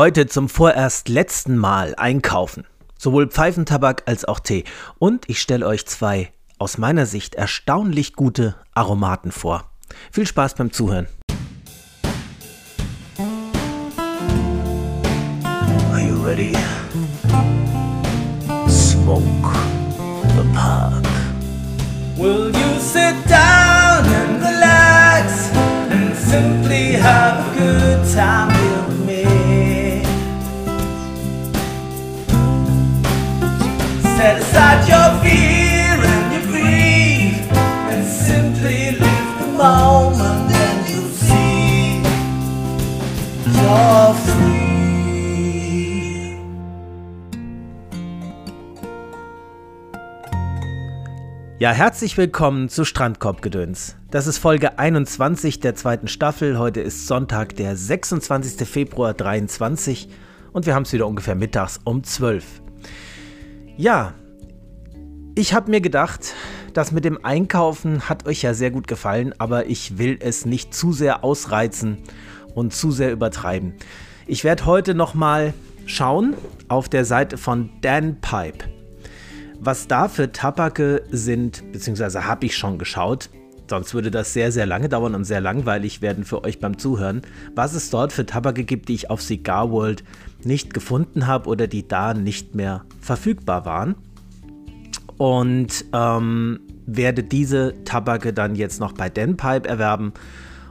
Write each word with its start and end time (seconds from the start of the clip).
Heute 0.00 0.26
zum 0.26 0.48
vorerst 0.48 1.10
letzten 1.10 1.58
Mal 1.58 1.94
einkaufen. 1.94 2.64
Sowohl 2.98 3.28
Pfeifentabak 3.28 4.04
als 4.06 4.24
auch 4.24 4.40
Tee. 4.40 4.64
Und 4.98 5.28
ich 5.28 5.42
stelle 5.42 5.66
euch 5.66 5.84
zwei 5.84 6.32
aus 6.58 6.78
meiner 6.78 7.04
Sicht 7.04 7.34
erstaunlich 7.34 8.14
gute 8.14 8.56
Aromaten 8.72 9.30
vor. 9.30 9.70
Viel 10.10 10.26
Spaß 10.26 10.54
beim 10.54 10.72
Zuhören. 10.72 11.06
Are 15.92 16.00
you 16.00 16.24
ready? 16.24 16.56
Smoke 18.70 19.22
the 20.34 20.48
pot. 20.54 21.06
Will 22.16 22.46
you 22.46 22.80
sit 22.80 23.16
down 23.28 24.06
and 24.06 24.42
relax 24.42 25.50
and 25.90 26.16
simply 26.16 26.94
have 26.94 27.38
a 27.38 27.58
good 27.58 28.14
time 28.14 28.49
Ja, 51.58 51.72
herzlich 51.72 52.16
willkommen 52.16 52.68
zu 52.68 52.84
Strandkorbgedöns. 52.84 53.96
Das 54.12 54.28
ist 54.28 54.38
Folge 54.38 54.78
21 54.78 55.58
der 55.58 55.74
zweiten 55.74 56.06
Staffel. 56.06 56.56
Heute 56.56 56.80
ist 56.80 57.08
Sonntag, 57.08 57.56
der 57.56 57.74
26. 57.74 58.68
Februar 58.68 59.12
23 59.12 60.08
und 60.52 60.66
wir 60.66 60.76
haben 60.76 60.84
es 60.84 60.92
wieder 60.92 61.08
ungefähr 61.08 61.34
mittags 61.34 61.80
um 61.82 62.04
12. 62.04 62.44
Ja, 63.76 64.14
ich 65.40 65.54
habe 65.54 65.70
mir 65.70 65.80
gedacht, 65.80 66.34
das 66.74 66.92
mit 66.92 67.04
dem 67.04 67.24
Einkaufen 67.24 68.08
hat 68.08 68.26
euch 68.26 68.42
ja 68.42 68.54
sehr 68.54 68.70
gut 68.70 68.86
gefallen, 68.86 69.34
aber 69.38 69.66
ich 69.66 69.98
will 69.98 70.18
es 70.20 70.46
nicht 70.46 70.74
zu 70.74 70.92
sehr 70.92 71.24
ausreizen 71.24 71.98
und 72.54 72.72
zu 72.72 72.90
sehr 72.90 73.12
übertreiben. 73.12 73.74
Ich 74.26 74.44
werde 74.44 74.66
heute 74.66 74.94
nochmal 74.94 75.54
schauen 75.86 76.34
auf 76.68 76.88
der 76.88 77.04
Seite 77.04 77.38
von 77.38 77.70
Dan 77.80 78.20
Pipe 78.20 78.64
was 79.60 79.86
da 79.86 80.08
für 80.08 80.32
Tabake 80.32 81.02
sind, 81.10 81.70
beziehungsweise 81.72 82.26
habe 82.26 82.46
ich 82.46 82.56
schon 82.56 82.78
geschaut, 82.78 83.28
sonst 83.68 83.92
würde 83.92 84.10
das 84.10 84.32
sehr, 84.32 84.50
sehr 84.52 84.66
lange 84.66 84.88
dauern 84.88 85.14
und 85.14 85.24
sehr 85.24 85.40
langweilig 85.40 86.00
werden 86.00 86.24
für 86.24 86.42
euch 86.44 86.58
beim 86.58 86.78
Zuhören, 86.78 87.22
was 87.54 87.74
es 87.74 87.90
dort 87.90 88.12
für 88.12 88.24
Tabake 88.24 88.64
gibt, 88.64 88.88
die 88.88 88.94
ich 88.94 89.10
auf 89.10 89.20
Cigar 89.20 89.70
World 89.70 90.02
nicht 90.42 90.72
gefunden 90.72 91.26
habe 91.26 91.48
oder 91.48 91.66
die 91.66 91.86
da 91.86 92.14
nicht 92.14 92.54
mehr 92.54 92.84
verfügbar 93.00 93.66
waren. 93.66 93.94
Und 95.20 95.84
ähm, 95.92 96.60
werde 96.86 97.22
diese 97.22 97.74
Tabake 97.84 98.32
dann 98.32 98.54
jetzt 98.54 98.80
noch 98.80 98.92
bei 98.92 99.10
Denpipe 99.10 99.68
erwerben 99.68 100.14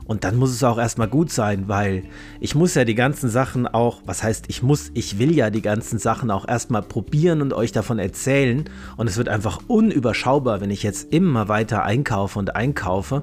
und 0.09 0.23
dann 0.23 0.37
muss 0.37 0.49
es 0.49 0.63
auch 0.63 0.79
erstmal 0.79 1.07
gut 1.07 1.31
sein, 1.31 1.67
weil 1.67 2.01
ich 2.39 2.55
muss 2.55 2.73
ja 2.73 2.83
die 2.83 2.95
ganzen 2.95 3.29
Sachen 3.29 3.67
auch, 3.67 4.01
was 4.07 4.23
heißt 4.23 4.45
ich 4.47 4.63
muss, 4.63 4.89
ich 4.95 5.19
will 5.19 5.35
ja 5.35 5.51
die 5.51 5.61
ganzen 5.61 5.99
Sachen 5.99 6.31
auch 6.31 6.47
erstmal 6.47 6.81
probieren 6.81 7.43
und 7.43 7.53
euch 7.53 7.71
davon 7.73 7.99
erzählen. 7.99 8.65
Und 8.97 9.07
es 9.07 9.17
wird 9.17 9.29
einfach 9.29 9.59
unüberschaubar, 9.67 10.61
wenn 10.61 10.71
ich 10.71 10.81
jetzt 10.81 11.13
immer 11.13 11.47
weiter 11.47 11.83
einkaufe 11.83 12.39
und 12.39 12.55
einkaufe. 12.55 13.21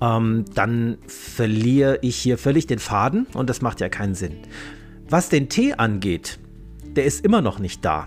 Ähm, 0.00 0.44
dann 0.54 0.98
verliere 1.08 1.98
ich 2.02 2.14
hier 2.14 2.38
völlig 2.38 2.68
den 2.68 2.78
Faden 2.78 3.26
und 3.34 3.50
das 3.50 3.60
macht 3.60 3.80
ja 3.80 3.88
keinen 3.88 4.14
Sinn. 4.14 4.36
Was 5.08 5.28
den 5.28 5.48
Tee 5.48 5.74
angeht, 5.74 6.38
der 6.94 7.04
ist 7.04 7.24
immer 7.24 7.42
noch 7.42 7.58
nicht 7.58 7.84
da. 7.84 8.06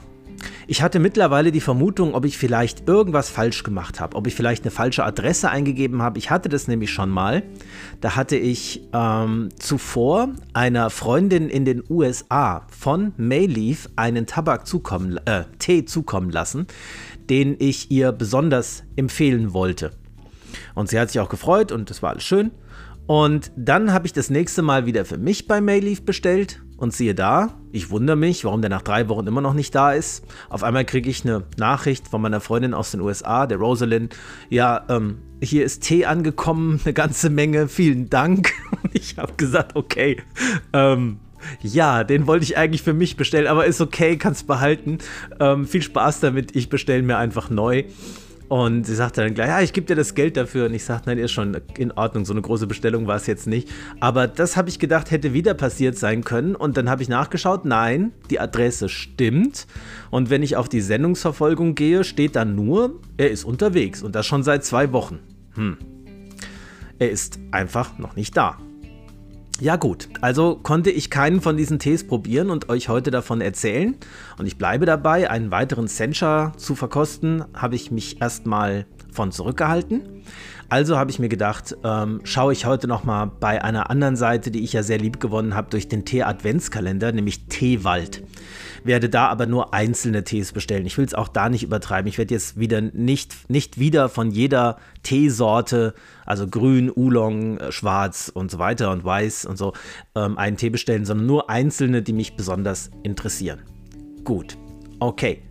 Ich 0.68 0.82
hatte 0.82 1.00
mittlerweile 1.00 1.52
die 1.52 1.62
Vermutung, 1.62 2.14
ob 2.14 2.26
ich 2.26 2.38
vielleicht 2.38 2.88
irgendwas 2.88 3.30
falsch 3.30 3.64
gemacht 3.64 4.00
habe, 4.00 4.16
ob 4.16 4.28
ich 4.28 4.36
vielleicht 4.36 4.64
eine 4.64 4.72
falsche 4.72 5.04
Adresse 5.04 5.50
eingegeben 5.50 6.02
habe. 6.02 6.18
Ich 6.18 6.32
hatte 6.32 6.50
das 6.50 6.68
nämlich 6.68 6.92
schon 6.92 7.10
mal. 7.10 7.44
Da 8.02 8.16
hatte 8.16 8.36
ich 8.36 8.82
ähm, 8.94 9.50
zuvor 9.60 10.30
einer 10.54 10.90
Freundin 10.90 11.50
in 11.50 11.66
den 11.66 11.84
USA 11.90 12.66
von 12.70 13.14
Mayleaf 13.18 13.90
einen 13.96 14.26
Tabak 14.26 14.66
zukommen, 14.66 15.20
äh, 15.26 15.44
Tee 15.60 15.86
zukommen 15.86 16.32
lassen, 16.32 16.68
den 17.30 17.56
ich 17.60 17.92
ihr 17.92 18.12
besonders 18.12 18.84
empfehlen 18.96 19.54
wollte. 19.54 19.92
Und 20.74 20.90
sie 20.90 21.00
hat 21.00 21.12
sich 21.12 21.20
auch 21.20 21.30
gefreut 21.30 21.72
und 21.72 21.90
das 21.90 22.02
war 22.02 22.12
alles 22.12 22.24
schön. 22.24 22.52
Und 23.08 23.52
dann 23.56 23.94
habe 23.94 24.08
ich 24.08 24.14
das 24.14 24.30
nächste 24.30 24.64
Mal 24.64 24.86
wieder 24.86 25.06
für 25.06 25.18
mich 25.18 25.48
bei 25.48 25.62
Mayleaf 25.62 26.04
bestellt 26.04 26.62
und 26.78 26.94
siehe 26.94 27.16
da, 27.16 27.54
ich 27.72 27.90
wundere 27.90 28.16
mich, 28.16 28.44
warum 28.46 28.62
der 28.62 28.70
nach 28.70 28.82
drei 28.82 29.08
Wochen 29.10 29.28
immer 29.28 29.42
noch 29.42 29.54
nicht 29.54 29.74
da 29.76 29.94
ist. 29.94 30.26
Auf 30.50 30.64
einmal 30.64 30.86
kriege 30.86 31.10
ich 31.10 31.24
eine 31.24 31.44
Nachricht 31.58 32.08
von 32.08 32.22
meiner 32.22 32.42
Freundin 32.42 32.74
aus 32.74 32.92
den 32.92 33.02
USA, 33.02 33.48
der 33.48 33.58
Rosalind. 33.58 34.16
Ja, 34.50 34.86
ähm, 34.90 35.20
hier 35.42 35.64
ist 35.66 35.84
Tee 35.84 36.06
angekommen, 36.06 36.80
eine 36.84 36.94
ganze 36.94 37.30
Menge, 37.30 37.68
vielen 37.68 38.10
Dank. 38.10 38.54
Und 38.84 38.94
ich 38.94 39.18
habe 39.18 39.34
gesagt, 39.38 39.76
okay, 39.76 40.22
ähm, 40.74 41.20
ja, 41.62 42.04
den 42.04 42.28
wollte 42.28 42.44
ich 42.44 42.58
eigentlich 42.58 42.82
für 42.82 42.94
mich 42.94 43.18
bestellen, 43.18 43.48
aber 43.48 43.66
ist 43.66 43.82
okay, 43.82 44.18
kannst 44.18 44.48
behalten. 44.48 44.98
Ähm, 45.40 45.68
viel 45.68 45.82
Spaß 45.82 46.20
damit, 46.20 46.56
ich 46.56 46.70
bestelle 46.70 47.04
mir 47.04 47.18
einfach 47.18 47.50
neu. 47.50 47.84
Und 48.48 48.86
sie 48.86 48.96
sagte 48.96 49.22
dann 49.22 49.34
gleich, 49.34 49.48
ja, 49.48 49.62
ich 49.62 49.74
gebe 49.74 49.88
dir 49.88 49.96
das 49.96 50.14
Geld 50.14 50.38
dafür. 50.38 50.68
Und 50.68 50.74
ich 50.74 50.84
sagte, 50.84 51.10
nein, 51.10 51.18
ist 51.18 51.32
schon 51.32 51.58
in 51.78 51.92
Ordnung, 51.92 52.26
so 52.26 52.34
eine 52.34 52.42
große 52.42 52.68
Bestellung 52.68 53.08
war 53.08 53.16
es 53.16 53.28
jetzt 53.28 53.48
nicht. 53.48 53.70
Aber 54.00 54.28
das 54.28 54.56
habe 54.56 54.70
ich 54.70 54.80
gedacht, 54.80 55.12
hätte 55.12 55.34
wieder 55.34 55.54
passiert 55.54 55.98
sein 55.98 56.24
können. 56.24 56.56
Und 56.56 56.78
dann 56.78 56.90
habe 56.90 57.02
ich 57.02 57.10
nachgeschaut, 57.10 57.66
nein, 57.66 58.12
die 58.30 58.40
Adresse 58.40 58.90
stimmt. 58.90 59.68
Und 60.12 60.30
wenn 60.30 60.44
ich 60.44 60.58
auf 60.58 60.70
die 60.70 60.82
Sendungsverfolgung 60.82 61.76
gehe, 61.76 62.04
steht 62.04 62.36
dann 62.36 62.56
nur, 62.56 63.02
er 63.18 63.32
ist 63.32 63.44
unterwegs. 63.44 64.04
Und 64.04 64.16
das 64.16 64.26
schon 64.26 64.44
seit 64.44 64.64
zwei 64.64 64.92
Wochen. 64.92 65.20
Hm. 65.56 65.78
Er 67.00 67.10
ist 67.10 67.40
einfach 67.52 67.98
noch 67.98 68.16
nicht 68.16 68.38
da. 68.38 68.58
Ja 69.62 69.78
gut, 69.78 70.10
also 70.20 70.60
konnte 70.62 70.92
ich 70.92 71.10
keinen 71.10 71.40
von 71.40 71.56
diesen 71.56 71.80
Tees 71.80 72.06
probieren 72.06 72.50
und 72.50 72.68
euch 72.68 72.90
heute 72.90 73.10
davon 73.10 73.40
erzählen. 73.40 73.96
Und 74.38 74.48
ich 74.48 74.58
bleibe 74.58 74.86
dabei, 74.86 75.30
einen 75.30 75.50
weiteren 75.50 75.88
Sencha 75.88 76.52
zu 76.58 76.76
verkosten, 76.76 77.46
habe 77.54 77.76
ich 77.76 77.90
mich 77.90 78.22
erstmal 78.22 78.86
von 79.14 79.32
zurückgehalten. 79.32 80.02
Also 80.68 80.98
habe 80.98 81.10
ich 81.10 81.20
mir 81.20 81.30
gedacht, 81.30 81.78
ähm, 81.86 82.20
schaue 82.26 82.52
ich 82.52 82.66
heute 82.66 82.88
nochmal 82.88 83.32
bei 83.40 83.64
einer 83.64 83.90
anderen 83.90 84.18
Seite, 84.18 84.52
die 84.52 84.64
ich 84.64 84.74
ja 84.74 84.84
sehr 84.84 84.98
lieb 84.98 85.22
gewonnen 85.22 85.56
habe, 85.56 85.70
durch 85.70 85.88
den 85.88 86.04
Tee-Adventskalender, 86.04 87.14
nämlich 87.14 87.46
Teewald. 87.46 88.24
Werde 88.86 89.10
da 89.10 89.28
aber 89.28 89.46
nur 89.46 89.74
einzelne 89.74 90.24
Tees 90.24 90.52
bestellen. 90.54 90.86
Ich 90.86 90.98
will 90.98 91.06
es 91.06 91.14
auch 91.14 91.28
da 91.28 91.50
nicht 91.50 91.64
übertreiben. 91.64 92.08
Ich 92.08 92.18
werde 92.18 92.34
jetzt 92.34 92.60
wieder 92.60 92.82
nicht, 92.82 93.50
nicht 93.50 93.80
wieder 93.80 94.08
von 94.10 94.32
jeder 94.32 94.78
Teesorte, 95.04 95.94
also 96.26 96.48
grün, 96.48 96.92
Oolong, 96.96 97.58
äh, 97.58 97.72
schwarz 97.72 98.32
und 98.34 98.52
so 98.52 98.60
weiter 98.60 98.92
und 98.92 99.04
weiß 99.04 99.46
und 99.46 99.58
so, 99.58 99.74
ähm, 100.16 100.38
einen 100.38 100.58
Tee 100.58 100.70
bestellen, 100.70 101.06
sondern 101.06 101.28
nur 101.28 101.50
einzelne, 101.50 102.02
die 102.02 102.14
mich 102.14 102.36
besonders 102.36 102.92
interessieren. 103.04 103.60
Gut, 104.24 104.58
okay. 105.00 105.42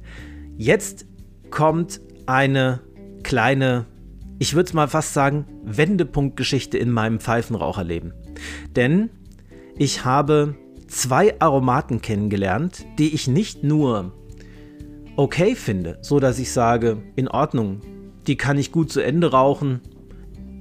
Jetzt 0.57 1.07
kommt 1.51 2.01
eine 2.27 2.81
kleine 3.23 3.87
ich 4.39 4.55
würde 4.55 4.67
es 4.67 4.75
mal 4.75 4.89
fast 4.89 5.15
sagen, 5.15 5.47
Wendepunktgeschichte 5.63 6.77
in 6.77 6.91
meinem 6.91 7.21
Pfeifenraucherleben. 7.21 8.13
Denn 8.75 9.11
ich 9.77 10.05
habe 10.05 10.55
zwei 10.95 11.41
Aromaten 11.41 12.01
kennengelernt, 12.01 12.87
die 12.99 13.15
ich 13.15 13.29
nicht 13.29 13.63
nur 13.63 14.13
okay 15.17 15.55
finde, 15.55 15.99
so 16.03 16.21
dass 16.21 16.39
ich 16.39 16.53
sage, 16.53 17.03
in 17.17 17.29
Ordnung, 17.29 17.81
die 18.27 18.37
kann 18.37 18.59
ich 18.59 18.73
gut 18.73 18.91
zu 18.91 19.01
Ende 19.01 19.31
rauchen. 19.31 19.81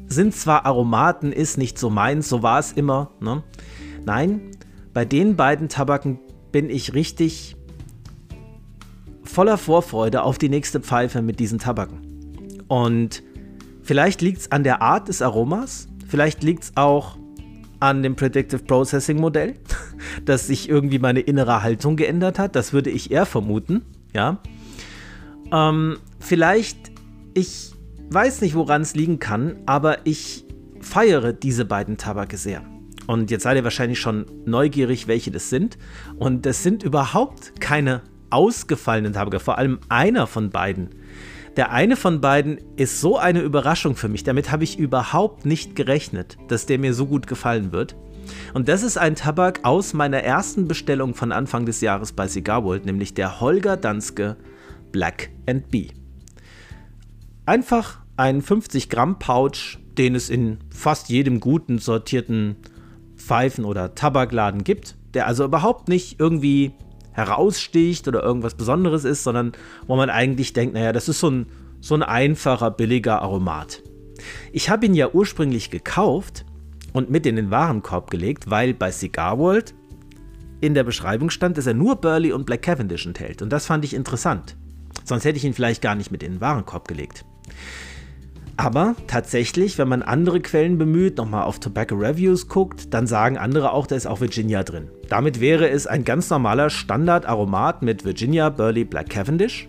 Sind 0.07 0.35
zwar 0.35 0.65
Aromaten, 0.65 1.31
ist 1.31 1.57
nicht 1.57 1.79
so 1.79 1.89
meins, 1.89 2.29
so 2.29 2.43
war 2.43 2.59
es 2.59 2.71
immer. 2.71 3.11
Ne? 3.19 3.43
Nein, 4.05 4.51
bei 4.93 5.05
den 5.05 5.35
beiden 5.35 5.69
Tabaken 5.69 6.19
bin 6.51 6.69
ich 6.69 6.93
richtig 6.93 7.55
voller 9.23 9.57
Vorfreude 9.57 10.23
auf 10.23 10.37
die 10.37 10.49
nächste 10.49 10.79
Pfeife 10.81 11.21
mit 11.21 11.39
diesen 11.39 11.59
Tabaken. 11.59 12.63
Und 12.67 13.23
Vielleicht 13.83 14.21
liegt 14.21 14.39
es 14.39 14.51
an 14.51 14.63
der 14.63 14.81
Art 14.81 15.09
des 15.09 15.21
Aromas, 15.21 15.89
vielleicht 16.07 16.41
liegt 16.41 16.63
es 16.63 16.71
auch 16.75 17.17
an 17.83 18.01
dem 18.01 18.15
Predictive 18.15 18.63
Processing 18.63 19.19
Modell, 19.19 19.55
dass 20.25 20.47
sich 20.47 20.69
irgendwie 20.69 20.99
meine 20.99 21.19
innere 21.19 21.63
Haltung 21.63 21.97
geändert 21.97 22.39
hat. 22.39 22.55
Das 22.55 22.71
würde 22.71 22.89
ich 22.89 23.11
eher 23.11 23.25
vermuten, 23.25 23.83
ja. 24.13 24.41
Ähm, 25.51 25.97
vielleicht, 26.19 26.77
ich 27.33 27.73
weiß 28.09 28.39
nicht, 28.39 28.55
woran 28.55 28.83
es 28.83 28.95
liegen 28.95 29.19
kann, 29.19 29.57
aber 29.65 29.97
ich 30.05 30.45
feiere 30.79 31.33
diese 31.33 31.65
beiden 31.65 31.97
Tabake 31.97 32.37
sehr. 32.37 32.63
Und 33.05 33.29
jetzt 33.31 33.43
seid 33.43 33.57
ihr 33.57 33.65
wahrscheinlich 33.65 33.99
schon 33.99 34.27
neugierig, 34.45 35.09
welche 35.09 35.31
das 35.31 35.49
sind. 35.49 35.77
Und 36.15 36.45
das 36.45 36.63
sind 36.63 36.83
überhaupt 36.83 37.59
keine 37.59 38.01
ausgefallenen 38.29 39.11
Tabake, 39.11 39.41
vor 39.41 39.57
allem 39.57 39.79
einer 39.89 40.25
von 40.25 40.51
beiden 40.51 40.89
der 41.55 41.71
eine 41.71 41.95
von 41.95 42.21
beiden 42.21 42.59
ist 42.75 42.99
so 42.99 43.17
eine 43.17 43.41
Überraschung 43.41 43.95
für 43.95 44.07
mich. 44.07 44.23
Damit 44.23 44.51
habe 44.51 44.63
ich 44.63 44.79
überhaupt 44.79 45.45
nicht 45.45 45.75
gerechnet, 45.75 46.37
dass 46.47 46.65
der 46.65 46.79
mir 46.79 46.93
so 46.93 47.05
gut 47.05 47.27
gefallen 47.27 47.71
wird. 47.71 47.95
Und 48.53 48.69
das 48.69 48.83
ist 48.83 48.97
ein 48.97 49.15
Tabak 49.15 49.59
aus 49.63 49.93
meiner 49.93 50.23
ersten 50.23 50.67
Bestellung 50.67 51.13
von 51.13 51.31
Anfang 51.31 51.65
des 51.65 51.81
Jahres 51.81 52.13
bei 52.13 52.27
Cigar 52.27 52.63
World, 52.63 52.85
nämlich 52.85 53.13
der 53.13 53.39
Holger 53.39 53.77
Danske 53.77 54.37
Black 54.91 55.29
and 55.47 55.69
Bee. 55.69 55.89
Einfach 57.45 57.99
ein 58.15 58.41
50 58.41 58.89
Gramm 58.89 59.19
Pouch, 59.19 59.77
den 59.97 60.15
es 60.15 60.29
in 60.29 60.59
fast 60.69 61.09
jedem 61.09 61.39
guten 61.39 61.77
sortierten 61.79 62.55
Pfeifen- 63.17 63.65
oder 63.65 63.95
Tabakladen 63.95 64.63
gibt, 64.63 64.95
der 65.13 65.27
also 65.27 65.43
überhaupt 65.43 65.87
nicht 65.87 66.19
irgendwie 66.19 66.73
heraussticht 67.13 68.07
oder 68.07 68.23
irgendwas 68.23 68.55
Besonderes 68.55 69.03
ist, 69.03 69.23
sondern 69.23 69.53
wo 69.87 69.95
man 69.95 70.09
eigentlich 70.09 70.53
denkt, 70.53 70.73
naja, 70.73 70.91
das 70.91 71.09
ist 71.09 71.19
so 71.19 71.29
ein, 71.29 71.45
so 71.79 71.95
ein 71.95 72.03
einfacher, 72.03 72.71
billiger 72.71 73.21
Aromat. 73.21 73.81
Ich 74.51 74.69
habe 74.69 74.85
ihn 74.85 74.93
ja 74.93 75.09
ursprünglich 75.11 75.69
gekauft 75.69 76.45
und 76.93 77.09
mit 77.09 77.25
in 77.25 77.35
den 77.35 77.51
Warenkorb 77.51 78.09
gelegt, 78.09 78.49
weil 78.49 78.73
bei 78.73 78.91
Cigar 78.91 79.39
World 79.39 79.73
in 80.61 80.73
der 80.73 80.83
Beschreibung 80.83 81.29
stand, 81.29 81.57
dass 81.57 81.67
er 81.67 81.73
nur 81.73 81.97
Burley 81.97 82.31
und 82.31 82.45
Black 82.45 82.61
Cavendish 82.61 83.05
enthält. 83.05 83.41
Und 83.41 83.49
das 83.49 83.65
fand 83.65 83.83
ich 83.83 83.93
interessant. 83.93 84.55
Sonst 85.03 85.25
hätte 85.25 85.37
ich 85.37 85.43
ihn 85.43 85.53
vielleicht 85.53 85.81
gar 85.81 85.95
nicht 85.95 86.11
mit 86.11 86.23
in 86.23 86.33
den 86.33 86.41
Warenkorb 86.41 86.87
gelegt. 86.87 87.25
Aber 88.55 88.95
tatsächlich, 89.07 89.77
wenn 89.77 89.87
man 89.87 90.03
andere 90.03 90.39
Quellen 90.39 90.77
bemüht, 90.77 91.17
nochmal 91.17 91.43
auf 91.43 91.59
Tobacco 91.59 91.95
Reviews 91.95 92.47
guckt, 92.47 92.93
dann 92.93 93.07
sagen 93.07 93.37
andere 93.37 93.71
auch, 93.71 93.87
da 93.87 93.95
ist 93.95 94.05
auch 94.05 94.21
Virginia 94.21 94.63
drin. 94.63 94.89
Damit 95.09 95.39
wäre 95.39 95.69
es 95.69 95.87
ein 95.87 96.03
ganz 96.03 96.29
normaler 96.29 96.69
Standard-Aromat 96.69 97.81
mit 97.81 98.05
Virginia 98.05 98.49
Burley 98.49 98.83
Black 98.83 99.09
Cavendish 99.09 99.67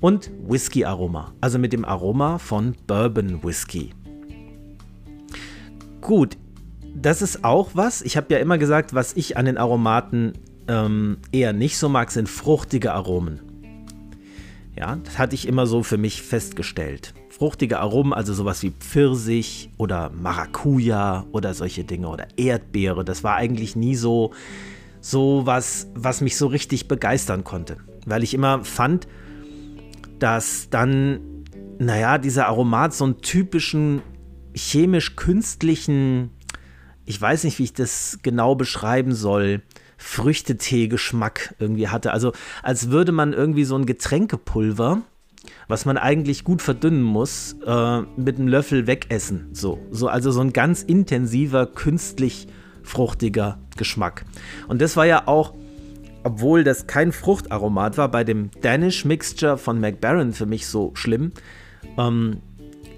und 0.00 0.30
Whisky-Aroma, 0.46 1.32
also 1.40 1.58
mit 1.58 1.72
dem 1.72 1.84
Aroma 1.84 2.38
von 2.38 2.76
Bourbon 2.86 3.42
Whisky. 3.42 3.90
Gut, 6.00 6.38
das 6.94 7.20
ist 7.20 7.44
auch 7.44 7.70
was. 7.74 8.00
Ich 8.00 8.16
habe 8.16 8.32
ja 8.32 8.38
immer 8.38 8.58
gesagt, 8.58 8.94
was 8.94 9.14
ich 9.16 9.36
an 9.36 9.44
den 9.44 9.58
Aromaten 9.58 10.34
ähm, 10.68 11.18
eher 11.32 11.52
nicht 11.52 11.78
so 11.78 11.88
mag, 11.88 12.10
sind 12.10 12.28
fruchtige 12.28 12.92
Aromen. 12.92 13.49
Ja, 14.80 14.96
das 14.96 15.18
hatte 15.18 15.34
ich 15.34 15.46
immer 15.46 15.66
so 15.66 15.82
für 15.82 15.98
mich 15.98 16.22
festgestellt. 16.22 17.12
Fruchtige 17.28 17.80
Aromen, 17.80 18.14
also 18.14 18.32
sowas 18.32 18.62
wie 18.62 18.70
Pfirsich 18.70 19.68
oder 19.76 20.08
Maracuja 20.08 21.26
oder 21.32 21.52
solche 21.52 21.84
Dinge 21.84 22.08
oder 22.08 22.28
Erdbeere, 22.38 23.04
das 23.04 23.22
war 23.22 23.36
eigentlich 23.36 23.76
nie 23.76 23.94
so, 23.94 24.32
so 25.02 25.42
was, 25.44 25.88
was 25.94 26.22
mich 26.22 26.38
so 26.38 26.46
richtig 26.46 26.88
begeistern 26.88 27.44
konnte. 27.44 27.76
Weil 28.06 28.22
ich 28.22 28.32
immer 28.32 28.64
fand, 28.64 29.06
dass 30.18 30.70
dann, 30.70 31.44
naja, 31.78 32.16
dieser 32.16 32.46
Aromat 32.46 32.94
so 32.94 33.04
einen 33.04 33.20
typischen 33.20 34.00
chemisch-künstlichen, 34.54 36.30
ich 37.04 37.20
weiß 37.20 37.44
nicht, 37.44 37.58
wie 37.58 37.64
ich 37.64 37.74
das 37.74 38.20
genau 38.22 38.54
beschreiben 38.54 39.12
soll, 39.14 39.60
Früchtetee-Geschmack 40.00 41.54
irgendwie 41.58 41.88
hatte. 41.88 42.12
Also 42.12 42.32
als 42.62 42.90
würde 42.90 43.12
man 43.12 43.32
irgendwie 43.32 43.64
so 43.64 43.76
ein 43.76 43.84
Getränkepulver, 43.84 45.02
was 45.68 45.84
man 45.84 45.98
eigentlich 45.98 46.42
gut 46.42 46.62
verdünnen 46.62 47.02
muss, 47.02 47.56
äh, 47.64 48.00
mit 48.16 48.38
einem 48.38 48.48
Löffel 48.48 48.86
wegessen. 48.86 49.50
So, 49.52 49.78
so, 49.90 50.08
also 50.08 50.30
so 50.30 50.40
ein 50.40 50.52
ganz 50.52 50.82
intensiver, 50.82 51.66
künstlich 51.66 52.48
fruchtiger 52.82 53.58
Geschmack. 53.76 54.24
Und 54.68 54.80
das 54.80 54.96
war 54.96 55.04
ja 55.04 55.28
auch, 55.28 55.54
obwohl 56.24 56.64
das 56.64 56.86
kein 56.86 57.12
Fruchtaromat 57.12 57.98
war, 57.98 58.10
bei 58.10 58.24
dem 58.24 58.50
Danish 58.62 59.04
Mixture 59.04 59.58
von 59.58 59.80
McBaron 59.80 60.32
für 60.32 60.46
mich 60.46 60.66
so 60.66 60.92
schlimm. 60.94 61.32
Ähm, 61.98 62.38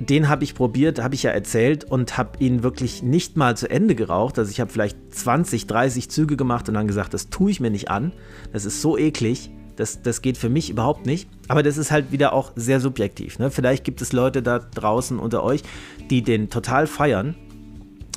den 0.03 0.29
habe 0.29 0.45
ich 0.45 0.55
probiert, 0.55 1.03
habe 1.03 1.15
ich 1.15 1.23
ja 1.23 1.31
erzählt 1.31 1.85
und 1.85 2.17
habe 2.19 2.43
ihn 2.43 2.63
wirklich 2.63 3.03
nicht 3.03 3.37
mal 3.37 3.57
zu 3.57 3.69
Ende 3.71 3.95
geraucht. 3.95 4.39
Also 4.39 4.51
ich 4.51 4.61
habe 4.61 4.71
vielleicht 4.71 4.97
20, 5.15 5.67
30 5.67 6.11
Züge 6.11 6.37
gemacht 6.37 6.69
und 6.69 6.75
dann 6.75 6.87
gesagt, 6.87 7.15
das 7.15 7.29
tue 7.29 7.51
ich 7.51 7.61
mir 7.61 7.71
nicht 7.71 7.91
an. 7.91 8.13
Das 8.53 8.65
ist 8.65 8.83
so 8.83 8.99
eklig. 8.99 9.51
Das, 9.77 10.03
das 10.03 10.21
geht 10.21 10.37
für 10.37 10.49
mich 10.49 10.71
überhaupt 10.71 11.07
nicht. 11.07 11.29
Aber 11.49 11.63
das 11.63 11.79
ist 11.79 11.91
halt 11.91 12.13
wieder 12.13 12.33
auch 12.33 12.53
sehr 12.57 12.81
subjektiv. 12.81 13.39
Ne? 13.39 13.51
Vielleicht 13.51 13.85
gibt 13.85 14.03
es 14.03 14.13
Leute 14.13 14.43
da 14.43 14.59
draußen 14.59 15.19
unter 15.19 15.43
euch, 15.43 15.63
die 16.11 16.23
den 16.23 16.51
total 16.51 16.87
feiern. 16.87 17.35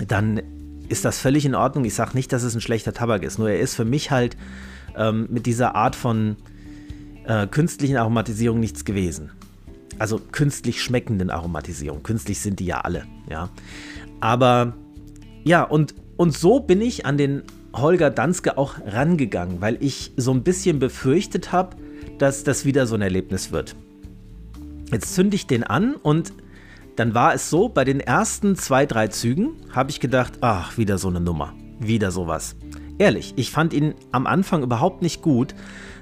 Dann 0.07 0.41
ist 0.89 1.05
das 1.05 1.17
völlig 1.17 1.45
in 1.45 1.55
Ordnung. 1.55 1.85
Ich 1.85 1.95
sage 1.95 2.11
nicht, 2.15 2.33
dass 2.33 2.43
es 2.43 2.55
ein 2.55 2.61
schlechter 2.61 2.93
Tabak 2.93 3.23
ist. 3.23 3.39
Nur 3.39 3.49
er 3.49 3.59
ist 3.59 3.75
für 3.75 3.85
mich 3.85 4.11
halt 4.11 4.35
ähm, 4.97 5.27
mit 5.31 5.45
dieser 5.45 5.75
Art 5.75 5.95
von 5.95 6.35
äh, 7.25 7.47
künstlichen 7.47 7.97
Aromatisierung 7.97 8.59
nichts 8.59 8.85
gewesen 8.85 9.31
also 9.99 10.19
künstlich 10.31 10.81
schmeckenden 10.81 11.29
Aromatisierung. 11.29 12.03
Künstlich 12.03 12.39
sind 12.39 12.59
die 12.59 12.65
ja 12.65 12.81
alle, 12.81 13.05
ja. 13.29 13.49
Aber 14.19 14.73
ja, 15.43 15.63
und, 15.63 15.95
und 16.17 16.35
so 16.35 16.59
bin 16.59 16.81
ich 16.81 17.05
an 17.05 17.17
den 17.17 17.43
Holger 17.73 18.09
Danske 18.09 18.57
auch 18.57 18.75
rangegangen, 18.85 19.61
weil 19.61 19.77
ich 19.81 20.13
so 20.17 20.31
ein 20.31 20.43
bisschen 20.43 20.79
befürchtet 20.79 21.51
habe, 21.51 21.75
dass 22.17 22.43
das 22.43 22.65
wieder 22.65 22.87
so 22.87 22.95
ein 22.95 23.01
Erlebnis 23.01 23.51
wird. 23.51 23.75
Jetzt 24.91 25.13
zünde 25.13 25.35
ich 25.35 25.47
den 25.47 25.63
an 25.63 25.95
und 25.95 26.33
dann 26.95 27.13
war 27.13 27.33
es 27.33 27.49
so, 27.49 27.67
bei 27.67 27.83
den 27.83 27.99
ersten 27.99 28.55
zwei, 28.55 28.85
drei 28.85 29.09
Zügen 29.09 29.55
habe 29.71 29.89
ich 29.89 29.99
gedacht, 29.99 30.33
ach, 30.41 30.77
wieder 30.77 30.97
so 30.97 31.09
eine 31.09 31.19
Nummer, 31.19 31.53
wieder 31.79 32.11
sowas. 32.11 32.55
Ehrlich, 32.97 33.33
ich 33.35 33.51
fand 33.51 33.73
ihn 33.73 33.95
am 34.13 34.25
Anfang 34.27 34.63
überhaupt 34.63 35.01
nicht 35.01 35.21
gut, 35.21 35.53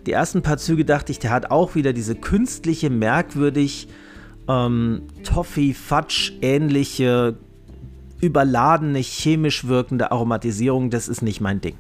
die 0.06 0.12
ersten 0.12 0.42
paar 0.42 0.58
Züge 0.58 0.86
dachte 0.86 1.12
ich, 1.12 1.20
der 1.20 1.32
hat 1.32 1.52
auch 1.52 1.76
wieder 1.76 1.94
diese 1.94 2.16
künstliche, 2.16 2.90
merkwürdig 2.90 3.88
ähm, 4.48 5.04
Toffee-Fudge-ähnliche, 5.24 7.38
überladene, 8.20 9.00
chemisch 9.00 9.68
wirkende 9.68 10.12
Aromatisierung. 10.12 10.90
Das 10.90 11.08
ist 11.08 11.22
nicht 11.22 11.42
mein 11.42 11.62
Ding. 11.62 11.76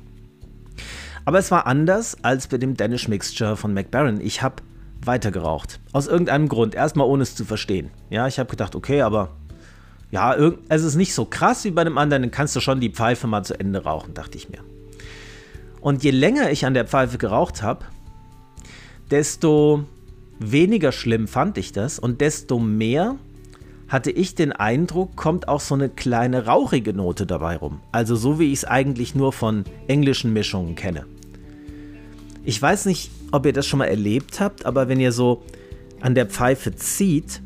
Aber 1.25 1.40
es 1.40 1.52
war 1.52 1.68
anders 1.68 2.18
als 2.22 2.48
bei 2.48 2.58
dem 2.58 2.75
Danish 2.75 3.08
Mixture 3.08 3.56
von 3.56 3.74
McBaron. 3.74 4.20
Ich 4.22 4.42
habe 4.42 4.58
weitergeraucht. 5.06 5.80
Aus 5.92 6.08
irgendeinem 6.08 6.50
Grund. 6.50 6.76
Erstmal 6.76 7.08
ohne 7.08 7.24
es 7.24 7.36
zu 7.36 7.46
verstehen. 7.46 7.92
Ja, 8.10 8.28
ich 8.28 8.40
habe 8.40 8.50
gedacht, 8.50 8.76
okay, 8.76 9.02
aber 9.02 9.30
ja, 10.12 10.36
es 10.69 10.84
ist 10.84 10.96
nicht 10.96 11.14
so 11.14 11.26
krass 11.26 11.64
wie 11.64 11.72
bei 11.72 11.84
dem 11.84 11.98
anderen. 11.98 12.24
Dann 12.24 12.31
kannst 12.31 12.56
du 12.56 12.60
schon 12.60 12.80
die 12.80 12.90
Pfeife 12.90 13.28
mal 13.28 13.44
zu 13.44 13.60
Ende 13.60 13.84
rauchen, 13.84 14.14
dachte 14.14 14.38
ich 14.38 14.50
mir. 14.50 14.60
Und 15.81 16.04
je 16.04 16.12
länger 16.12 16.52
ich 16.52 16.66
an 16.66 16.74
der 16.74 16.86
Pfeife 16.86 17.18
geraucht 17.18 17.62
habe, 17.62 17.86
desto 19.12 19.86
weniger 20.40 20.92
schlimm 20.92 21.28
fand 21.28 21.58
ich 21.58 21.72
das 21.72 22.00
und 22.00 22.22
desto 22.22 22.60
mehr 22.60 23.18
hatte 23.88 24.12
ich 24.12 24.34
den 24.34 24.52
Eindruck, 24.52 25.16
kommt 25.16 25.48
auch 25.48 25.60
so 25.60 25.76
eine 25.76 25.90
kleine 25.90 26.46
rauchige 26.46 26.94
Note 26.94 27.26
dabei 27.26 27.58
rum. 27.58 27.80
Also 27.92 28.16
so 28.16 28.40
wie 28.40 28.52
ich 28.52 28.60
es 28.60 28.66
eigentlich 28.66 29.14
nur 29.14 29.32
von 29.34 29.66
englischen 29.88 30.34
Mischungen 30.34 30.76
kenne. 30.76 31.06
Ich 32.44 32.62
weiß 32.62 32.86
nicht, 32.86 33.12
ob 33.31 33.45
ihr 33.45 33.54
das 33.54 33.68
schon 33.68 33.80
mal 33.80 33.86
erlebt 33.86 34.40
habt, 34.40 34.66
aber 34.66 34.90
wenn 34.90 35.00
ihr 35.00 35.12
so 35.12 35.44
an 36.02 36.16
der 36.16 36.26
Pfeife 36.26 36.76
zieht 36.76 37.42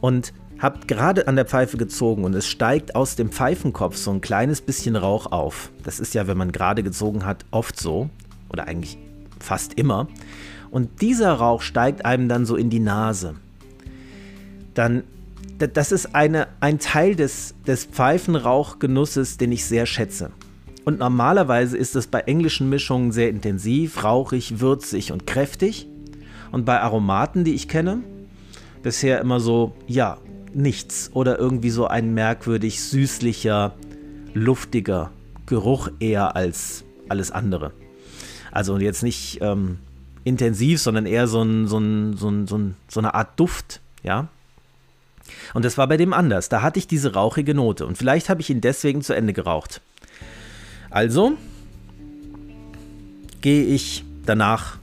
und 0.00 0.32
habt 0.58 0.88
gerade 0.88 1.28
an 1.28 1.36
der 1.36 1.44
Pfeife 1.44 1.76
gezogen 1.76 2.24
und 2.24 2.34
es 2.34 2.46
steigt 2.46 2.94
aus 2.94 3.16
dem 3.16 3.30
Pfeifenkopf 3.30 3.96
so 3.96 4.10
ein 4.10 4.20
kleines 4.20 4.60
bisschen 4.60 4.96
Rauch 4.96 5.30
auf. 5.32 5.70
Das 5.82 6.00
ist 6.00 6.14
ja, 6.14 6.26
wenn 6.26 6.36
man 6.36 6.52
gerade 6.52 6.82
gezogen 6.82 7.24
hat, 7.24 7.44
oft 7.50 7.78
so 7.78 8.10
oder 8.50 8.66
eigentlich 8.66 8.98
fast 9.40 9.74
immer 9.74 10.08
und 10.74 11.02
dieser 11.02 11.34
Rauch 11.34 11.62
steigt 11.62 12.04
einem 12.04 12.28
dann 12.28 12.46
so 12.46 12.56
in 12.56 12.68
die 12.68 12.80
Nase, 12.80 13.36
dann 14.74 15.04
das 15.56 15.92
ist 15.92 16.16
eine, 16.16 16.48
ein 16.58 16.80
Teil 16.80 17.14
des, 17.14 17.54
des 17.64 17.84
Pfeifenrauchgenusses, 17.84 19.36
den 19.36 19.52
ich 19.52 19.66
sehr 19.66 19.86
schätze. 19.86 20.32
Und 20.84 20.98
normalerweise 20.98 21.76
ist 21.76 21.94
es 21.94 22.08
bei 22.08 22.18
englischen 22.22 22.68
Mischungen 22.68 23.12
sehr 23.12 23.28
intensiv, 23.30 24.02
rauchig, 24.02 24.58
würzig 24.58 25.12
und 25.12 25.28
kräftig. 25.28 25.86
Und 26.50 26.64
bei 26.64 26.80
Aromaten, 26.80 27.44
die 27.44 27.54
ich 27.54 27.68
kenne, 27.68 28.00
bisher 28.82 29.20
immer 29.20 29.38
so, 29.38 29.76
ja, 29.86 30.18
nichts 30.54 31.08
oder 31.14 31.38
irgendwie 31.38 31.70
so 31.70 31.86
ein 31.86 32.14
merkwürdig 32.14 32.82
süßlicher, 32.82 33.74
luftiger 34.34 35.12
Geruch 35.46 35.88
eher 36.00 36.34
als 36.34 36.82
alles 37.08 37.30
andere. 37.30 37.70
Also 38.50 38.76
jetzt 38.78 39.04
nicht 39.04 39.38
ähm, 39.40 39.78
intensiv, 40.24 40.80
sondern 40.80 41.06
eher 41.06 41.26
so, 41.28 41.42
ein, 41.42 41.66
so, 41.66 41.78
ein, 41.78 42.16
so, 42.16 42.28
ein, 42.30 42.46
so, 42.46 42.58
ein, 42.58 42.76
so 42.88 43.00
eine 43.00 43.14
Art 43.14 43.38
Duft, 43.38 43.80
ja. 44.02 44.28
Und 45.54 45.64
das 45.64 45.78
war 45.78 45.86
bei 45.86 45.96
dem 45.96 46.12
anders. 46.12 46.48
Da 46.48 46.62
hatte 46.62 46.78
ich 46.78 46.86
diese 46.86 47.14
rauchige 47.14 47.54
Note 47.54 47.86
und 47.86 47.96
vielleicht 47.96 48.28
habe 48.28 48.40
ich 48.40 48.50
ihn 48.50 48.60
deswegen 48.60 49.02
zu 49.02 49.14
Ende 49.14 49.32
geraucht. 49.32 49.80
Also 50.90 51.32
gehe 53.40 53.64
ich 53.64 54.04
danach 54.24 54.78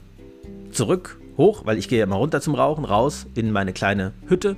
zurück, 0.70 1.18
hoch, 1.36 1.64
weil 1.64 1.78
ich 1.78 1.88
gehe 1.88 1.98
ja 1.98 2.04
immer 2.04 2.16
runter 2.16 2.40
zum 2.40 2.54
Rauchen, 2.54 2.84
raus 2.84 3.26
in 3.34 3.50
meine 3.52 3.72
kleine 3.72 4.12
Hütte 4.28 4.56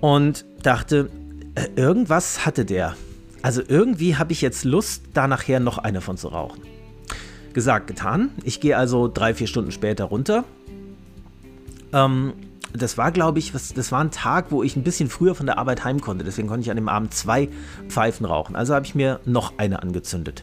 und 0.00 0.44
dachte, 0.62 1.10
äh, 1.54 1.68
irgendwas 1.76 2.46
hatte 2.46 2.64
der. 2.64 2.96
Also 3.42 3.62
irgendwie 3.66 4.16
habe 4.16 4.32
ich 4.32 4.40
jetzt 4.40 4.64
Lust, 4.64 5.02
da 5.14 5.26
nachher 5.26 5.60
noch 5.60 5.78
eine 5.78 6.00
von 6.00 6.16
zu 6.16 6.28
rauchen. 6.28 6.62
Gesagt, 7.52 7.86
getan. 7.86 8.30
Ich 8.44 8.60
gehe 8.60 8.76
also 8.76 9.08
drei, 9.08 9.34
vier 9.34 9.46
Stunden 9.46 9.72
später 9.72 10.04
runter 10.04 10.44
ähm, 11.92 12.32
das 12.72 12.96
war, 12.96 13.12
glaube 13.12 13.38
ich, 13.38 13.54
was, 13.54 13.74
das 13.74 13.92
war 13.92 14.02
ein 14.02 14.10
Tag, 14.10 14.46
wo 14.50 14.62
ich 14.62 14.76
ein 14.76 14.82
bisschen 14.82 15.10
früher 15.10 15.34
von 15.34 15.46
der 15.46 15.58
Arbeit 15.58 15.84
heim 15.84 16.00
konnte. 16.00 16.24
Deswegen 16.24 16.48
konnte 16.48 16.62
ich 16.62 16.70
an 16.70 16.76
dem 16.76 16.88
Abend 16.88 17.12
zwei 17.12 17.48
Pfeifen 17.88 18.24
rauchen. 18.24 18.56
Also 18.56 18.74
habe 18.74 18.86
ich 18.86 18.94
mir 18.94 19.20
noch 19.24 19.58
eine 19.58 19.82
angezündet. 19.82 20.42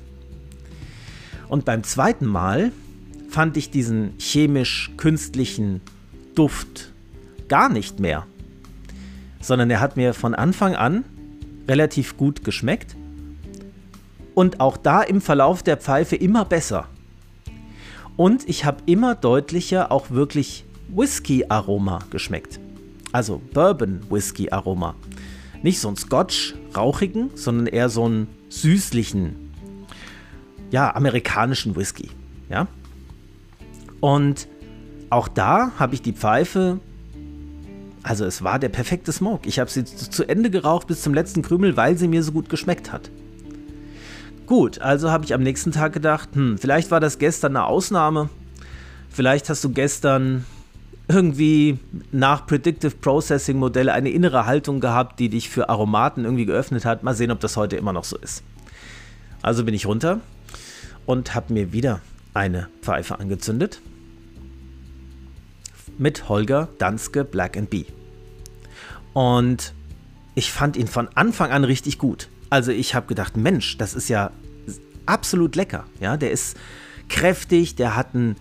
Und 1.48 1.66
beim 1.66 1.84
zweiten 1.84 2.28
Mal 2.28 2.72
fand 3.30 3.58
ich 3.58 3.72
diesen 3.72 4.14
chemisch-künstlichen 4.20 5.82
Duft 6.36 6.94
gar 7.48 7.70
nicht 7.70 8.00
mehr. 8.00 8.28
Sondern 9.42 9.72
er 9.72 9.80
hat 9.80 9.98
mir 9.98 10.14
von 10.14 10.36
Anfang 10.36 10.76
an 10.76 11.04
relativ 11.68 12.16
gut 12.16 12.44
geschmeckt. 12.44 12.96
Und 14.36 14.60
auch 14.60 14.78
da 14.78 15.02
im 15.02 15.20
Verlauf 15.20 15.64
der 15.64 15.78
Pfeife 15.78 16.16
immer 16.16 16.46
besser. 16.46 16.88
Und 18.20 18.50
ich 18.50 18.66
habe 18.66 18.80
immer 18.86 19.16
deutlicher 19.16 19.94
auch 19.94 20.10
wirklich 20.12 20.66
Whisky-Aroma 20.90 22.00
geschmeckt. 22.10 22.60
Also 23.14 23.42
Bourbon-Whisky-Aroma. 23.54 24.96
Nicht 25.64 25.80
so 25.80 25.88
ein 25.88 25.96
Scotch, 25.96 26.54
rauchigen, 26.76 27.30
sondern 27.36 27.68
eher 27.68 27.88
so 27.88 28.04
einen 28.04 28.28
süßlichen, 28.50 29.54
ja, 30.70 30.94
amerikanischen 30.94 31.78
Whisky. 31.78 32.10
Ja. 32.50 32.68
Und 34.02 34.50
auch 35.10 35.30
da 35.30 35.72
habe 35.80 35.96
ich 35.96 36.02
die 36.02 36.12
Pfeife, 36.12 36.82
also 38.04 38.26
es 38.26 38.44
war 38.44 38.60
der 38.60 38.68
perfekte 38.68 39.14
Smoke. 39.14 39.48
Ich 39.48 39.60
habe 39.60 39.70
sie 39.70 39.86
zu 39.86 40.28
Ende 40.28 40.50
geraucht 40.50 40.88
bis 40.88 41.04
zum 41.04 41.14
letzten 41.14 41.42
Krümel, 41.42 41.78
weil 41.78 41.98
sie 41.98 42.10
mir 42.10 42.22
so 42.22 42.34
gut 42.34 42.50
geschmeckt 42.50 42.92
hat. 42.92 43.12
Gut, 44.50 44.82
also 44.82 45.12
habe 45.12 45.26
ich 45.26 45.36
am 45.36 45.44
nächsten 45.44 45.72
Tag 45.72 45.94
gedacht, 45.94 46.30
hm, 46.34 46.58
vielleicht 46.58 46.90
war 46.90 47.00
das 47.00 47.20
gestern 47.20 47.56
eine 47.56 47.68
Ausnahme. 47.68 48.30
Vielleicht 49.12 49.48
hast 49.48 49.64
du 49.64 49.70
gestern 49.70 50.44
irgendwie 51.08 51.78
nach 52.12 52.48
Predictive 52.48 52.96
Processing 52.96 53.60
Modell 53.60 53.92
eine 53.92 54.10
innere 54.10 54.48
Haltung 54.48 54.80
gehabt, 54.80 55.20
die 55.20 55.30
dich 55.30 55.50
für 55.50 55.70
Aromaten 55.70 56.26
irgendwie 56.26 56.48
geöffnet 56.48 56.84
hat. 56.84 57.04
Mal 57.04 57.14
sehen, 57.14 57.30
ob 57.30 57.40
das 57.42 57.58
heute 57.58 57.76
immer 57.76 57.94
noch 57.94 58.06
so 58.06 58.18
ist. 58.18 58.42
Also 59.44 59.64
bin 59.64 59.76
ich 59.76 59.86
runter 59.86 60.20
und 61.06 61.36
habe 61.36 61.54
mir 61.54 61.72
wieder 61.72 62.02
eine 62.34 62.70
Pfeife 62.82 63.20
angezündet 63.20 63.82
mit 66.00 66.28
Holger 66.28 66.70
Danske 66.80 67.24
Black 67.24 67.56
and 67.56 67.70
Bee. 67.70 67.86
Und 69.14 69.76
ich 70.34 70.52
fand 70.52 70.76
ihn 70.76 70.88
von 70.88 71.08
Anfang 71.14 71.52
an 71.52 71.64
richtig 71.66 72.00
gut. 72.00 72.29
Also 72.50 72.72
ich 72.72 72.96
habe 72.96 73.08
gedacht, 73.08 73.38
Mensch, 73.38 73.78
das 73.78 73.94
ist 73.94 74.10
ja 74.10 74.32
absolut 75.06 75.56
lecker. 75.56 75.86
Ja, 76.00 76.18
der 76.18 76.32
ist 76.32 76.58
kräftig, 77.10 77.76
der 77.76 77.96
hat 77.96 78.14
ein, 78.14 78.36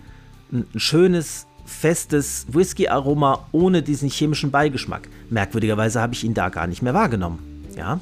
ein 0.51 0.65
schönes 0.75 1.47
festes 1.65 2.47
Whisky-Aroma 2.49 3.47
ohne 3.51 3.83
diesen 3.83 4.09
chemischen 4.09 4.51
Beigeschmack. 4.51 5.07
Merkwürdigerweise 5.29 6.01
habe 6.01 6.13
ich 6.13 6.23
ihn 6.23 6.33
da 6.33 6.49
gar 6.49 6.67
nicht 6.67 6.81
mehr 6.81 6.93
wahrgenommen. 6.93 7.39
Ja? 7.77 7.99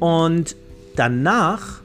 Und 0.00 0.56
danach, 0.96 1.80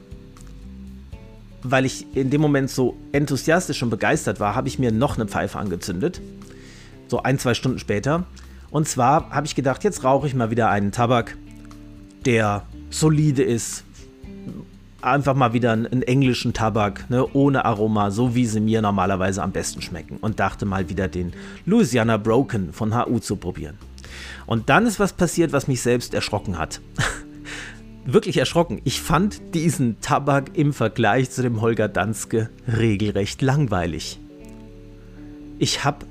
weil 1.62 1.84
ich 1.84 2.06
in 2.16 2.30
dem 2.30 2.40
Moment 2.40 2.70
so 2.70 2.96
enthusiastisch 3.12 3.82
und 3.82 3.90
begeistert 3.90 4.40
war, 4.40 4.54
habe 4.54 4.68
ich 4.68 4.78
mir 4.78 4.90
noch 4.90 5.16
eine 5.16 5.26
Pfeife 5.26 5.58
angezündet. 5.58 6.20
So 7.08 7.22
ein, 7.22 7.38
zwei 7.38 7.54
Stunden 7.54 7.78
später. 7.78 8.24
Und 8.70 8.88
zwar 8.88 9.30
habe 9.30 9.46
ich 9.46 9.54
gedacht, 9.54 9.84
jetzt 9.84 10.02
rauche 10.02 10.26
ich 10.26 10.34
mal 10.34 10.50
wieder 10.50 10.68
einen 10.68 10.90
Tabak, 10.90 11.36
der 12.26 12.64
solide 12.94 13.42
ist, 13.42 13.84
einfach 15.02 15.34
mal 15.34 15.52
wieder 15.52 15.72
einen, 15.72 16.02
englischen 16.02 16.52
Tabak, 16.52 17.10
ne, 17.10 17.26
ohne 17.34 17.64
Aroma, 17.64 18.10
so 18.10 18.34
wie 18.34 18.46
sie 18.46 18.60
mir 18.60 18.80
normalerweise 18.80 19.42
am 19.42 19.52
besten 19.52 19.82
schmecken. 19.82 20.16
Und 20.20 20.40
dachte 20.40 20.64
mal 20.64 20.88
wieder 20.88 21.08
den 21.08 21.32
Louisiana 21.66 22.16
Broken 22.16 22.72
von 22.72 22.94
HU 22.94 23.18
zu 23.18 23.36
probieren. 23.36 23.76
Und 24.46 24.68
dann 24.68 24.86
ist 24.86 25.00
was 25.00 25.12
passiert, 25.12 25.52
was 25.52 25.68
mich 25.68 25.82
selbst 25.82 26.14
erschrocken 26.14 26.58
hat. 26.58 26.80
Wirklich 28.06 28.36
erschrocken. 28.36 28.80
Ich 28.84 29.00
fand 29.00 29.54
diesen 29.54 30.00
Tabak 30.00 30.56
im 30.56 30.72
Vergleich 30.72 31.30
zu 31.30 31.42
dem 31.42 31.60
Holger 31.60 31.88
Danske 31.88 32.50
regelrecht 32.68 33.42
langweilig. 33.42 34.20
Ich 35.58 35.84
habe 35.84 36.06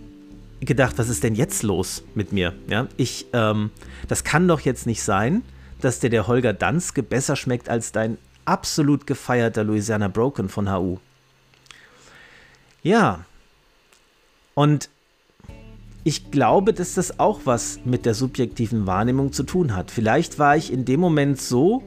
gedacht, 0.60 0.98
was 0.98 1.10
ist 1.10 1.24
denn 1.24 1.36
jetzt 1.36 1.64
los 1.64 2.04
mit 2.16 2.32
mir? 2.32 2.54
Ja, 2.68 2.88
ich, 2.98 3.28
ähm, 3.34 3.70
das 4.08 4.24
kann 4.24 4.48
doch 4.48 4.62
jetzt 4.62 4.88
nicht 4.88 5.04
sein, 5.04 5.44
dass 5.84 6.00
dir 6.00 6.10
der 6.10 6.28
Holger 6.28 6.54
Danske 6.54 7.04
besser 7.04 7.36
schmeckt 7.36 7.70
als 7.70 7.92
dein 7.92 8.18
absolut 8.46 9.08
gefeierter 9.08 9.64
Louisiana 9.64 10.08
Broken 10.08 10.50
von 10.50 10.72
HU. 10.72 10.98
Ja, 12.82 13.26
und 14.56 14.90
ich 16.04 16.32
glaube, 16.32 16.74
dass 16.74 16.96
das 16.96 17.20
auch 17.20 17.42
was 17.46 17.80
mit 17.86 18.06
der 18.06 18.14
subjektiven 18.14 18.86
Wahrnehmung 18.86 19.32
zu 19.32 19.44
tun 19.44 19.76
hat. 19.76 19.90
Vielleicht 19.90 20.38
war 20.38 20.58
ich 20.58 20.72
in 20.72 20.84
dem 20.84 21.00
Moment 21.00 21.40
so 21.40 21.82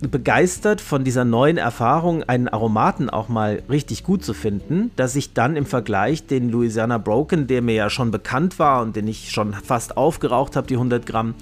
begeistert 0.00 0.80
von 0.80 1.04
dieser 1.04 1.24
neuen 1.24 1.56
Erfahrung, 1.56 2.24
einen 2.24 2.48
Aromaten 2.48 3.08
auch 3.08 3.28
mal 3.28 3.62
richtig 3.70 4.04
gut 4.04 4.24
zu 4.24 4.34
finden, 4.34 4.90
dass 4.96 5.16
ich 5.16 5.34
dann 5.34 5.56
im 5.56 5.66
Vergleich 5.66 6.26
den 6.26 6.50
Louisiana 6.50 6.98
Broken, 6.98 7.46
der 7.46 7.62
mir 7.62 7.74
ja 7.74 7.90
schon 7.90 8.10
bekannt 8.10 8.58
war 8.58 8.82
und 8.82 8.96
den 8.96 9.06
ich 9.06 9.30
schon 9.30 9.54
fast 9.54 9.96
aufgeraucht 9.96 10.56
habe, 10.56 10.66
die 10.66 10.74
100 10.74 11.06
Gramm, 11.06 11.34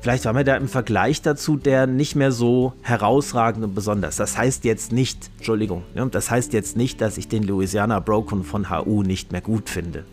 Vielleicht 0.00 0.24
war 0.24 0.32
mir 0.32 0.44
da 0.44 0.56
im 0.56 0.68
Vergleich 0.68 1.22
dazu 1.22 1.56
der 1.56 1.86
nicht 1.86 2.14
mehr 2.14 2.32
so 2.32 2.72
herausragend 2.82 3.64
und 3.64 3.74
besonders. 3.74 4.16
Das 4.16 4.38
heißt 4.38 4.64
jetzt 4.64 4.92
nicht, 4.92 5.30
Entschuldigung, 5.38 5.82
das 6.10 6.30
heißt 6.30 6.52
jetzt 6.52 6.76
nicht, 6.76 7.00
dass 7.00 7.18
ich 7.18 7.28
den 7.28 7.42
Louisiana 7.42 7.98
Broken 8.00 8.44
von 8.44 8.70
HU 8.70 9.02
nicht 9.02 9.32
mehr 9.32 9.40
gut 9.40 9.68
finde. 9.68 10.04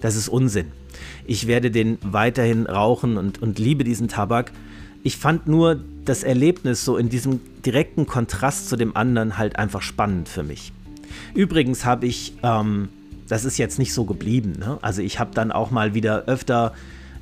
Das 0.00 0.16
ist 0.16 0.28
Unsinn. 0.28 0.72
Ich 1.26 1.46
werde 1.46 1.70
den 1.70 1.98
weiterhin 2.02 2.66
rauchen 2.66 3.16
und, 3.16 3.40
und 3.40 3.58
liebe 3.58 3.84
diesen 3.84 4.08
Tabak. 4.08 4.52
Ich 5.02 5.16
fand 5.16 5.46
nur 5.46 5.80
das 6.04 6.24
Erlebnis 6.24 6.84
so 6.84 6.96
in 6.96 7.08
diesem 7.08 7.40
direkten 7.64 8.06
Kontrast 8.06 8.68
zu 8.68 8.76
dem 8.76 8.96
anderen 8.96 9.38
halt 9.38 9.56
einfach 9.56 9.82
spannend 9.82 10.28
für 10.28 10.42
mich. 10.42 10.72
Übrigens 11.34 11.84
habe 11.84 12.06
ich, 12.06 12.34
ähm, 12.42 12.88
das 13.28 13.44
ist 13.44 13.58
jetzt 13.58 13.78
nicht 13.78 13.94
so 13.94 14.04
geblieben, 14.04 14.54
ne? 14.58 14.78
also 14.82 15.02
ich 15.02 15.18
habe 15.18 15.30
dann 15.34 15.52
auch 15.52 15.70
mal 15.70 15.94
wieder 15.94 16.24
öfter 16.24 16.72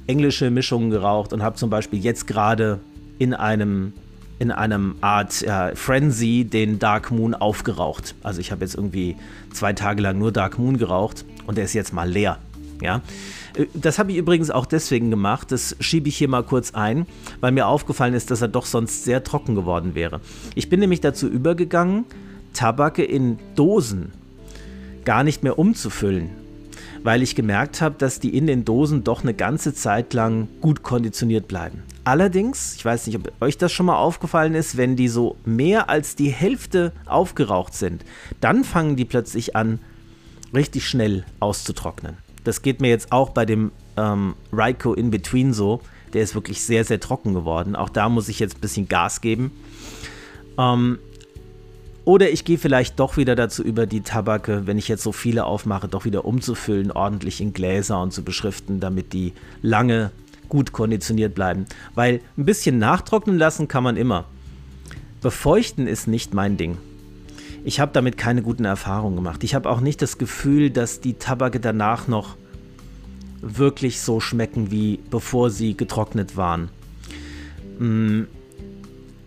englische 0.08 0.50
Mischungen 0.50 0.90
geraucht 0.90 1.32
und 1.32 1.42
habe 1.42 1.56
zum 1.56 1.70
Beispiel 1.70 2.00
jetzt 2.00 2.26
gerade 2.26 2.80
in 3.18 3.34
einem 3.34 3.92
in 4.40 4.52
einem 4.52 4.94
Art 5.00 5.40
ja, 5.40 5.72
Frenzy 5.74 6.44
den 6.44 6.78
Dark 6.78 7.10
Moon 7.10 7.34
aufgeraucht. 7.34 8.14
Also 8.22 8.40
ich 8.40 8.52
habe 8.52 8.64
jetzt 8.64 8.76
irgendwie 8.76 9.16
zwei 9.52 9.72
Tage 9.72 10.00
lang 10.00 10.18
nur 10.18 10.30
Dark 10.30 10.58
Moon 10.58 10.78
geraucht 10.78 11.24
und 11.46 11.58
der 11.58 11.64
ist 11.64 11.74
jetzt 11.74 11.92
mal 11.92 12.08
leer. 12.08 12.38
Ja, 12.80 13.02
äh, 13.56 13.66
das 13.74 13.98
habe 13.98 14.12
ich 14.12 14.18
übrigens 14.18 14.50
auch 14.50 14.66
deswegen 14.66 15.10
gemacht. 15.10 15.50
Das 15.50 15.76
schiebe 15.80 16.08
ich 16.08 16.16
hier 16.16 16.28
mal 16.28 16.44
kurz 16.44 16.72
ein, 16.72 17.06
weil 17.40 17.52
mir 17.52 17.66
aufgefallen 17.66 18.14
ist, 18.14 18.30
dass 18.30 18.40
er 18.40 18.48
doch 18.48 18.66
sonst 18.66 19.04
sehr 19.04 19.24
trocken 19.24 19.56
geworden 19.56 19.94
wäre. 19.94 20.20
Ich 20.54 20.68
bin 20.68 20.80
nämlich 20.80 21.00
dazu 21.00 21.26
übergegangen, 21.26 22.04
Tabake 22.54 23.04
in 23.04 23.38
Dosen 23.56 24.12
gar 25.04 25.24
nicht 25.24 25.42
mehr 25.42 25.58
umzufüllen, 25.58 26.30
weil 27.02 27.22
ich 27.22 27.34
gemerkt 27.34 27.80
habe, 27.80 27.96
dass 27.98 28.20
die 28.20 28.36
in 28.36 28.46
den 28.46 28.64
Dosen 28.64 29.04
doch 29.04 29.22
eine 29.22 29.34
ganze 29.34 29.74
Zeit 29.74 30.14
lang 30.14 30.48
gut 30.60 30.82
konditioniert 30.82 31.48
bleiben. 31.48 31.82
Allerdings, 32.04 32.74
ich 32.76 32.84
weiß 32.84 33.06
nicht, 33.06 33.16
ob 33.16 33.30
euch 33.40 33.58
das 33.58 33.72
schon 33.72 33.86
mal 33.86 33.98
aufgefallen 33.98 34.54
ist, 34.54 34.76
wenn 34.76 34.96
die 34.96 35.08
so 35.08 35.36
mehr 35.44 35.90
als 35.90 36.16
die 36.16 36.30
Hälfte 36.30 36.92
aufgeraucht 37.06 37.74
sind, 37.74 38.04
dann 38.40 38.64
fangen 38.64 38.96
die 38.96 39.04
plötzlich 39.04 39.54
an, 39.56 39.78
richtig 40.54 40.88
schnell 40.88 41.24
auszutrocknen. 41.40 42.16
Das 42.44 42.62
geht 42.62 42.80
mir 42.80 42.88
jetzt 42.88 43.12
auch 43.12 43.30
bei 43.30 43.44
dem 43.44 43.72
ähm, 43.98 44.34
Raiko 44.52 44.94
In 44.94 45.10
Between 45.10 45.52
so. 45.52 45.82
Der 46.14 46.22
ist 46.22 46.34
wirklich 46.34 46.62
sehr, 46.62 46.84
sehr 46.84 47.00
trocken 47.00 47.34
geworden. 47.34 47.76
Auch 47.76 47.90
da 47.90 48.08
muss 48.08 48.30
ich 48.30 48.38
jetzt 48.38 48.56
ein 48.56 48.60
bisschen 48.60 48.88
Gas 48.88 49.20
geben. 49.20 49.52
Ähm, 50.56 50.98
oder 52.08 52.30
ich 52.30 52.46
gehe 52.46 52.56
vielleicht 52.56 52.98
doch 52.98 53.18
wieder 53.18 53.36
dazu 53.36 53.62
über, 53.62 53.84
die 53.84 54.00
Tabake, 54.00 54.62
wenn 54.64 54.78
ich 54.78 54.88
jetzt 54.88 55.02
so 55.02 55.12
viele 55.12 55.44
aufmache, 55.44 55.88
doch 55.88 56.06
wieder 56.06 56.24
umzufüllen, 56.24 56.90
ordentlich 56.90 57.42
in 57.42 57.52
Gläser 57.52 58.00
und 58.00 58.14
zu 58.14 58.24
beschriften, 58.24 58.80
damit 58.80 59.12
die 59.12 59.34
lange 59.60 60.10
gut 60.48 60.72
konditioniert 60.72 61.34
bleiben. 61.34 61.66
Weil 61.94 62.22
ein 62.38 62.46
bisschen 62.46 62.78
nachtrocknen 62.78 63.36
lassen 63.36 63.68
kann 63.68 63.84
man 63.84 63.98
immer. 63.98 64.24
Befeuchten 65.20 65.86
ist 65.86 66.08
nicht 66.08 66.32
mein 66.32 66.56
Ding. 66.56 66.78
Ich 67.62 67.78
habe 67.78 67.92
damit 67.92 68.16
keine 68.16 68.40
guten 68.40 68.64
Erfahrungen 68.64 69.16
gemacht. 69.16 69.44
Ich 69.44 69.54
habe 69.54 69.68
auch 69.68 69.80
nicht 69.80 70.00
das 70.00 70.16
Gefühl, 70.16 70.70
dass 70.70 71.02
die 71.02 71.12
Tabake 71.12 71.60
danach 71.60 72.08
noch 72.08 72.36
wirklich 73.42 74.00
so 74.00 74.18
schmecken, 74.18 74.70
wie 74.70 74.98
bevor 75.10 75.50
sie 75.50 75.76
getrocknet 75.76 76.38
waren. 76.38 76.70
Mm, 77.78 78.22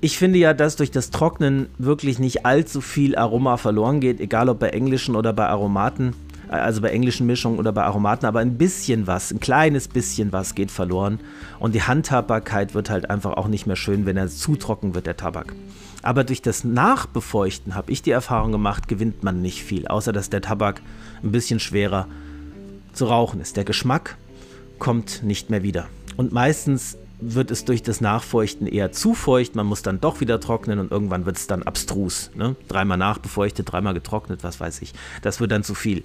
ich 0.02 0.18
finde 0.18 0.40
ja, 0.40 0.54
dass 0.54 0.76
durch 0.76 0.90
das 0.90 1.12
Trocknen 1.12 1.68
wirklich 1.78 2.18
nicht 2.18 2.46
allzu 2.46 2.82
viel 2.82 3.16
Aroma 3.16 3.58
verloren 3.58 4.00
geht, 4.00 4.20
egal 4.20 4.50
ob 4.50 4.60
bei 4.60 4.70
englischen 4.70 5.16
oder 5.16 5.32
bei 5.32 5.46
Aromaten, 5.46 6.16
äh, 6.50 6.56
also 6.56 6.82
bei 6.82 6.90
englischen 6.90 7.28
Mischungen 7.28 7.60
oder 7.60 7.72
bei 7.72 7.84
Aromaten, 7.84 8.26
aber 8.26 8.40
ein 8.40 8.58
bisschen 8.58 9.06
was, 9.06 9.32
ein 9.32 9.40
kleines 9.40 9.88
bisschen 9.88 10.32
was 10.32 10.56
geht 10.56 10.72
verloren 10.72 11.20
und 11.60 11.76
die 11.76 11.84
Handhabbarkeit 11.84 12.74
wird 12.74 12.90
halt 12.90 13.12
einfach 13.12 13.34
auch 13.34 13.48
nicht 13.48 13.68
mehr 13.68 13.76
schön, 13.76 14.08
wenn 14.08 14.18
er 14.18 14.28
zu 14.28 14.56
trocken 14.56 14.96
wird, 14.96 15.06
der 15.06 15.18
Tabak. 15.18 15.54
Aber 16.02 16.24
durch 16.24 16.42
das 16.42 16.64
Nachbefeuchten 16.64 17.76
habe 17.76 17.92
ich 17.92 18.02
die 18.02 18.10
Erfahrung 18.10 18.52
gemacht, 18.52 18.88
gewinnt 18.88 19.24
man 19.24 19.44
nicht 19.44 19.64
viel, 19.64 19.88
außer 19.88 20.12
dass 20.12 20.32
der 20.32 20.42
Tabak 20.42 20.82
ein 21.24 21.32
bisschen 21.32 21.60
schwerer 21.60 22.08
zu 22.94 23.06
rauchen 23.06 23.40
ist. 23.40 23.56
Der 23.56 23.66
Geschmack 23.66 24.18
kommt 24.80 25.22
nicht 25.22 25.52
mehr 25.52 25.62
wieder. 25.62 25.88
Und 26.18 26.34
meistens 26.34 26.98
wird 27.22 27.52
es 27.52 27.66
durch 27.66 27.84
das 27.84 28.02
Nachfeuchten 28.02 28.68
eher 28.68 28.92
zu 28.92 29.14
feucht. 29.14 29.56
Man 29.56 29.68
muss 29.68 29.84
dann 29.84 30.02
doch 30.02 30.20
wieder 30.20 30.40
trocknen 30.40 30.80
und 30.80 30.92
irgendwann 30.92 31.26
wird 31.26 31.38
es 31.38 31.48
dann 31.48 31.64
abstrus. 31.64 32.32
Ne? 32.36 32.56
Dreimal 32.68 32.98
nachbefeuchtet, 32.98 33.72
dreimal 33.72 33.94
getrocknet, 33.94 34.44
was 34.44 34.60
weiß 34.60 34.82
ich. 34.82 34.94
Das 35.22 35.40
wird 35.40 35.52
dann 35.52 35.64
zu 35.64 35.76
viel. 35.76 36.04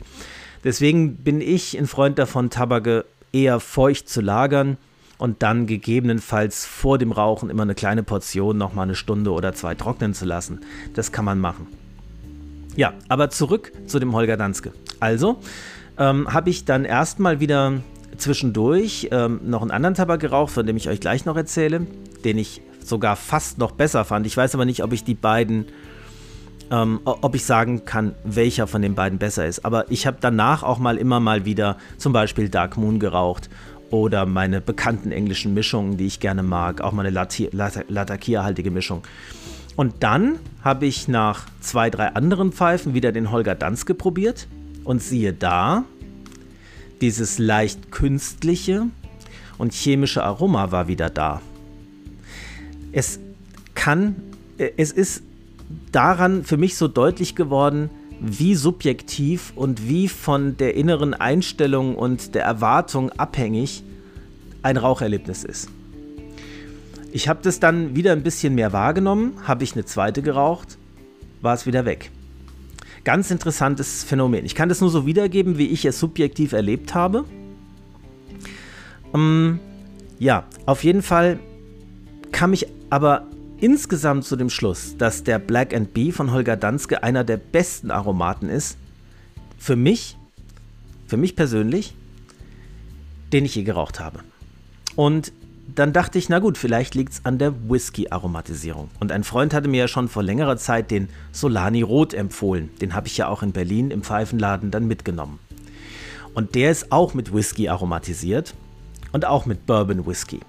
Deswegen 0.62 1.16
bin 1.16 1.40
ich 1.40 1.76
ein 1.78 1.86
Freund 1.86 2.18
davon, 2.18 2.50
Tabake 2.50 3.04
eher 3.32 3.60
feucht 3.60 4.08
zu 4.08 4.20
lagern 4.20 4.76
und 5.18 5.42
dann 5.42 5.66
gegebenenfalls 5.66 6.66
vor 6.66 6.98
dem 6.98 7.12
Rauchen 7.12 7.50
immer 7.50 7.62
eine 7.62 7.74
kleine 7.74 8.02
Portion 8.02 8.58
nochmal 8.58 8.84
eine 8.84 8.94
Stunde 8.94 9.32
oder 9.32 9.54
zwei 9.54 9.74
trocknen 9.74 10.14
zu 10.14 10.24
lassen. 10.24 10.60
Das 10.94 11.12
kann 11.12 11.24
man 11.24 11.40
machen. 11.40 11.66
Ja, 12.76 12.92
aber 13.08 13.30
zurück 13.30 13.72
zu 13.86 13.98
dem 13.98 14.12
Holger 14.12 14.36
Danske. 14.36 14.72
Also 15.00 15.40
ähm, 15.98 16.32
habe 16.32 16.50
ich 16.50 16.66
dann 16.66 16.84
erstmal 16.84 17.40
wieder 17.40 17.80
zwischendurch 18.18 19.08
ähm, 19.10 19.40
noch 19.44 19.62
einen 19.62 19.70
anderen 19.70 19.94
Tabak 19.94 20.20
geraucht, 20.20 20.52
von 20.52 20.66
dem 20.66 20.76
ich 20.76 20.88
euch 20.88 21.00
gleich 21.00 21.24
noch 21.24 21.36
erzähle, 21.36 21.86
den 22.24 22.38
ich 22.38 22.60
sogar 22.82 23.16
fast 23.16 23.58
noch 23.58 23.72
besser 23.72 24.04
fand. 24.04 24.26
Ich 24.26 24.36
weiß 24.36 24.54
aber 24.54 24.64
nicht, 24.64 24.82
ob 24.82 24.92
ich 24.92 25.04
die 25.04 25.14
beiden, 25.14 25.66
ähm, 26.70 27.00
ob 27.04 27.34
ich 27.34 27.44
sagen 27.44 27.84
kann, 27.84 28.14
welcher 28.24 28.66
von 28.66 28.82
den 28.82 28.94
beiden 28.94 29.18
besser 29.18 29.46
ist. 29.46 29.64
Aber 29.64 29.90
ich 29.90 30.06
habe 30.06 30.18
danach 30.20 30.62
auch 30.62 30.78
mal 30.78 30.96
immer 30.96 31.20
mal 31.20 31.44
wieder 31.44 31.76
zum 31.98 32.12
Beispiel 32.12 32.48
Dark 32.48 32.76
Moon 32.76 32.98
geraucht 32.98 33.50
oder 33.90 34.26
meine 34.26 34.60
bekannten 34.60 35.12
englischen 35.12 35.54
Mischungen, 35.54 35.96
die 35.96 36.06
ich 36.06 36.20
gerne 36.20 36.42
mag, 36.42 36.80
auch 36.80 36.92
meine 36.92 37.10
Latakia-haltige 37.10 38.70
Mischung. 38.70 39.02
Und 39.76 40.02
dann 40.02 40.38
habe 40.62 40.86
ich 40.86 41.06
nach 41.06 41.46
zwei, 41.60 41.90
drei 41.90 42.08
anderen 42.08 42.52
Pfeifen 42.52 42.94
wieder 42.94 43.12
den 43.12 43.30
Holger 43.30 43.54
Danske 43.54 43.94
probiert 43.94 44.48
und 44.84 45.02
siehe 45.02 45.32
da, 45.32 45.84
dieses 47.00 47.38
leicht 47.38 47.90
künstliche 47.90 48.86
und 49.58 49.72
chemische 49.72 50.22
Aroma 50.24 50.70
war 50.70 50.88
wieder 50.88 51.10
da. 51.10 51.40
Es 52.92 53.18
kann, 53.74 54.16
es 54.76 54.92
ist 54.92 55.22
daran 55.92 56.44
für 56.44 56.56
mich 56.56 56.76
so 56.76 56.88
deutlich 56.88 57.34
geworden, 57.34 57.90
wie 58.20 58.54
subjektiv 58.54 59.52
und 59.56 59.88
wie 59.88 60.08
von 60.08 60.56
der 60.56 60.74
inneren 60.74 61.12
Einstellung 61.12 61.96
und 61.96 62.34
der 62.34 62.44
Erwartung 62.44 63.10
abhängig 63.12 63.82
ein 64.62 64.76
Raucherlebnis 64.76 65.44
ist. 65.44 65.68
Ich 67.12 67.28
habe 67.28 67.40
das 67.42 67.60
dann 67.60 67.94
wieder 67.94 68.12
ein 68.12 68.22
bisschen 68.22 68.54
mehr 68.54 68.72
wahrgenommen, 68.72 69.34
habe 69.44 69.64
ich 69.64 69.74
eine 69.74 69.84
zweite 69.84 70.22
geraucht, 70.22 70.78
war 71.40 71.54
es 71.54 71.66
wieder 71.66 71.84
weg. 71.84 72.10
Ganz 73.06 73.30
interessantes 73.30 74.02
Phänomen. 74.02 74.44
Ich 74.44 74.56
kann 74.56 74.68
das 74.68 74.80
nur 74.80 74.90
so 74.90 75.06
wiedergeben, 75.06 75.58
wie 75.58 75.68
ich 75.68 75.84
es 75.84 76.00
subjektiv 76.00 76.52
erlebt 76.52 76.92
habe. 76.92 77.24
Ähm, 79.14 79.60
ja, 80.18 80.42
auf 80.66 80.82
jeden 80.82 81.02
Fall 81.02 81.38
kam 82.32 82.52
ich 82.52 82.66
aber 82.90 83.28
insgesamt 83.60 84.24
zu 84.24 84.34
dem 84.34 84.50
Schluss, 84.50 84.96
dass 84.98 85.22
der 85.22 85.38
Black 85.38 85.72
and 85.72 85.94
Bee 85.94 86.10
von 86.10 86.32
Holger 86.32 86.56
Danske 86.56 87.04
einer 87.04 87.22
der 87.22 87.36
besten 87.36 87.92
Aromaten 87.92 88.48
ist. 88.48 88.76
Für 89.56 89.76
mich, 89.76 90.16
für 91.06 91.16
mich 91.16 91.36
persönlich, 91.36 91.94
den 93.32 93.44
ich 93.44 93.54
je 93.54 93.62
geraucht 93.62 94.00
habe. 94.00 94.18
Und 94.96 95.32
dann 95.74 95.92
dachte 95.92 96.18
ich, 96.18 96.28
na 96.28 96.38
gut, 96.38 96.56
vielleicht 96.58 96.94
liegt 96.94 97.14
es 97.14 97.24
an 97.24 97.38
der 97.38 97.52
Whisky-Aromatisierung. 97.68 98.88
Und 99.00 99.12
ein 99.12 99.24
Freund 99.24 99.52
hatte 99.52 99.68
mir 99.68 99.80
ja 99.80 99.88
schon 99.88 100.08
vor 100.08 100.22
längerer 100.22 100.56
Zeit 100.56 100.90
den 100.90 101.08
Solani 101.32 101.82
Rot 101.82 102.14
empfohlen. 102.14 102.70
Den 102.80 102.94
habe 102.94 103.08
ich 103.08 103.16
ja 103.16 103.28
auch 103.28 103.42
in 103.42 103.52
Berlin 103.52 103.90
im 103.90 104.02
Pfeifenladen 104.02 104.70
dann 104.70 104.86
mitgenommen. 104.86 105.38
Und 106.34 106.54
der 106.54 106.70
ist 106.70 106.92
auch 106.92 107.14
mit 107.14 107.34
Whisky 107.34 107.68
aromatisiert 107.68 108.54
und 109.12 109.24
auch 109.24 109.46
mit 109.46 109.66
Bourbon 109.66 110.06
Whisky. 110.06 110.40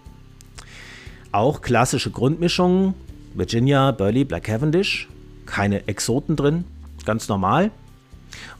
Auch 1.31 1.61
klassische 1.61 2.11
Grundmischungen, 2.11 2.93
Virginia, 3.33 3.91
Burley, 3.91 4.23
Black 4.23 4.43
Cavendish, 4.43 5.07
keine 5.45 5.87
Exoten 5.87 6.35
drin, 6.35 6.65
ganz 7.05 7.27
normal. 7.27 7.71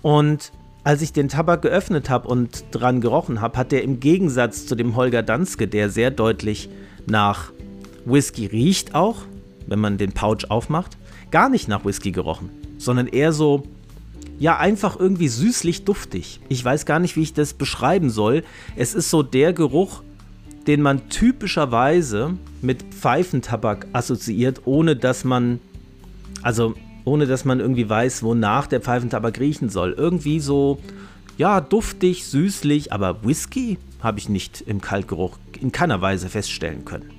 Und 0.01 0.51
als 0.87 1.01
ich 1.01 1.11
den 1.11 1.27
Tabak 1.27 1.63
geöffnet 1.63 2.09
habe 2.09 2.29
und 2.29 2.63
dran 2.71 3.01
gerochen 3.01 3.41
habe, 3.41 3.57
hat 3.57 3.73
der 3.73 3.83
im 3.83 3.99
Gegensatz 3.99 4.65
zu 4.65 4.73
dem 4.73 4.95
Holger 4.95 5.21
Danske, 5.21 5.67
der 5.67 5.89
sehr 5.89 6.11
deutlich 6.11 6.69
nach 7.05 7.51
Whisky 8.05 8.45
riecht 8.45 8.95
auch, 8.95 9.17
wenn 9.65 9.79
man 9.79 9.97
den 9.97 10.13
Pouch 10.13 10.49
aufmacht, 10.49 10.97
gar 11.29 11.49
nicht 11.49 11.67
nach 11.67 11.83
Whisky 11.83 12.13
gerochen, 12.13 12.51
sondern 12.77 13.07
eher 13.07 13.33
so, 13.33 13.63
ja, 14.39 14.59
einfach 14.59 14.97
irgendwie 14.97 15.27
süßlich 15.27 15.83
duftig. 15.83 16.39
Ich 16.47 16.63
weiß 16.63 16.85
gar 16.85 16.99
nicht, 16.99 17.17
wie 17.17 17.23
ich 17.23 17.33
das 17.33 17.53
beschreiben 17.53 18.09
soll. 18.09 18.45
Es 18.77 18.93
ist 18.93 19.09
so 19.09 19.23
der 19.23 19.51
Geruch, 19.51 20.03
den 20.67 20.81
man 20.81 21.09
typischerweise 21.09 22.37
mit 22.61 22.83
Pfeifentabak 22.93 23.87
assoziiert, 23.91 24.61
ohne 24.63 24.95
dass 24.95 25.25
man, 25.25 25.59
also 26.43 26.75
ohne 27.07 27.25
dass 27.25 27.45
man 27.45 27.61
irgendwie 27.61 27.89
weiß, 27.89 28.21
wonach 28.21 28.67
der 28.67 28.81
Pfeifentabak 28.81 29.39
riechen 29.39 29.69
soll. 29.69 29.93
Irgendwie 29.93 30.41
so, 30.41 30.77
ja, 31.37 31.61
duftig, 31.61 32.25
süßlich, 32.25 32.91
aber 32.91 33.23
Whisky 33.23 33.77
habe 34.01 34.19
ich 34.19 34.27
nicht 34.27 34.61
im 34.67 34.81
Kaltgeruch 34.81 35.37
in 35.61 35.71
keiner 35.71 36.01
Weise 36.01 36.27
feststellen 36.27 36.83
können. 36.83 37.09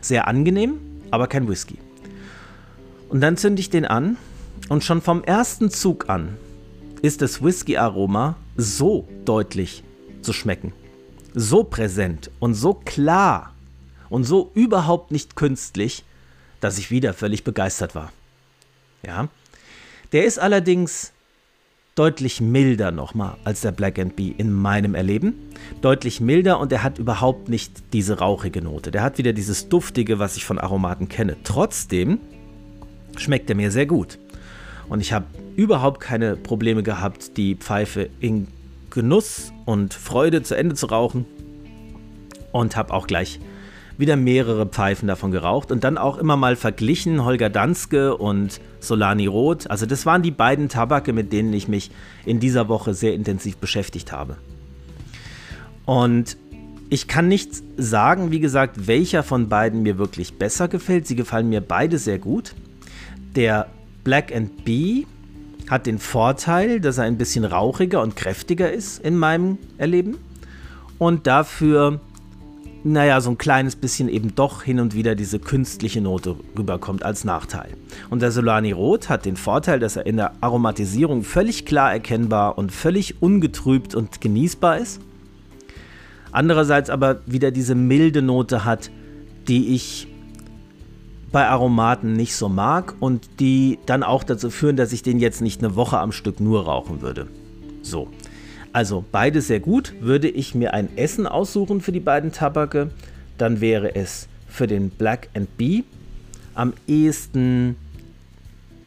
Sehr 0.00 0.26
angenehm, 0.26 0.80
aber 1.12 1.28
kein 1.28 1.48
Whisky. 1.48 1.78
Und 3.10 3.20
dann 3.20 3.36
zünde 3.36 3.60
ich 3.60 3.70
den 3.70 3.84
an 3.84 4.16
und 4.68 4.82
schon 4.82 5.00
vom 5.00 5.22
ersten 5.22 5.70
Zug 5.70 6.08
an 6.08 6.36
ist 7.00 7.22
das 7.22 7.40
Whisky-Aroma 7.42 8.34
so 8.56 9.06
deutlich 9.24 9.84
zu 10.22 10.32
schmecken. 10.32 10.72
So 11.32 11.62
präsent 11.62 12.32
und 12.40 12.54
so 12.54 12.74
klar 12.74 13.54
und 14.10 14.24
so 14.24 14.50
überhaupt 14.54 15.12
nicht 15.12 15.36
künstlich, 15.36 16.04
dass 16.60 16.76
ich 16.78 16.90
wieder 16.90 17.14
völlig 17.14 17.44
begeistert 17.44 17.94
war. 17.94 18.10
Ja. 19.04 19.28
Der 20.12 20.24
ist 20.24 20.38
allerdings 20.38 21.12
deutlich 21.94 22.40
milder 22.40 22.90
nochmal 22.90 23.36
als 23.44 23.60
der 23.60 23.72
Black 23.72 23.98
and 23.98 24.16
Bee 24.16 24.34
in 24.36 24.52
meinem 24.52 24.94
Erleben. 24.94 25.34
Deutlich 25.80 26.20
milder 26.20 26.58
und 26.58 26.72
er 26.72 26.82
hat 26.82 26.98
überhaupt 26.98 27.48
nicht 27.48 27.72
diese 27.92 28.18
rauchige 28.18 28.62
Note. 28.62 28.90
Der 28.90 29.02
hat 29.02 29.18
wieder 29.18 29.32
dieses 29.32 29.68
duftige, 29.68 30.18
was 30.18 30.36
ich 30.36 30.44
von 30.44 30.58
Aromaten 30.58 31.08
kenne. 31.08 31.36
Trotzdem 31.44 32.18
schmeckt 33.16 33.50
er 33.50 33.56
mir 33.56 33.70
sehr 33.70 33.86
gut. 33.86 34.18
Und 34.88 35.00
ich 35.00 35.12
habe 35.12 35.26
überhaupt 35.56 36.00
keine 36.00 36.36
Probleme 36.36 36.82
gehabt, 36.82 37.36
die 37.36 37.56
Pfeife 37.56 38.08
in 38.20 38.48
Genuss 38.90 39.52
und 39.64 39.94
Freude 39.94 40.42
zu 40.42 40.54
Ende 40.56 40.74
zu 40.74 40.86
rauchen. 40.86 41.26
Und 42.52 42.76
habe 42.76 42.92
auch 42.92 43.06
gleich 43.06 43.40
wieder 44.02 44.16
mehrere 44.16 44.66
Pfeifen 44.66 45.06
davon 45.06 45.30
geraucht 45.30 45.72
und 45.72 45.84
dann 45.84 45.96
auch 45.96 46.18
immer 46.18 46.36
mal 46.36 46.56
verglichen, 46.56 47.24
Holger 47.24 47.48
Danske 47.48 48.16
und 48.16 48.60
Solani 48.80 49.26
Roth. 49.26 49.70
Also 49.70 49.86
das 49.86 50.04
waren 50.04 50.22
die 50.22 50.32
beiden 50.32 50.68
Tabake, 50.68 51.14
mit 51.14 51.32
denen 51.32 51.54
ich 51.54 51.68
mich 51.68 51.90
in 52.26 52.40
dieser 52.40 52.68
Woche 52.68 52.92
sehr 52.92 53.14
intensiv 53.14 53.56
beschäftigt 53.56 54.12
habe. 54.12 54.36
Und 55.86 56.36
ich 56.90 57.06
kann 57.08 57.28
nicht 57.28 57.62
sagen, 57.76 58.32
wie 58.32 58.40
gesagt, 58.40 58.86
welcher 58.86 59.22
von 59.22 59.48
beiden 59.48 59.82
mir 59.82 59.98
wirklich 59.98 60.34
besser 60.34 60.68
gefällt. 60.68 61.06
Sie 61.06 61.16
gefallen 61.16 61.48
mir 61.48 61.60
beide 61.60 61.96
sehr 61.96 62.18
gut. 62.18 62.54
Der 63.36 63.68
Black 64.04 64.34
and 64.34 64.64
Bee 64.64 65.06
hat 65.70 65.86
den 65.86 65.98
Vorteil, 65.98 66.80
dass 66.80 66.98
er 66.98 67.04
ein 67.04 67.18
bisschen 67.18 67.44
rauchiger 67.44 68.02
und 68.02 68.16
kräftiger 68.16 68.70
ist 68.70 68.98
in 68.98 69.16
meinem 69.16 69.58
Erleben. 69.78 70.18
Und 70.98 71.26
dafür 71.26 72.00
naja, 72.84 73.20
so 73.20 73.30
ein 73.30 73.38
kleines 73.38 73.76
bisschen 73.76 74.08
eben 74.08 74.34
doch 74.34 74.62
hin 74.62 74.80
und 74.80 74.94
wieder 74.94 75.14
diese 75.14 75.38
künstliche 75.38 76.00
Note 76.00 76.36
rüberkommt 76.58 77.04
als 77.04 77.24
Nachteil. 77.24 77.70
Und 78.10 78.22
der 78.22 78.32
Solani 78.32 78.72
Rot 78.72 79.08
hat 79.08 79.24
den 79.24 79.36
Vorteil, 79.36 79.78
dass 79.78 79.96
er 79.96 80.06
in 80.06 80.16
der 80.16 80.32
Aromatisierung 80.40 81.22
völlig 81.22 81.64
klar 81.64 81.92
erkennbar 81.92 82.58
und 82.58 82.72
völlig 82.72 83.22
ungetrübt 83.22 83.94
und 83.94 84.20
genießbar 84.20 84.78
ist. 84.78 85.00
Andererseits 86.32 86.90
aber 86.90 87.20
wieder 87.26 87.50
diese 87.50 87.74
milde 87.74 88.22
Note 88.22 88.64
hat, 88.64 88.90
die 89.46 89.74
ich 89.74 90.08
bei 91.30 91.46
Aromaten 91.48 92.12
nicht 92.14 92.34
so 92.34 92.48
mag 92.48 92.94
und 93.00 93.40
die 93.40 93.78
dann 93.86 94.02
auch 94.02 94.24
dazu 94.24 94.50
führen, 94.50 94.76
dass 94.76 94.92
ich 94.92 95.02
den 95.02 95.18
jetzt 95.18 95.40
nicht 95.40 95.62
eine 95.62 95.76
Woche 95.76 95.98
am 95.98 96.12
Stück 96.12 96.40
nur 96.40 96.64
rauchen 96.64 97.00
würde. 97.00 97.28
So. 97.82 98.08
Also 98.72 99.04
beide 99.10 99.42
sehr 99.42 99.60
gut. 99.60 99.94
Würde 100.00 100.28
ich 100.28 100.54
mir 100.54 100.74
ein 100.74 100.96
Essen 100.96 101.26
aussuchen 101.26 101.80
für 101.80 101.92
die 101.92 102.00
beiden 102.00 102.32
Tabake, 102.32 102.90
dann 103.38 103.60
wäre 103.60 103.94
es 103.94 104.28
für 104.48 104.66
den 104.66 104.90
Black 104.90 105.28
and 105.34 105.56
Bee 105.56 105.84
am 106.54 106.74
ehesten 106.86 107.76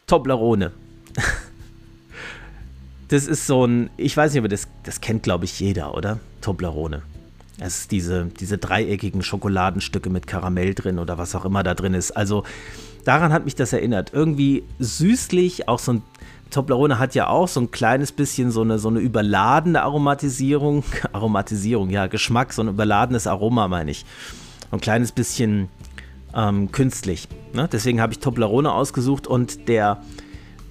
Toblerone. 0.08 0.72
das 3.08 3.28
ist 3.28 3.48
so 3.48 3.66
ein, 3.66 3.90
ich 3.98 4.16
weiß 4.16 4.34
nicht, 4.34 4.40
aber 4.40 4.48
das, 4.48 4.68
das 4.84 5.02
kennt 5.02 5.24
glaube 5.24 5.46
ich 5.46 5.60
jeder, 5.60 5.96
oder? 5.96 6.20
Toblerone. 6.42 7.02
Es 7.60 7.80
ist 7.82 7.92
diese, 7.92 8.26
diese 8.26 8.58
dreieckigen 8.58 9.24
Schokoladenstücke 9.24 10.10
mit 10.10 10.28
Karamell 10.28 10.74
drin 10.74 11.00
oder 11.00 11.18
was 11.18 11.36
auch 11.36 11.46
immer 11.46 11.64
da 11.64 11.74
drin 11.74 11.94
ist. 11.94 12.12
Also 12.12 12.44
daran 13.06 13.32
hat 13.32 13.46
mich 13.46 13.56
das 13.56 13.72
erinnert. 13.72 14.12
Irgendwie 14.14 14.64
süßlich, 14.80 15.68
auch 15.68 15.80
so 15.80 15.94
ein 15.94 16.02
Toblerone 16.52 17.00
hat 17.00 17.16
ja 17.16 17.28
auch 17.28 17.48
so 17.48 17.60
ein 17.60 17.72
kleines 17.72 18.12
bisschen 18.12 18.52
so 18.52 18.62
eine, 18.62 18.80
so 18.80 18.90
eine 18.90 19.00
überladene 19.00 19.82
Aromatisierung. 19.82 20.84
Aromatisierung, 21.12 21.90
ja, 21.90 22.08
Geschmack, 22.08 22.54
so 22.54 22.62
ein 22.62 22.70
überladenes 22.70 23.28
Aroma, 23.28 23.68
meine 23.68 23.92
ich. 23.92 24.06
Ein 24.72 24.80
kleines 24.80 25.12
bisschen 25.12 25.70
ähm, 26.36 26.72
künstlich. 26.72 27.28
Ne? 27.54 27.70
Deswegen 27.72 28.02
habe 28.02 28.14
ich 28.14 28.20
Toblerone 28.20 28.72
ausgesucht 28.72 29.28
und 29.28 29.68
der 29.68 30.02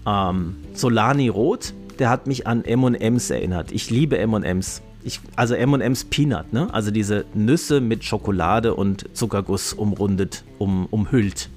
ähm, 0.06 0.56
Solani 0.74 1.28
Rot, 1.28 1.74
der 1.98 2.10
hat 2.10 2.26
mich 2.26 2.46
an 2.46 2.64
M&M's 2.64 3.30
erinnert. 3.30 3.72
Ich 3.72 3.90
liebe 3.90 4.18
M&M's. 4.18 4.82
Ich, 5.02 5.20
also 5.36 5.54
M&M's 5.54 6.04
Peanut, 6.04 6.52
ne? 6.52 6.72
Also 6.72 6.90
diese 6.90 7.26
Nüsse 7.34 7.82
mit 7.82 8.04
Schokolade 8.04 8.74
und 8.74 9.04
Zuckerguss 9.14 9.74
umrundet, 9.74 10.44
um, 10.58 10.86
umhüllt. 10.86 11.50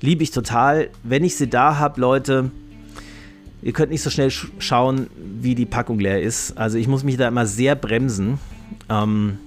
Liebe 0.00 0.24
ich 0.24 0.32
total. 0.32 0.90
Wenn 1.04 1.22
ich 1.22 1.36
sie 1.36 1.48
da 1.48 1.78
habe, 1.78 2.00
Leute, 2.00 2.50
ihr 3.64 3.72
könnt 3.72 3.90
nicht 3.90 4.02
so 4.02 4.10
schnell 4.10 4.30
sch 4.30 4.48
schauen, 4.58 5.08
wie 5.16 5.54
die 5.54 5.66
Packung 5.66 5.98
leer 5.98 6.22
ist. 6.22 6.56
Also 6.56 6.78
ich 6.78 6.86
muss 6.86 7.02
mich 7.02 7.16
da 7.16 7.26
immer 7.26 7.46
sehr 7.46 7.74
bremsen. 7.74 8.38
Ähm, 8.88 9.38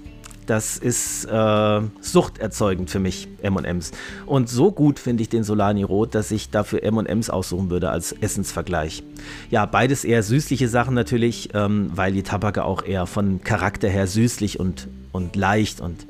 das 0.44 0.78
ist 0.78 1.26
äh, 1.26 1.80
suchterzeugend 2.00 2.90
für 2.90 2.98
mich, 2.98 3.28
MMs. 3.42 3.92
Und 4.24 4.48
so 4.48 4.72
gut 4.72 4.98
finde 4.98 5.22
ich 5.22 5.28
den 5.28 5.44
Solani 5.44 5.82
Rot, 5.82 6.14
dass 6.14 6.30
ich 6.30 6.50
dafür 6.50 6.82
MMs 6.82 7.28
aussuchen 7.28 7.70
würde 7.70 7.90
als 7.90 8.12
Essensvergleich. 8.12 9.02
Ja, 9.50 9.66
beides 9.66 10.04
eher 10.04 10.22
süßliche 10.22 10.68
Sachen 10.68 10.94
natürlich, 10.94 11.50
ähm, 11.54 11.90
weil 11.94 12.12
die 12.12 12.22
Tabake 12.22 12.64
auch 12.64 12.82
eher 12.82 13.06
von 13.06 13.42
Charakter 13.44 13.88
her 13.88 14.06
süßlich 14.06 14.58
und, 14.58 14.88
und 15.12 15.36
leicht 15.36 15.80
und, 15.80 16.06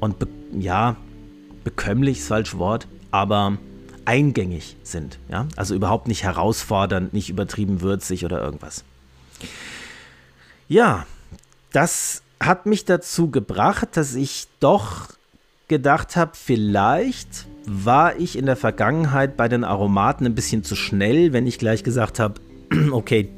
und 0.00 0.18
be 0.18 0.28
ja, 0.58 0.96
bekömmlich 1.62 2.18
ist 2.18 2.28
falsch 2.28 2.56
Wort, 2.56 2.88
aber 3.10 3.58
eingängig 4.08 4.76
sind. 4.82 5.18
Ja? 5.28 5.46
Also 5.56 5.74
überhaupt 5.74 6.08
nicht 6.08 6.22
herausfordernd, 6.22 7.12
nicht 7.12 7.28
übertrieben 7.28 7.82
würzig 7.82 8.24
oder 8.24 8.42
irgendwas. 8.42 8.82
Ja, 10.66 11.06
das 11.72 12.22
hat 12.40 12.64
mich 12.64 12.86
dazu 12.86 13.30
gebracht, 13.30 13.88
dass 13.92 14.14
ich 14.14 14.48
doch 14.60 15.08
gedacht 15.68 16.16
habe, 16.16 16.30
vielleicht 16.32 17.46
war 17.66 18.16
ich 18.18 18.38
in 18.38 18.46
der 18.46 18.56
Vergangenheit 18.56 19.36
bei 19.36 19.46
den 19.46 19.62
Aromaten 19.62 20.24
ein 20.24 20.34
bisschen 20.34 20.64
zu 20.64 20.74
schnell, 20.74 21.34
wenn 21.34 21.46
ich 21.46 21.58
gleich 21.58 21.84
gesagt 21.84 22.18
habe, 22.18 22.40
okay, 22.92 23.28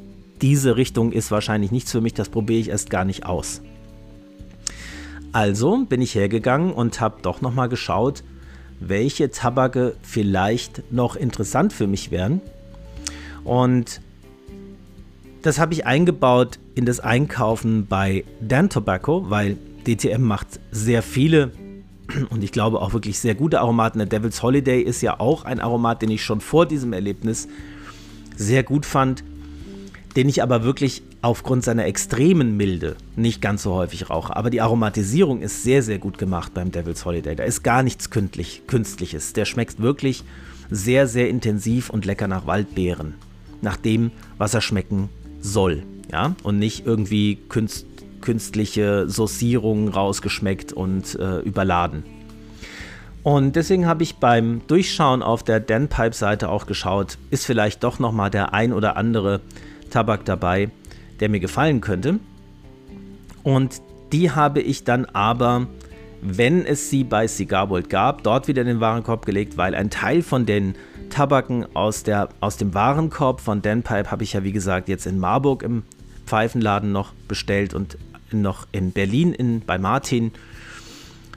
diese 0.40 0.76
Richtung 0.76 1.10
ist 1.10 1.32
wahrscheinlich 1.32 1.72
nichts 1.72 1.90
für 1.90 2.00
mich, 2.00 2.14
das 2.14 2.28
probiere 2.28 2.60
ich 2.60 2.68
erst 2.68 2.90
gar 2.90 3.04
nicht 3.04 3.26
aus. 3.26 3.60
Also 5.32 5.84
bin 5.84 6.00
ich 6.00 6.14
hergegangen 6.14 6.72
und 6.72 7.00
habe 7.00 7.22
doch 7.22 7.40
nochmal 7.40 7.68
geschaut, 7.68 8.22
welche 8.80 9.30
Tabake 9.30 9.94
vielleicht 10.02 10.90
noch 10.90 11.14
interessant 11.14 11.72
für 11.72 11.86
mich 11.86 12.10
wären. 12.10 12.40
Und 13.44 14.00
das 15.42 15.58
habe 15.58 15.72
ich 15.72 15.86
eingebaut 15.86 16.58
in 16.74 16.86
das 16.86 17.00
Einkaufen 17.00 17.86
bei 17.86 18.24
Dan 18.40 18.68
Tobacco, 18.68 19.30
weil 19.30 19.56
DTM 19.86 20.22
macht 20.22 20.60
sehr 20.70 21.02
viele 21.02 21.52
und 22.30 22.42
ich 22.42 22.52
glaube 22.52 22.80
auch 22.80 22.92
wirklich 22.92 23.18
sehr 23.18 23.34
gute 23.34 23.60
Aromaten. 23.60 23.98
Der 23.98 24.06
Devil's 24.06 24.42
Holiday 24.42 24.82
ist 24.82 25.00
ja 25.00 25.20
auch 25.20 25.44
ein 25.44 25.60
Aromat, 25.60 26.02
den 26.02 26.10
ich 26.10 26.24
schon 26.24 26.40
vor 26.40 26.66
diesem 26.66 26.92
Erlebnis 26.92 27.48
sehr 28.36 28.62
gut 28.62 28.86
fand, 28.86 29.22
den 30.16 30.28
ich 30.28 30.42
aber 30.42 30.64
wirklich 30.64 31.02
aufgrund 31.22 31.64
seiner 31.64 31.86
extremen 31.86 32.56
Milde 32.56 32.96
nicht 33.16 33.40
ganz 33.40 33.62
so 33.62 33.74
häufig 33.74 34.10
rauche. 34.10 34.34
Aber 34.34 34.50
die 34.50 34.60
Aromatisierung 34.60 35.40
ist 35.40 35.62
sehr, 35.62 35.82
sehr 35.82 35.98
gut 35.98 36.18
gemacht 36.18 36.52
beim 36.54 36.72
Devil's 36.72 37.04
Holiday. 37.04 37.36
Da 37.36 37.44
ist 37.44 37.62
gar 37.62 37.82
nichts 37.82 38.10
Künstliches. 38.10 39.32
Der 39.32 39.44
schmeckt 39.44 39.80
wirklich 39.80 40.24
sehr, 40.70 41.06
sehr 41.06 41.28
intensiv 41.28 41.90
und 41.90 42.04
lecker 42.06 42.28
nach 42.28 42.46
Waldbeeren. 42.46 43.14
Nach 43.62 43.76
dem, 43.76 44.10
was 44.38 44.54
er 44.54 44.62
schmecken 44.62 45.10
soll. 45.40 45.82
Ja? 46.10 46.34
Und 46.42 46.58
nicht 46.58 46.86
irgendwie 46.86 47.36
künst, 47.48 47.86
künstliche 48.20 49.08
Saucierungen 49.08 49.88
rausgeschmeckt 49.88 50.72
und 50.72 51.14
äh, 51.18 51.40
überladen. 51.40 52.04
Und 53.22 53.54
deswegen 53.54 53.86
habe 53.86 54.02
ich 54.02 54.16
beim 54.16 54.62
Durchschauen 54.66 55.22
auf 55.22 55.42
der 55.42 55.60
Danpipe-Seite 55.60 56.48
auch 56.48 56.66
geschaut, 56.66 57.18
ist 57.30 57.44
vielleicht 57.44 57.84
doch 57.84 57.98
nochmal 57.98 58.30
der 58.30 58.54
ein 58.54 58.72
oder 58.72 58.96
andere 58.96 59.40
Tabak 59.90 60.24
dabei, 60.24 60.70
der 61.20 61.28
mir 61.28 61.40
gefallen 61.40 61.80
könnte. 61.80 62.18
Und 63.42 63.80
die 64.12 64.30
habe 64.30 64.60
ich 64.60 64.84
dann 64.84 65.04
aber, 65.06 65.66
wenn 66.22 66.64
es 66.64 66.90
sie 66.90 67.04
bei 67.04 67.26
Cigar 67.26 67.70
World 67.70 67.88
gab, 67.90 68.22
dort 68.22 68.48
wieder 68.48 68.62
in 68.62 68.68
den 68.68 68.80
Warenkorb 68.80 69.24
gelegt, 69.26 69.56
weil 69.56 69.74
ein 69.74 69.90
Teil 69.90 70.22
von 70.22 70.46
den 70.46 70.74
Tabaken 71.10 71.66
aus, 71.74 72.02
der, 72.02 72.28
aus 72.40 72.56
dem 72.56 72.72
Warenkorb 72.74 73.40
von 73.40 73.62
Danpipe 73.62 74.10
habe 74.10 74.22
ich 74.22 74.32
ja 74.32 74.44
wie 74.44 74.52
gesagt 74.52 74.88
jetzt 74.88 75.06
in 75.06 75.18
Marburg 75.18 75.62
im 75.62 75.82
Pfeifenladen 76.24 76.92
noch 76.92 77.12
bestellt 77.26 77.74
und 77.74 77.98
noch 78.32 78.66
in 78.72 78.92
Berlin 78.92 79.32
in, 79.32 79.60
bei 79.60 79.78
Martin, 79.78 80.30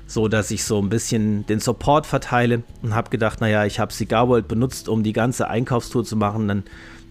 so 0.06 0.28
dass 0.28 0.52
ich 0.52 0.64
so 0.64 0.80
ein 0.80 0.90
bisschen 0.90 1.46
den 1.48 1.60
Support 1.60 2.06
verteile 2.06 2.62
und 2.84 2.94
habe 2.94 3.10
gedacht, 3.10 3.42
naja, 3.42 3.66
ich 3.66 3.80
habe 3.80 3.92
Cigar 3.92 4.30
World 4.30 4.48
benutzt, 4.48 4.88
um 4.88 5.02
die 5.02 5.14
ganze 5.14 5.48
Einkaufstour 5.50 6.06
zu 6.06 6.16
machen, 6.16 6.48
dann 6.48 6.64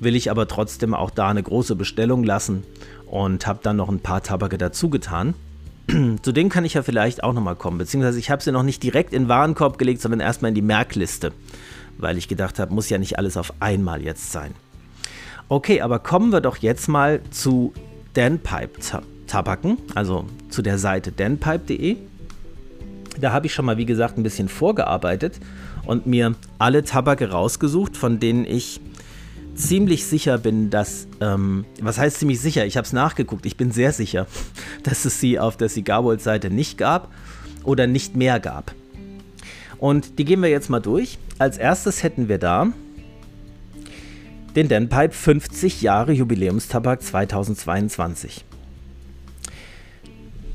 will 0.02 0.16
ich 0.16 0.30
aber 0.30 0.48
trotzdem 0.48 0.94
auch 0.94 1.10
da 1.10 1.28
eine 1.28 1.42
große 1.42 1.76
Bestellung 1.76 2.24
lassen 2.24 2.64
und 3.06 3.46
habe 3.46 3.60
dann 3.62 3.76
noch 3.76 3.88
ein 3.88 4.00
paar 4.00 4.22
Tabake 4.22 4.58
dazu 4.58 4.90
getan. 4.90 5.34
Zu 6.22 6.32
denen 6.32 6.50
kann 6.50 6.64
ich 6.64 6.74
ja 6.74 6.82
vielleicht 6.82 7.24
auch 7.24 7.32
nochmal 7.32 7.56
kommen, 7.56 7.78
beziehungsweise 7.78 8.18
ich 8.18 8.30
habe 8.30 8.42
sie 8.42 8.52
noch 8.52 8.62
nicht 8.62 8.82
direkt 8.82 9.12
in 9.12 9.24
den 9.24 9.28
Warenkorb 9.28 9.78
gelegt, 9.78 10.00
sondern 10.00 10.20
erstmal 10.20 10.50
in 10.50 10.54
die 10.54 10.62
Merkliste 10.62 11.32
weil 11.98 12.18
ich 12.18 12.28
gedacht 12.28 12.58
habe, 12.58 12.74
muss 12.74 12.90
ja 12.90 12.98
nicht 12.98 13.18
alles 13.18 13.36
auf 13.36 13.52
einmal 13.60 14.02
jetzt 14.02 14.32
sein. 14.32 14.52
Okay, 15.48 15.80
aber 15.80 15.98
kommen 15.98 16.32
wir 16.32 16.40
doch 16.40 16.56
jetzt 16.58 16.88
mal 16.88 17.20
zu 17.30 17.72
Danpipe-Tabaken, 18.14 19.78
also 19.94 20.26
zu 20.48 20.62
der 20.62 20.78
Seite 20.78 21.12
danpipe.de. 21.12 21.96
Da 23.20 23.32
habe 23.32 23.46
ich 23.46 23.54
schon 23.54 23.66
mal, 23.66 23.76
wie 23.76 23.84
gesagt, 23.86 24.16
ein 24.16 24.22
bisschen 24.22 24.48
vorgearbeitet 24.48 25.38
und 25.84 26.06
mir 26.06 26.34
alle 26.58 26.84
Tabake 26.84 27.30
rausgesucht, 27.30 27.96
von 27.96 28.20
denen 28.20 28.46
ich 28.46 28.80
ziemlich 29.54 30.06
sicher 30.06 30.38
bin, 30.38 30.70
dass, 30.70 31.06
ähm, 31.20 31.64
was 31.80 31.98
heißt 31.98 32.18
ziemlich 32.18 32.40
sicher? 32.40 32.66
Ich 32.66 32.76
habe 32.76 32.86
es 32.86 32.92
nachgeguckt, 32.92 33.46
ich 33.46 33.56
bin 33.56 33.70
sehr 33.70 33.92
sicher, 33.92 34.26
dass 34.82 35.04
es 35.04 35.20
sie 35.20 35.38
auf 35.38 35.56
der 35.56 35.68
Cigar 35.68 36.04
World 36.04 36.20
Seite 36.20 36.50
nicht 36.50 36.78
gab 36.78 37.12
oder 37.64 37.86
nicht 37.86 38.16
mehr 38.16 38.40
gab. 38.40 38.74
Und 39.78 40.18
die 40.18 40.24
gehen 40.24 40.42
wir 40.42 40.48
jetzt 40.48 40.70
mal 40.70 40.80
durch. 40.80 41.18
Als 41.38 41.58
erstes 41.58 42.02
hätten 42.02 42.28
wir 42.28 42.38
da 42.38 42.72
den 44.54 44.68
Denpipe 44.68 45.12
50 45.12 45.82
Jahre 45.82 46.12
Jubiläumstabak 46.12 47.02
2022. 47.02 48.44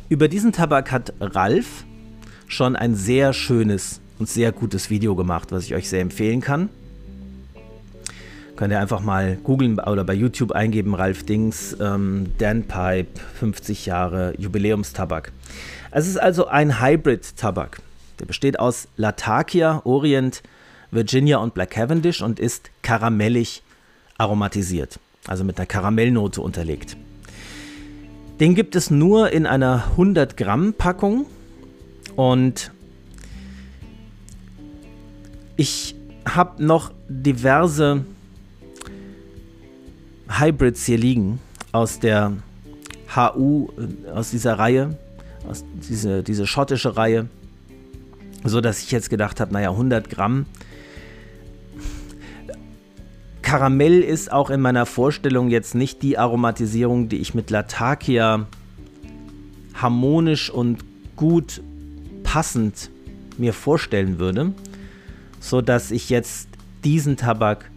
Über 0.09 0.27
diesen 0.27 0.53
Tabak 0.53 0.91
hat 0.91 1.13
Ralf 1.19 1.83
schon 2.47 2.75
ein 2.75 2.95
sehr 2.95 3.33
schönes 3.33 3.99
und 4.19 4.29
sehr 4.29 4.51
gutes 4.51 4.89
Video 4.89 5.15
gemacht, 5.15 5.51
was 5.51 5.65
ich 5.65 5.75
euch 5.75 5.89
sehr 5.89 6.01
empfehlen 6.01 6.41
kann. 6.41 6.69
Könnt 8.57 8.73
ihr 8.73 8.79
einfach 8.79 9.01
mal 9.01 9.37
googeln 9.43 9.77
oder 9.77 10.03
bei 10.03 10.15
YouTube 10.15 10.51
eingeben, 10.51 10.95
Ralf 10.95 11.23
Dings, 11.23 11.77
ähm, 11.79 12.31
Danpipe 12.39 13.19
50 13.35 13.85
Jahre 13.85 14.33
Jubiläumstabak. 14.39 15.31
Es 15.91 16.07
ist 16.07 16.17
also 16.17 16.47
ein 16.47 16.81
Hybrid-Tabak. 16.81 17.79
Der 18.19 18.25
besteht 18.25 18.59
aus 18.59 18.87
Latakia, 18.97 19.81
Orient, 19.83 20.41
Virginia 20.89 21.37
und 21.37 21.53
Black 21.53 21.69
Cavendish 21.69 22.23
und 22.23 22.39
ist 22.39 22.71
karamellig 22.81 23.61
aromatisiert, 24.17 24.99
also 25.27 25.43
mit 25.43 25.59
einer 25.59 25.67
Karamellnote 25.67 26.41
unterlegt. 26.41 26.97
Den 28.39 28.55
gibt 28.55 28.75
es 28.75 28.89
nur 28.89 29.31
in 29.31 29.45
einer 29.45 29.83
100 29.91 30.35
Gramm 30.35 30.73
Packung 30.73 31.27
und 32.15 32.71
ich 35.57 35.93
habe 36.25 36.63
noch 36.63 36.91
diverse 37.07 38.03
Hybrids 40.29 40.85
hier 40.85 40.97
liegen 40.97 41.39
aus 41.71 41.99
der 41.99 42.33
HU, 43.15 43.69
aus 44.13 44.31
dieser 44.31 44.59
Reihe, 44.59 44.97
aus 45.47 45.63
diese, 45.89 46.23
diese 46.23 46.45
schottische 46.45 46.97
Reihe 46.97 47.27
so 48.43 48.61
dass 48.61 48.81
ich 48.81 48.91
jetzt 48.91 49.09
gedacht 49.09 49.39
habe, 49.39 49.53
naja, 49.53 49.71
100 49.71 50.09
Gramm. 50.09 50.45
Karamell 53.41 54.01
ist 54.01 54.31
auch 54.31 54.49
in 54.49 54.59
meiner 54.59 54.85
Vorstellung 54.85 55.49
jetzt 55.49 55.73
nicht 55.73 56.01
die 56.03 56.17
Aromatisierung, 56.17 57.07
die 57.07 57.17
ich 57.17 57.33
mit 57.33 57.49
Latakia 57.49 58.45
harmonisch 59.73 60.49
und 60.49 60.83
gut 61.15 61.61
passend 62.23 62.89
mir 63.37 63.53
vorstellen 63.53 64.19
würde, 64.19 64.53
so 65.39 65.61
dass 65.61 65.91
ich 65.91 66.09
jetzt 66.09 66.49
diesen 66.83 67.15
Tabak 67.15 67.69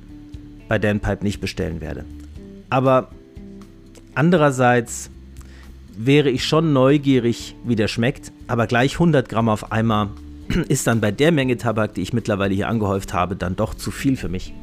bei 0.68 0.78
Danpipe 0.78 1.22
nicht 1.22 1.40
bestellen 1.40 1.80
werde. 1.80 2.04
Aber 2.70 3.08
andererseits 4.14 5.10
wäre 5.96 6.30
ich 6.30 6.44
schon 6.44 6.72
neugierig, 6.72 7.56
wie 7.64 7.76
der 7.76 7.88
schmeckt, 7.88 8.32
aber 8.46 8.66
gleich 8.66 8.94
100 8.94 9.28
Gramm 9.28 9.48
auf 9.48 9.72
einmal 9.72 10.08
ist 10.68 10.86
dann 10.86 11.00
bei 11.00 11.10
der 11.10 11.32
Menge 11.32 11.58
Tabak, 11.58 11.94
die 11.94 12.02
ich 12.02 12.12
mittlerweile 12.12 12.54
hier 12.54 12.68
angehäuft 12.68 13.12
habe, 13.12 13.36
dann 13.36 13.56
doch 13.56 13.74
zu 13.74 13.90
viel 13.90 14.16
für 14.16 14.28
mich. 14.28 14.54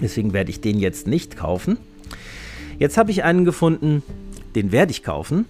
Deswegen 0.00 0.32
werde 0.32 0.50
ich 0.50 0.60
den 0.60 0.78
jetzt 0.78 1.06
nicht 1.06 1.36
kaufen. 1.36 1.76
Jetzt 2.78 2.96
habe 2.96 3.10
ich 3.10 3.24
einen 3.24 3.44
gefunden, 3.44 4.02
den 4.54 4.72
werde 4.72 4.92
ich 4.92 5.02
kaufen. 5.02 5.44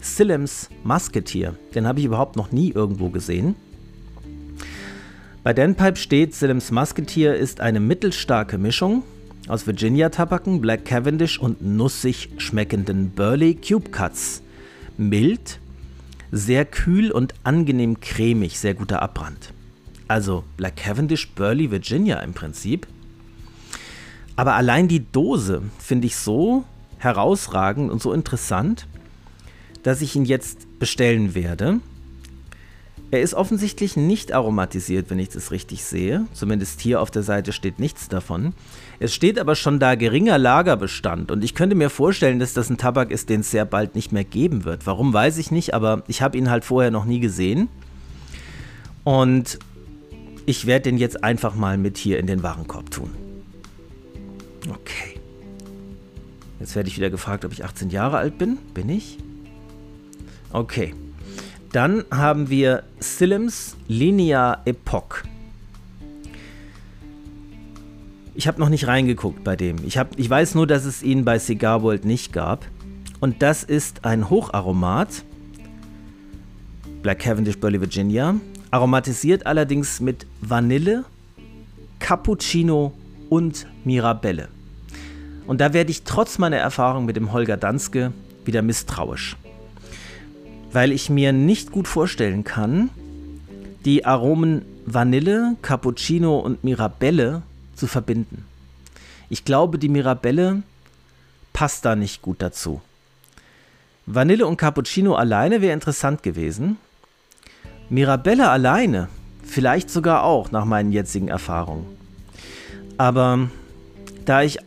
Sillems 0.00 0.70
Musketeer. 0.84 1.54
Den 1.74 1.86
habe 1.86 1.98
ich 1.98 2.06
überhaupt 2.06 2.36
noch 2.36 2.52
nie 2.52 2.70
irgendwo 2.70 3.10
gesehen. 3.10 3.56
Bei 5.42 5.52
Danpipe 5.52 5.96
steht, 5.96 6.34
Sillems 6.34 6.70
Musketeer 6.70 7.34
ist 7.34 7.60
eine 7.60 7.80
mittelstarke 7.80 8.58
Mischung 8.58 9.02
aus 9.48 9.66
Virginia-Tabaken, 9.66 10.60
Black 10.60 10.84
Cavendish 10.84 11.38
und 11.38 11.62
nussig 11.62 12.30
schmeckenden 12.36 13.10
Burley 13.10 13.54
Cube 13.54 13.90
Cuts. 13.90 14.42
Mild, 14.96 15.58
sehr 16.30 16.64
kühl 16.64 17.10
und 17.10 17.34
angenehm 17.44 18.00
cremig, 18.00 18.58
sehr 18.58 18.74
guter 18.74 19.00
Abbrand. 19.00 19.52
Also 20.06 20.44
Black 20.56 20.76
Cavendish 20.76 21.30
Burley 21.30 21.70
Virginia 21.70 22.20
im 22.20 22.34
Prinzip. 22.34 22.86
Aber 24.36 24.54
allein 24.54 24.88
die 24.88 25.10
Dose 25.10 25.62
finde 25.78 26.06
ich 26.06 26.16
so 26.16 26.64
herausragend 26.98 27.90
und 27.90 28.02
so 28.02 28.12
interessant, 28.12 28.86
dass 29.82 30.02
ich 30.02 30.16
ihn 30.16 30.24
jetzt 30.24 30.78
bestellen 30.78 31.34
werde. 31.34 31.80
Er 33.10 33.22
ist 33.22 33.34
offensichtlich 33.34 33.96
nicht 33.96 34.32
aromatisiert, 34.32 35.08
wenn 35.08 35.18
ich 35.18 35.30
das 35.30 35.50
richtig 35.50 35.84
sehe. 35.84 36.26
Zumindest 36.34 36.80
hier 36.80 37.00
auf 37.00 37.10
der 37.10 37.22
Seite 37.22 37.52
steht 37.52 37.78
nichts 37.78 38.08
davon. 38.08 38.52
Es 39.00 39.14
steht 39.14 39.38
aber 39.38 39.54
schon 39.54 39.78
da 39.78 39.94
geringer 39.94 40.38
Lagerbestand 40.38 41.30
und 41.30 41.44
ich 41.44 41.54
könnte 41.54 41.76
mir 41.76 41.88
vorstellen, 41.88 42.40
dass 42.40 42.52
das 42.52 42.68
ein 42.68 42.78
Tabak 42.78 43.12
ist, 43.12 43.28
den 43.28 43.40
es 43.40 43.50
sehr 43.50 43.64
bald 43.64 43.94
nicht 43.94 44.10
mehr 44.10 44.24
geben 44.24 44.64
wird. 44.64 44.86
Warum 44.86 45.12
weiß 45.12 45.38
ich 45.38 45.52
nicht, 45.52 45.72
aber 45.72 46.02
ich 46.08 46.20
habe 46.20 46.36
ihn 46.36 46.50
halt 46.50 46.64
vorher 46.64 46.90
noch 46.90 47.04
nie 47.04 47.20
gesehen. 47.20 47.68
Und 49.04 49.58
ich 50.46 50.66
werde 50.66 50.90
den 50.90 50.98
jetzt 50.98 51.22
einfach 51.22 51.54
mal 51.54 51.78
mit 51.78 51.96
hier 51.96 52.18
in 52.18 52.26
den 52.26 52.42
Warenkorb 52.42 52.90
tun. 52.90 53.10
Okay. 54.68 55.20
Jetzt 56.58 56.74
werde 56.74 56.88
ich 56.88 56.96
wieder 56.96 57.10
gefragt, 57.10 57.44
ob 57.44 57.52
ich 57.52 57.64
18 57.64 57.90
Jahre 57.90 58.18
alt 58.18 58.36
bin. 58.36 58.58
Bin 58.74 58.88
ich? 58.88 59.18
Okay. 60.52 60.94
Dann 61.72 62.04
haben 62.10 62.50
wir 62.50 62.82
Sillems 62.98 63.76
Linea 63.86 64.62
Epoch. 64.64 65.22
Ich 68.38 68.46
habe 68.46 68.60
noch 68.60 68.68
nicht 68.68 68.86
reingeguckt 68.86 69.42
bei 69.42 69.56
dem. 69.56 69.78
Ich, 69.84 69.98
hab, 69.98 70.16
ich 70.16 70.30
weiß 70.30 70.54
nur, 70.54 70.68
dass 70.68 70.84
es 70.84 71.02
ihn 71.02 71.24
bei 71.24 71.40
Cigar 71.40 71.82
World 71.82 72.04
nicht 72.04 72.32
gab. 72.32 72.64
Und 73.18 73.42
das 73.42 73.64
ist 73.64 74.04
ein 74.04 74.30
Hocharomat. 74.30 75.24
Black 77.02 77.18
Cavendish 77.18 77.58
Burley 77.58 77.80
Virginia. 77.80 78.36
Aromatisiert 78.70 79.44
allerdings 79.44 79.98
mit 79.98 80.24
Vanille, 80.40 81.04
Cappuccino 81.98 82.92
und 83.28 83.66
Mirabelle. 83.82 84.46
Und 85.48 85.60
da 85.60 85.72
werde 85.72 85.90
ich 85.90 86.04
trotz 86.04 86.38
meiner 86.38 86.58
Erfahrung 86.58 87.06
mit 87.06 87.16
dem 87.16 87.32
Holger 87.32 87.56
Danske 87.56 88.12
wieder 88.44 88.62
misstrauisch 88.62 89.36
weil 90.72 90.92
ich 90.92 91.10
mir 91.10 91.32
nicht 91.32 91.72
gut 91.72 91.88
vorstellen 91.88 92.44
kann, 92.44 92.90
die 93.84 94.04
Aromen 94.04 94.62
Vanille, 94.84 95.56
Cappuccino 95.62 96.38
und 96.38 96.62
Mirabelle 96.64 97.42
zu 97.78 97.86
verbinden. 97.86 98.44
Ich 99.30 99.44
glaube, 99.44 99.78
die 99.78 99.88
Mirabelle 99.88 100.62
passt 101.52 101.84
da 101.84 101.96
nicht 101.96 102.22
gut 102.22 102.42
dazu. 102.42 102.80
Vanille 104.06 104.46
und 104.46 104.56
Cappuccino 104.56 105.14
alleine 105.14 105.60
wäre 105.60 105.74
interessant 105.74 106.22
gewesen. 106.22 106.78
Mirabelle 107.90 108.48
alleine 108.48 109.08
vielleicht 109.42 109.90
sogar 109.90 110.24
auch 110.24 110.50
nach 110.50 110.64
meinen 110.64 110.92
jetzigen 110.92 111.28
Erfahrungen. 111.28 111.86
Aber 112.96 113.48
da 114.24 114.42
ich 114.42 114.58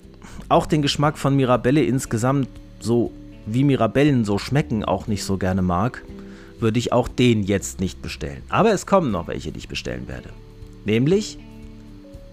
auch 0.49 0.65
den 0.65 0.81
Geschmack 0.81 1.17
von 1.17 1.35
Mirabelle 1.35 1.83
insgesamt 1.83 2.49
so 2.79 3.11
wie 3.45 3.63
Mirabellen 3.63 4.25
so 4.25 4.37
schmecken, 4.37 4.85
auch 4.85 5.07
nicht 5.07 5.23
so 5.23 5.37
gerne 5.37 5.61
mag, 5.61 6.03
würde 6.59 6.79
ich 6.79 6.93
auch 6.93 7.07
den 7.07 7.43
jetzt 7.43 7.79
nicht 7.79 8.01
bestellen. 8.01 8.43
Aber 8.49 8.71
es 8.71 8.85
kommen 8.85 9.11
noch 9.11 9.27
welche, 9.27 9.51
die 9.51 9.59
ich 9.59 9.67
bestellen 9.67 10.07
werde. 10.07 10.29
Nämlich 10.85 11.39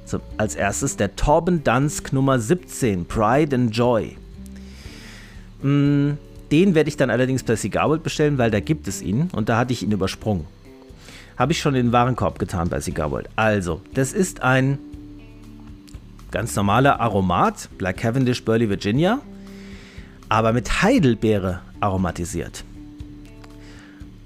zum, 0.09 0.21
als 0.37 0.55
erstes 0.55 0.97
der 0.97 1.17
Torben 1.17 1.63
Dansk 1.65 2.13
Nummer 2.13 2.39
17, 2.39 3.07
Pride 3.07 3.55
and 3.55 3.77
Joy. 3.77 4.17
Mm, 5.63 6.13
den 6.51 6.75
werde 6.75 6.89
ich 6.89 6.97
dann 6.97 7.11
allerdings 7.11 7.43
bei 7.43 7.57
Cigar 7.57 7.97
bestellen, 7.99 8.39
weil 8.39 8.51
da 8.51 8.61
gibt 8.61 8.89
es 8.89 9.03
ihn 9.03 9.29
und 9.33 9.49
da 9.49 9.59
hatte 9.59 9.73
ich 9.73 9.83
ihn 9.83 9.93
übersprungen. 9.93 10.47
Habe 11.37 11.53
ich 11.53 11.61
schon 11.61 11.75
den 11.75 11.93
Warenkorb 11.93 12.39
getan 12.39 12.69
bei 12.69 12.81
Cigar 12.81 13.13
Also, 13.37 13.81
das 13.95 14.13
ist 14.13 14.43
ein 14.43 14.79
ganz 16.31 16.57
normaler 16.57 17.01
Aromat, 17.01 17.69
Black 17.79 17.99
Cavendish 17.99 18.45
Burley 18.45 18.69
Virginia 18.69 19.21
aber 20.29 20.53
mit 20.53 20.83
Heidelbeere 20.83 21.61
aromatisiert. 21.81 22.65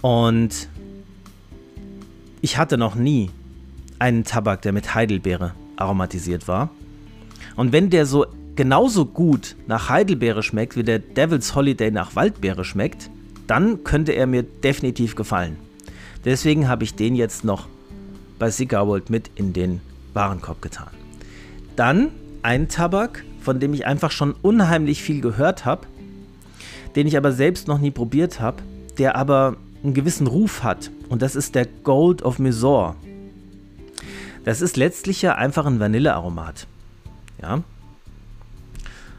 Und 0.01 0.69
ich 2.41 2.59
hatte 2.59 2.77
noch 2.77 2.95
nie 2.95 3.31
einen 3.99 4.25
Tabak, 4.25 4.63
der 4.63 4.73
mit 4.73 4.95
Heidelbeere 4.95 5.55
aromatisiert 5.83 6.49
war. 6.49 6.71
Und 7.57 7.73
wenn 7.73 7.91
der 7.91 8.07
so 8.07 8.27
genauso 8.57 9.07
gut 9.07 9.57
nach 9.67 9.89
Heidelbeere 9.89 10.43
schmeckt, 10.43 10.77
wie 10.77 10.83
der 10.83 10.99
Devil's 10.99 11.55
Holiday 11.55 11.91
nach 11.91 12.17
Waldbeere 12.17 12.65
schmeckt, 12.65 13.11
dann 13.47 13.85
könnte 13.85 14.13
er 14.13 14.27
mir 14.27 14.43
definitiv 14.43 15.17
gefallen. 15.17 15.57
Deswegen 16.25 16.69
habe 16.69 16.85
ich 16.85 16.95
den 16.95 17.15
jetzt 17.15 17.45
noch 17.45 17.69
bei 18.39 18.51
Cigar 18.51 18.87
World 18.87 19.11
mit 19.11 19.31
in 19.35 19.53
den 19.53 19.81
Warenkorb 20.15 20.63
getan. 20.63 20.89
Dann 21.77 22.09
ein 22.43 22.69
Tabak, 22.69 23.25
von 23.41 23.61
dem 23.61 23.75
ich 23.75 23.87
einfach 23.87 24.11
schon 24.11 24.35
unheimlich 24.43 25.03
viel 25.03 25.21
gehört 25.21 25.65
habe, 25.65 25.87
den 26.95 27.07
ich 27.07 27.17
aber 27.17 27.33
selbst 27.33 27.69
noch 27.69 27.79
nie 27.79 27.91
probiert 27.91 28.41
habe, 28.41 28.63
der 28.99 29.17
aber 29.17 29.57
einen 29.83 29.95
gewissen 29.95 30.27
Ruf 30.27 30.63
hat. 30.63 30.91
Und 31.09 31.23
das 31.23 31.35
ist 31.35 31.55
der 31.55 31.67
Gold 31.67 32.23
of 32.23 32.39
Mysore. 32.39 32.95
Das 34.45 34.61
ist 34.61 34.77
letztlich 34.77 35.23
ja 35.23 35.37
einfach 35.37 35.67
ein 35.67 35.79
Vanillearomat. 35.79 36.67
Ja. 37.41 37.63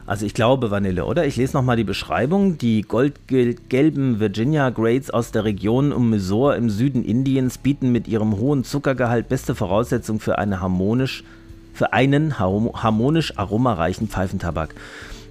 Also 0.06 0.26
ich 0.26 0.34
glaube 0.34 0.70
Vanille, 0.70 1.06
oder? 1.06 1.24
Ich 1.26 1.36
lese 1.36 1.56
nochmal 1.56 1.76
die 1.76 1.84
Beschreibung. 1.84 2.58
Die 2.58 2.82
goldgelben 2.82 4.20
Virginia 4.20 4.68
Grades 4.68 5.10
aus 5.10 5.30
der 5.30 5.44
Region 5.44 5.92
um 5.92 6.10
Mysore 6.10 6.56
im 6.56 6.68
Süden 6.68 7.02
Indiens 7.04 7.56
bieten 7.56 7.90
mit 7.90 8.06
ihrem 8.06 8.36
hohen 8.36 8.64
Zuckergehalt 8.64 9.30
beste 9.30 9.54
Voraussetzungen 9.54 10.20
für, 10.20 10.36
eine 10.36 10.60
harmonisch, 10.60 11.24
für 11.72 11.94
einen 11.94 12.38
harmonisch 12.38 13.38
aromareichen 13.38 14.08
Pfeifentabak. 14.08 14.74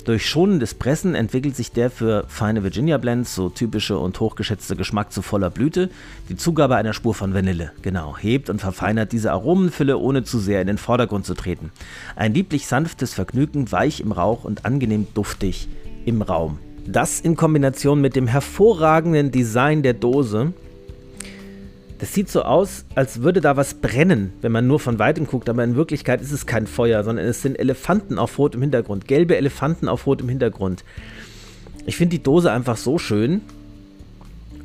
Durch 0.05 0.27
schonendes 0.27 0.73
Pressen 0.73 1.15
entwickelt 1.15 1.55
sich 1.55 1.71
der 1.71 1.89
für 1.89 2.25
feine 2.27 2.63
Virginia 2.63 2.97
Blends, 2.97 3.33
so 3.35 3.47
typische 3.47 3.97
und 3.97 4.19
hochgeschätzte 4.19 4.75
Geschmack 4.75 5.13
zu 5.13 5.21
voller 5.21 5.49
Blüte, 5.49 5.89
die 6.27 6.35
Zugabe 6.35 6.75
einer 6.75 6.91
Spur 6.91 7.13
von 7.13 7.33
Vanille. 7.33 7.71
Genau, 7.81 8.17
hebt 8.17 8.49
und 8.49 8.59
verfeinert 8.59 9.13
diese 9.13 9.31
Aromenfülle, 9.31 9.97
ohne 9.97 10.25
zu 10.25 10.39
sehr 10.39 10.59
in 10.59 10.67
den 10.67 10.77
Vordergrund 10.77 11.25
zu 11.25 11.35
treten. 11.35 11.71
Ein 12.17 12.33
lieblich 12.33 12.67
sanftes 12.67 13.13
Vergnügen, 13.13 13.71
weich 13.71 14.01
im 14.01 14.11
Rauch 14.11 14.43
und 14.43 14.65
angenehm 14.65 15.07
duftig 15.13 15.69
im 16.03 16.21
Raum. 16.21 16.59
Das 16.85 17.21
in 17.21 17.37
Kombination 17.37 18.01
mit 18.01 18.17
dem 18.17 18.27
hervorragenden 18.27 19.31
Design 19.31 19.83
der 19.83 19.93
Dose 19.93 20.51
das 21.99 22.13
sieht 22.13 22.29
so 22.29 22.43
aus, 22.43 22.85
als 22.95 23.21
würde 23.21 23.41
da 23.41 23.55
was 23.55 23.75
brennen, 23.75 24.33
wenn 24.41 24.51
man 24.51 24.67
nur 24.67 24.79
von 24.79 24.99
weitem 24.99 25.27
guckt, 25.27 25.49
aber 25.49 25.63
in 25.63 25.75
Wirklichkeit 25.75 26.21
ist 26.21 26.31
es 26.31 26.45
kein 26.45 26.67
Feuer, 26.67 27.03
sondern 27.03 27.25
es 27.25 27.41
sind 27.41 27.57
Elefanten 27.57 28.19
auf 28.19 28.37
rotem 28.37 28.61
Hintergrund, 28.61 29.07
gelbe 29.07 29.37
Elefanten 29.37 29.87
auf 29.87 30.05
rotem 30.05 30.29
Hintergrund. 30.29 30.83
Ich 31.85 31.95
finde 31.95 32.17
die 32.17 32.23
Dose 32.23 32.51
einfach 32.51 32.77
so 32.77 32.97
schön. 32.97 33.41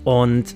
Und 0.05 0.55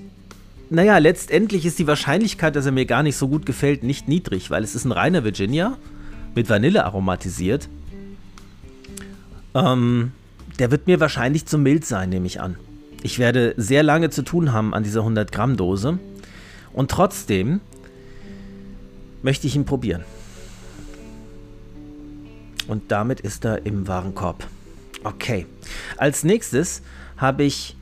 naja, 0.69 0.97
letztendlich 0.97 1.65
ist 1.65 1.77
die 1.79 1.87
Wahrscheinlichkeit, 1.87 2.55
dass 2.55 2.65
er 2.65 2.71
mir 2.71 2.85
gar 2.85 3.03
nicht 3.03 3.17
so 3.17 3.27
gut 3.27 3.45
gefällt, 3.45 3.83
nicht 3.83 4.07
niedrig, 4.07 4.49
weil 4.49 4.63
es 4.63 4.75
ist 4.75 4.85
ein 4.85 4.91
reiner 4.91 5.23
Virginia 5.23 5.77
mit 6.35 6.49
Vanille 6.49 6.83
aromatisiert. 6.85 7.69
Ähm, 9.53 10.11
der 10.59 10.71
wird 10.71 10.87
mir 10.87 10.99
wahrscheinlich 10.99 11.45
zu 11.45 11.57
mild 11.57 11.85
sein, 11.85 12.09
nehme 12.09 12.25
ich 12.25 12.41
an. 12.41 12.55
Ich 13.03 13.19
werde 13.19 13.53
sehr 13.57 13.83
lange 13.83 14.09
zu 14.09 14.23
tun 14.23 14.53
haben 14.53 14.73
an 14.73 14.83
dieser 14.83 15.01
100 15.01 15.31
Gramm 15.31 15.57
Dose. 15.57 15.99
Und 16.73 16.91
trotzdem 16.91 17.61
möchte 19.21 19.47
ich 19.47 19.55
ihn 19.55 19.65
probieren. 19.65 20.03
Und 22.67 22.91
damit 22.91 23.19
ist 23.19 23.45
er 23.45 23.65
im 23.65 23.87
Warenkorb. 23.87 24.47
Okay. 25.03 25.45
Als 25.97 26.23
nächstes 26.23 26.81
habe 27.17 27.43
ich 27.43 27.75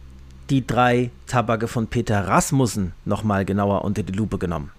die 0.50 0.66
drei 0.66 1.12
Tabake 1.28 1.68
von 1.68 1.88
Peter 1.88 2.28
Rasmussen 2.28 2.94
nochmal 3.06 3.46
genauer 3.46 3.86
unter 3.86 4.04
die 4.04 4.14
Lupe 4.14 4.38
genommen. 4.38 4.72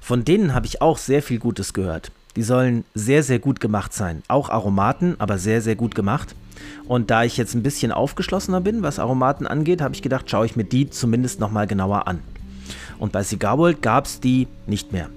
Von 0.00 0.24
denen 0.24 0.54
habe 0.54 0.66
ich 0.66 0.80
auch 0.80 0.98
sehr 0.98 1.22
viel 1.22 1.38
Gutes 1.38 1.72
gehört. 1.72 2.10
Die 2.36 2.42
sollen 2.42 2.84
sehr, 2.94 3.22
sehr 3.22 3.38
gut 3.38 3.60
gemacht 3.60 3.92
sein. 3.92 4.22
Auch 4.28 4.48
Aromaten, 4.48 5.16
aber 5.18 5.38
sehr, 5.38 5.60
sehr 5.60 5.76
gut 5.76 5.94
gemacht. 5.94 6.34
Und 6.86 7.10
da 7.10 7.24
ich 7.24 7.36
jetzt 7.36 7.54
ein 7.54 7.62
bisschen 7.62 7.92
aufgeschlossener 7.92 8.60
bin, 8.60 8.82
was 8.82 8.98
Aromaten 8.98 9.46
angeht, 9.46 9.80
habe 9.82 9.94
ich 9.94 10.02
gedacht, 10.02 10.30
schaue 10.30 10.46
ich 10.46 10.56
mir 10.56 10.64
die 10.64 10.88
zumindest 10.90 11.40
nochmal 11.40 11.66
genauer 11.66 12.08
an. 12.08 12.20
Und 12.98 13.12
bei 13.12 13.22
Cigar 13.22 13.58
World 13.58 13.82
gab 13.82 14.06
es 14.06 14.20
die 14.20 14.48
nicht 14.66 14.92
mehr. 14.92 15.08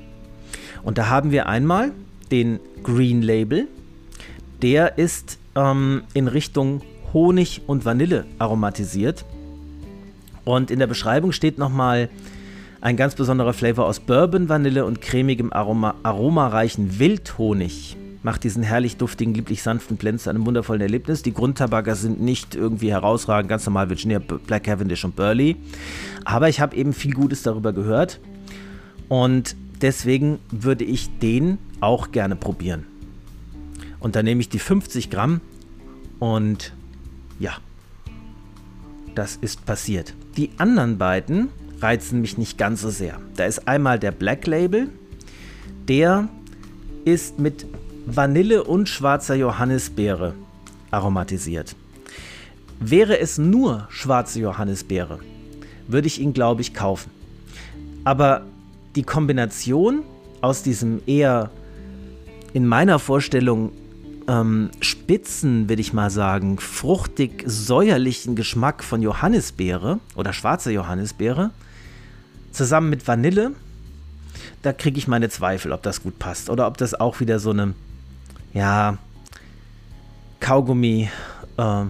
Und 0.83 0.97
da 0.97 1.09
haben 1.09 1.31
wir 1.31 1.47
einmal 1.47 1.91
den 2.31 2.59
Green 2.83 3.21
Label. 3.21 3.67
Der 4.61 4.97
ist 4.97 5.37
ähm, 5.55 6.03
in 6.13 6.27
Richtung 6.27 6.81
Honig 7.13 7.61
und 7.67 7.85
Vanille 7.85 8.25
aromatisiert. 8.39 9.25
Und 10.45 10.71
in 10.71 10.79
der 10.79 10.87
Beschreibung 10.87 11.31
steht 11.31 11.57
nochmal 11.57 12.09
ein 12.79 12.97
ganz 12.97 13.13
besonderer 13.15 13.53
Flavor 13.53 13.85
aus 13.85 13.99
Bourbon, 13.99 14.49
Vanille 14.49 14.85
und 14.85 15.01
cremigem 15.01 15.53
Aroma, 15.53 15.95
aromareichen 16.03 16.99
Wildhonig. 16.99 17.95
Macht 18.23 18.43
diesen 18.43 18.61
herrlich 18.61 18.97
duftigen, 18.97 19.33
lieblich 19.33 19.63
sanften 19.63 19.97
Blend 19.97 20.21
zu 20.21 20.29
einem 20.29 20.45
wundervollen 20.45 20.81
Erlebnis. 20.81 21.23
Die 21.23 21.33
Grundtabaker 21.33 21.95
sind 21.95 22.21
nicht 22.21 22.53
irgendwie 22.53 22.91
herausragend, 22.91 23.49
ganz 23.49 23.65
normal 23.65 23.89
Virginia, 23.89 24.19
Black 24.19 24.65
Cavendish 24.65 25.03
und 25.03 25.15
Burley. 25.15 25.55
Aber 26.23 26.47
ich 26.47 26.59
habe 26.59 26.75
eben 26.75 26.93
viel 26.93 27.13
Gutes 27.13 27.41
darüber 27.41 27.73
gehört. 27.73 28.19
Und 29.09 29.55
deswegen 29.81 30.39
würde 30.51 30.83
ich 30.83 31.09
den 31.19 31.57
auch 31.79 32.11
gerne 32.11 32.35
probieren. 32.35 32.85
Und 33.99 34.15
dann 34.15 34.25
nehme 34.25 34.41
ich 34.41 34.49
die 34.49 34.59
50 34.59 35.09
Gramm 35.09 35.41
und 36.19 36.73
ja, 37.39 37.57
das 39.15 39.35
ist 39.35 39.65
passiert. 39.65 40.13
Die 40.37 40.51
anderen 40.57 40.97
beiden 40.97 41.49
reizen 41.81 42.21
mich 42.21 42.37
nicht 42.37 42.57
ganz 42.57 42.81
so 42.81 42.89
sehr. 42.89 43.19
Da 43.35 43.45
ist 43.45 43.67
einmal 43.67 43.99
der 43.99 44.11
Black 44.11 44.47
Label, 44.47 44.89
der 45.87 46.29
ist 47.05 47.39
mit 47.39 47.65
Vanille 48.05 48.63
und 48.63 48.89
schwarzer 48.89 49.35
Johannisbeere 49.35 50.33
aromatisiert. 50.89 51.75
Wäre 52.79 53.19
es 53.19 53.37
nur 53.37 53.87
schwarze 53.89 54.39
Johannisbeere, 54.39 55.19
würde 55.87 56.07
ich 56.07 56.19
ihn, 56.19 56.33
glaube 56.33 56.61
ich, 56.61 56.73
kaufen. 56.73 57.11
Aber 58.03 58.45
die 58.95 59.03
Kombination 59.03 60.03
aus 60.41 60.63
diesem 60.63 61.01
eher 61.05 61.51
in 62.53 62.67
meiner 62.67 62.99
Vorstellung 62.99 63.71
ähm, 64.27 64.71
spitzen, 64.81 65.69
will 65.69 65.79
ich 65.79 65.93
mal 65.93 66.09
sagen, 66.09 66.57
fruchtig 66.59 67.43
säuerlichen 67.45 68.35
Geschmack 68.35 68.83
von 68.83 69.01
Johannisbeere 69.01 69.99
oder 70.15 70.33
schwarzer 70.33 70.71
Johannisbeere 70.71 71.51
zusammen 72.51 72.89
mit 72.89 73.07
Vanille, 73.07 73.51
da 74.61 74.73
kriege 74.73 74.97
ich 74.97 75.07
meine 75.07 75.29
Zweifel, 75.29 75.71
ob 75.71 75.83
das 75.83 76.03
gut 76.03 76.19
passt 76.19 76.49
oder 76.49 76.67
ob 76.67 76.77
das 76.77 76.93
auch 76.93 77.19
wieder 77.19 77.39
so 77.39 77.51
eine, 77.51 77.73
ja, 78.53 78.97
Kaugummi 80.39 81.09
äh, 81.57 81.83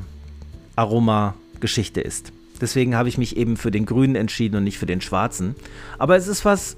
Aroma-Geschichte 0.75 2.01
ist. 2.01 2.31
Deswegen 2.59 2.95
habe 2.95 3.09
ich 3.09 3.17
mich 3.17 3.37
eben 3.37 3.57
für 3.57 3.71
den 3.71 3.85
grünen 3.85 4.15
entschieden 4.15 4.57
und 4.57 4.63
nicht 4.63 4.77
für 4.77 4.85
den 4.85 5.01
schwarzen. 5.01 5.55
Aber 5.97 6.15
es 6.15 6.27
ist 6.27 6.45
was, 6.45 6.77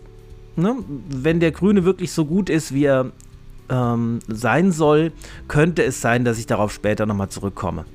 ne, 0.56 0.76
wenn 1.10 1.40
der 1.40 1.52
grüne 1.52 1.84
wirklich 1.84 2.12
so 2.12 2.26
gut 2.26 2.50
ist, 2.50 2.74
wie 2.74 2.86
er 2.86 3.12
ähm, 3.70 4.20
sein 4.28 4.72
soll, 4.72 5.12
könnte 5.48 5.84
es 5.84 6.00
sein, 6.00 6.24
dass 6.24 6.40
ich 6.40 6.48
darauf 6.48 6.72
später 6.72 7.06
nochmal 7.06 7.30
zurückkomme. 7.30 7.86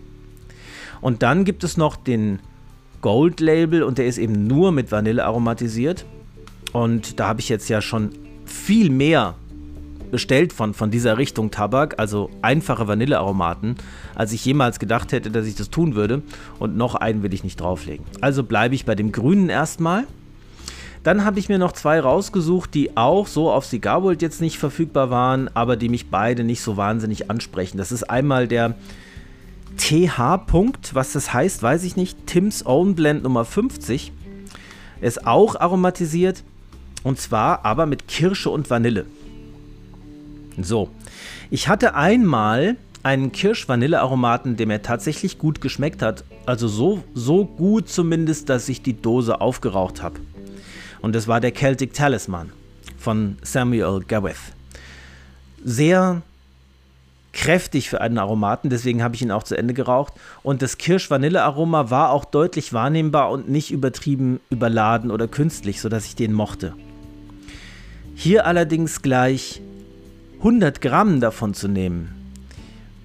Und 1.01 1.23
dann 1.23 1.45
gibt 1.45 1.65
es 1.65 1.77
noch 1.77 1.97
den 1.97 2.41
Gold 3.01 3.41
Label 3.41 3.83
und 3.83 3.99
der 3.99 4.07
ist 4.07 4.19
eben 4.19 4.47
nur 4.47 4.73
mit 4.73 4.91
Vanille 4.91 5.25
aromatisiert. 5.25 6.05
Und 6.73 7.21
da 7.21 7.29
habe 7.29 7.41
ich 7.41 7.49
jetzt 7.49 7.69
ja 7.69 7.81
schon 7.81 8.11
viel 8.45 8.91
mehr 8.91 9.35
bestellt 10.11 10.53
von, 10.53 10.75
von 10.75 10.91
dieser 10.91 11.19
Richtung 11.19 11.51
Tabak, 11.51 11.99
also 11.99 12.31
einfache 12.43 12.89
Vanillearomaten, 12.89 13.77
als 14.15 14.33
ich 14.33 14.45
jemals 14.45 14.79
gedacht 14.79 15.13
hätte, 15.13 15.31
dass 15.31 15.47
ich 15.47 15.55
das 15.55 15.71
tun 15.71 15.95
würde. 15.95 16.23
Und 16.59 16.77
noch 16.77 16.95
einen 16.95 17.23
will 17.23 17.35
ich 17.35 17.45
nicht 17.45 17.61
drauflegen. 17.61 18.05
Also 18.21 18.43
bleibe 18.43 18.75
ich 18.75 18.85
bei 18.85 18.95
dem 18.95 19.13
grünen 19.13 19.49
erstmal. 19.49 20.05
Dann 21.05 21.25
habe 21.25 21.39
ich 21.39 21.49
mir 21.49 21.59
noch 21.59 21.73
zwei 21.73 22.01
rausgesucht, 22.01 22.75
die 22.75 22.97
auch 22.97 23.27
so 23.27 23.51
auf 23.51 23.65
Cigar 23.65 24.03
World 24.03 24.21
jetzt 24.21 24.41
nicht 24.41 24.59
verfügbar 24.59 25.11
waren, 25.11 25.49
aber 25.55 25.77
die 25.77 25.89
mich 25.89 26.11
beide 26.11 26.45
nicht 26.45 26.61
so 26.61 26.77
wahnsinnig 26.77 27.31
ansprechen. 27.31 27.79
Das 27.79 27.93
ist 27.93 28.05
einmal 28.05 28.49
der 28.49 28.75
TH. 29.79 30.47
Punkt, 30.47 30.95
was 30.95 31.13
das 31.13 31.33
heißt, 31.33 31.63
weiß 31.63 31.85
ich 31.85 31.97
nicht. 31.97 32.27
Tim's 32.27 32.67
Own 32.67 32.95
Blend 32.95 33.23
Nummer 33.23 33.45
50. 33.45 34.13
Ist 35.01 35.27
auch 35.27 35.57
aromatisiert. 35.59 36.43
Und 37.05 37.21
zwar 37.21 37.65
aber 37.65 37.87
mit 37.87 38.09
Kirsche 38.09 38.51
und 38.51 38.69
Vanille. 38.69 39.07
So. 40.65 40.91
Ich 41.51 41.69
hatte 41.69 41.95
einmal 41.95 42.77
einen 43.03 43.33
Kirsch-Vanille-Aromaten, 43.33 44.57
der 44.57 44.67
mir 44.67 44.83
tatsächlich 44.83 45.39
gut 45.39 45.61
geschmeckt 45.61 46.03
hat. 46.03 46.25
Also 46.47 46.69
so, 46.69 47.05
so 47.15 47.45
gut 47.45 47.89
zumindest, 47.89 48.49
dass 48.49 48.69
ich 48.69 48.83
die 48.83 49.01
Dose 49.01 49.41
aufgeraucht 49.41 50.03
habe. 50.03 50.21
Und 51.01 51.15
das 51.15 51.29
war 51.29 51.41
der 51.41 51.55
Celtic 51.55 51.95
Talisman 51.95 52.51
von 52.99 53.39
Samuel 53.43 54.01
Gawith. 54.07 54.53
Sehr 55.65 56.23
kräftig 57.33 57.89
für 57.89 58.01
einen 58.01 58.19
Aromaten, 58.19 58.69
deswegen 58.69 59.03
habe 59.03 59.15
ich 59.15 59.23
ihn 59.23 59.31
auch 59.31 59.45
zu 59.45 59.57
Ende 59.57 59.75
geraucht. 59.75 60.15
Und 60.43 60.61
das 60.61 60.77
Kirsch-Vanille-Aroma 60.77 61.91
war 61.91 62.11
auch 62.11 62.25
deutlich 62.25 62.73
wahrnehmbar 62.73 63.31
und 63.31 63.49
nicht 63.49 63.71
übertrieben 63.71 64.41
überladen 64.51 65.11
oder 65.11 65.29
künstlich, 65.29 65.81
sodass 65.81 66.07
ich 66.07 66.17
den 66.17 66.33
mochte. 66.33 66.75
Hier 68.15 68.47
allerdings 68.47 69.03
gleich 69.03 69.63
100 70.39 70.81
Gramm 70.81 71.21
davon 71.21 71.55
zu 71.55 71.69
nehmen, 71.69 72.33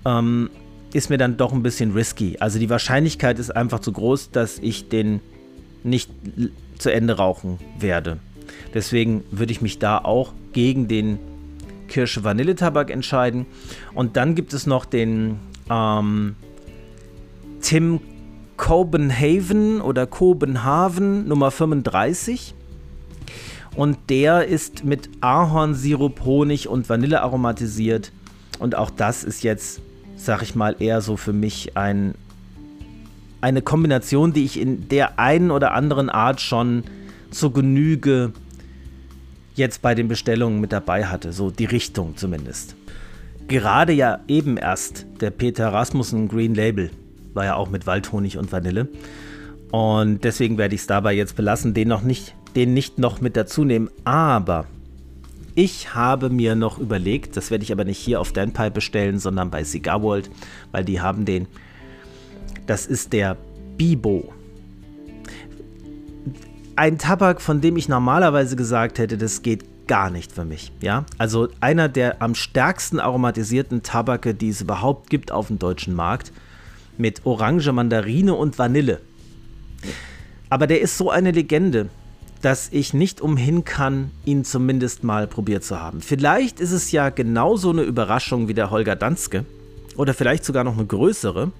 ähm, 0.05 0.49
ist 0.93 1.09
mir 1.09 1.17
dann 1.17 1.37
doch 1.37 1.53
ein 1.53 1.63
bisschen 1.63 1.91
risky. 1.93 2.37
Also 2.39 2.59
die 2.59 2.69
Wahrscheinlichkeit 2.69 3.39
ist 3.39 3.55
einfach 3.55 3.79
zu 3.79 3.91
groß, 3.91 4.31
dass 4.31 4.59
ich 4.59 4.89
den 4.89 5.21
nicht 5.83 6.09
zu 6.77 6.91
Ende 6.91 7.17
rauchen 7.17 7.57
werde. 7.79 8.19
Deswegen 8.73 9.23
würde 9.31 9.51
ich 9.51 9.61
mich 9.61 9.79
da 9.79 9.97
auch 9.97 10.33
gegen 10.53 10.87
den 10.87 11.19
Kirsche-Vanilletabak 11.87 12.89
entscheiden. 12.89 13.45
Und 13.93 14.17
dann 14.17 14.35
gibt 14.35 14.53
es 14.53 14.65
noch 14.65 14.85
den 14.85 15.39
ähm, 15.69 16.35
Tim 17.61 17.99
Copenhagen 18.57 19.81
oder 19.81 20.05
Copenhagen 20.05 21.27
Nummer 21.27 21.51
35. 21.51 22.53
Und 23.75 23.97
der 24.09 24.45
ist 24.45 24.83
mit 24.83 25.09
Ahornsirup, 25.21 26.23
Honig 26.25 26.67
und 26.67 26.87
Vanille 26.89 27.21
aromatisiert. 27.21 28.11
Und 28.59 28.75
auch 28.75 28.89
das 28.89 29.23
ist 29.23 29.43
jetzt, 29.43 29.81
sag 30.15 30.43
ich 30.43 30.55
mal, 30.55 30.75
eher 30.79 31.01
so 31.01 31.17
für 31.17 31.33
mich 31.33 31.75
ein, 31.75 32.13
eine 33.41 33.61
Kombination, 33.61 34.31
die 34.31 34.45
ich 34.45 34.59
in 34.59 34.87
der 34.89 35.19
einen 35.19 35.49
oder 35.49 35.73
anderen 35.73 36.09
Art 36.09 36.39
schon 36.39 36.83
zur 37.31 37.51
Genüge 37.51 38.31
jetzt 39.55 39.81
bei 39.81 39.95
den 39.95 40.07
Bestellungen 40.07 40.61
mit 40.61 40.71
dabei 40.71 41.05
hatte, 41.05 41.33
so 41.33 41.49
die 41.49 41.65
Richtung 41.65 42.15
zumindest. 42.15 42.75
Gerade 43.47 43.93
ja 43.93 44.19
eben 44.27 44.57
erst 44.57 45.05
der 45.19 45.31
Peter 45.31 45.73
Rasmussen 45.73 46.27
Green 46.27 46.55
Label 46.55 46.91
war 47.33 47.45
ja 47.45 47.55
auch 47.55 47.69
mit 47.69 47.85
Waldhonig 47.85 48.37
und 48.37 48.51
Vanille. 48.51 48.87
Und 49.71 50.23
deswegen 50.23 50.57
werde 50.57 50.75
ich 50.75 50.81
es 50.81 50.87
dabei 50.87 51.13
jetzt 51.13 51.35
belassen, 51.35 51.73
den 51.73 51.87
noch 51.87 52.03
nicht, 52.03 52.35
den 52.55 52.73
nicht 52.73 52.99
noch 52.99 53.21
mit 53.21 53.35
dazu 53.35 53.63
nehmen. 53.63 53.89
Aber 54.03 54.65
ich 55.55 55.93
habe 55.93 56.29
mir 56.29 56.55
noch 56.55 56.79
überlegt, 56.79 57.37
das 57.37 57.51
werde 57.51 57.63
ich 57.63 57.71
aber 57.71 57.85
nicht 57.85 57.99
hier 57.99 58.19
auf 58.19 58.31
Danpipe 58.31 58.71
bestellen, 58.71 59.19
sondern 59.19 59.49
bei 59.49 59.63
Cigar 59.63 60.01
World, 60.01 60.29
weil 60.71 60.83
die 60.83 61.01
haben 61.01 61.25
den. 61.25 61.47
Das 62.65 62.85
ist 62.85 63.13
der 63.13 63.37
Bibo 63.77 64.33
ein 66.75 66.97
Tabak, 66.97 67.41
von 67.41 67.61
dem 67.61 67.77
ich 67.77 67.87
normalerweise 67.87 68.55
gesagt 68.55 68.97
hätte, 68.99 69.17
das 69.17 69.41
geht 69.41 69.87
gar 69.87 70.09
nicht 70.09 70.31
für 70.31 70.45
mich. 70.45 70.71
Ja, 70.81 71.05
also 71.17 71.49
einer 71.59 71.89
der 71.89 72.21
am 72.21 72.35
stärksten 72.35 72.99
aromatisierten 72.99 73.83
Tabake, 73.83 74.33
die 74.33 74.49
es 74.49 74.61
überhaupt 74.61 75.09
gibt 75.09 75.31
auf 75.31 75.47
dem 75.47 75.59
deutschen 75.59 75.93
Markt, 75.93 76.31
mit 76.97 77.25
Orange, 77.25 77.71
Mandarine 77.71 78.33
und 78.33 78.57
Vanille. 78.57 79.01
Aber 80.49 80.67
der 80.67 80.81
ist 80.81 80.97
so 80.97 81.09
eine 81.09 81.31
Legende, 81.31 81.89
dass 82.43 82.67
ich 82.71 82.93
nicht 82.93 83.21
umhin 83.21 83.63
kann, 83.63 84.11
ihn 84.25 84.43
zumindest 84.43 85.03
mal 85.05 85.27
probiert 85.27 85.63
zu 85.63 85.79
haben. 85.79 86.01
Vielleicht 86.01 86.59
ist 86.59 86.73
es 86.73 86.91
ja 86.91 87.09
genauso 87.09 87.69
eine 87.69 87.83
Überraschung 87.83 88.49
wie 88.49 88.53
der 88.53 88.69
Holger 88.69 88.97
Danske 88.97 89.45
oder 89.95 90.13
vielleicht 90.13 90.43
sogar 90.43 90.65
noch 90.65 90.77
eine 90.77 90.85
größere. 90.85 91.53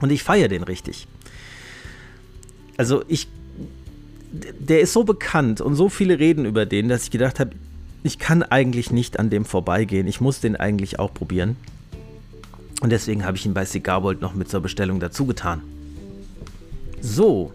Und 0.00 0.12
ich 0.12 0.22
feiere 0.22 0.48
den 0.48 0.62
richtig. 0.62 1.08
Also 2.76 3.02
ich 3.08 3.26
der 4.32 4.80
ist 4.80 4.92
so 4.92 5.02
bekannt 5.04 5.62
und 5.62 5.76
so 5.76 5.88
viele 5.88 6.18
reden 6.18 6.44
über 6.44 6.66
den, 6.66 6.90
dass 6.90 7.04
ich 7.04 7.10
gedacht 7.10 7.40
habe, 7.40 7.52
ich 8.02 8.18
kann 8.18 8.42
eigentlich 8.42 8.90
nicht 8.90 9.18
an 9.18 9.30
dem 9.30 9.46
vorbeigehen. 9.46 10.06
Ich 10.06 10.20
muss 10.20 10.40
den 10.40 10.56
eigentlich 10.56 10.98
auch 10.98 11.14
probieren. 11.14 11.56
Und 12.82 12.90
deswegen 12.90 13.24
habe 13.24 13.38
ich 13.38 13.46
ihn 13.46 13.54
bei 13.54 13.64
Cigarbold 13.64 14.20
noch 14.20 14.34
mit 14.34 14.50
zur 14.50 14.60
Bestellung 14.60 15.00
dazu 15.00 15.24
getan. 15.24 15.62
So. 17.00 17.52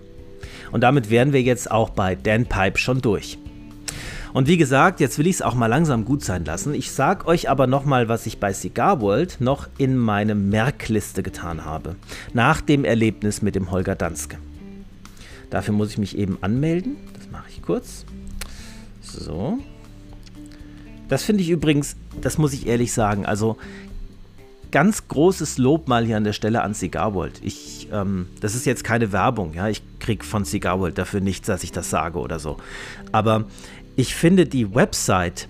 Und 0.71 0.81
damit 0.81 1.09
wären 1.09 1.33
wir 1.33 1.41
jetzt 1.41 1.69
auch 1.69 1.89
bei 1.89 2.15
Dan 2.15 2.45
Pipe 2.45 2.77
schon 2.77 3.01
durch. 3.01 3.37
Und 4.33 4.47
wie 4.47 4.57
gesagt, 4.57 5.01
jetzt 5.01 5.17
will 5.17 5.27
ich 5.27 5.35
es 5.35 5.41
auch 5.41 5.55
mal 5.55 5.67
langsam 5.67 6.05
gut 6.05 6.23
sein 6.23 6.45
lassen. 6.45 6.73
Ich 6.73 6.91
sage 6.91 7.27
euch 7.27 7.49
aber 7.49 7.67
nochmal, 7.67 8.07
was 8.07 8.25
ich 8.25 8.39
bei 8.39 8.53
Cigar 8.53 9.01
World 9.01 9.37
noch 9.41 9.67
in 9.77 9.97
meine 9.97 10.35
Merkliste 10.35 11.21
getan 11.21 11.65
habe. 11.65 11.95
Nach 12.33 12.61
dem 12.61 12.85
Erlebnis 12.85 13.41
mit 13.41 13.55
dem 13.55 13.71
Holger 13.71 13.95
Danske. 13.95 14.37
Dafür 15.49 15.73
muss 15.73 15.89
ich 15.89 15.97
mich 15.97 16.17
eben 16.17 16.37
anmelden. 16.39 16.95
Das 17.13 17.29
mache 17.29 17.49
ich 17.49 17.61
kurz. 17.61 18.05
So. 19.01 19.59
Das 21.09 21.23
finde 21.23 21.43
ich 21.43 21.49
übrigens, 21.49 21.97
das 22.21 22.37
muss 22.37 22.53
ich 22.53 22.67
ehrlich 22.67 22.93
sagen, 22.93 23.25
also 23.25 23.57
ganz 24.71 25.07
großes 25.07 25.57
Lob 25.57 25.87
mal 25.87 26.05
hier 26.05 26.17
an 26.17 26.23
der 26.23 26.33
Stelle 26.33 26.61
an 26.61 26.73
Cigar 26.73 27.13
World. 27.13 27.39
Ich, 27.43 27.87
ähm, 27.91 28.27
das 28.39 28.55
ist 28.55 28.65
jetzt 28.65 28.83
keine 28.83 29.11
Werbung, 29.11 29.53
ja. 29.53 29.67
Ich 29.67 29.81
kriege 29.99 30.25
von 30.25 30.45
Cigar 30.45 30.79
World 30.79 30.97
dafür 30.97 31.21
nichts, 31.21 31.47
dass 31.47 31.63
ich 31.63 31.71
das 31.71 31.89
sage 31.89 32.19
oder 32.19 32.39
so. 32.39 32.57
Aber 33.11 33.45
ich 33.95 34.15
finde, 34.15 34.45
die 34.45 34.73
Website 34.73 35.47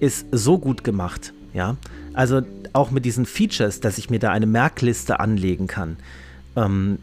ist 0.00 0.26
so 0.30 0.58
gut 0.58 0.84
gemacht, 0.84 1.32
ja. 1.52 1.76
Also 2.14 2.42
auch 2.72 2.90
mit 2.90 3.04
diesen 3.04 3.26
Features, 3.26 3.80
dass 3.80 3.98
ich 3.98 4.10
mir 4.10 4.18
da 4.18 4.30
eine 4.30 4.46
Merkliste 4.46 5.20
anlegen 5.20 5.66
kann. 5.66 5.96
Ähm, 6.56 6.98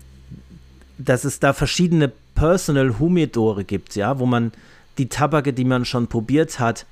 dass 0.98 1.26
es 1.26 1.40
da 1.40 1.54
verschiedene 1.54 2.12
Personal 2.36 3.00
Humidore 3.00 3.64
gibt, 3.64 3.96
ja, 3.96 4.20
wo 4.20 4.26
man 4.26 4.52
die 4.98 5.10
Tabake, 5.10 5.54
die 5.54 5.66
man 5.66 5.86
schon 5.86 6.08
probiert 6.08 6.60
hat, 6.60 6.86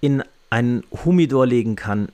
in 0.00 0.22
einen 0.48 0.82
Humidor 1.04 1.46
legen 1.46 1.76
kann. 1.76 2.08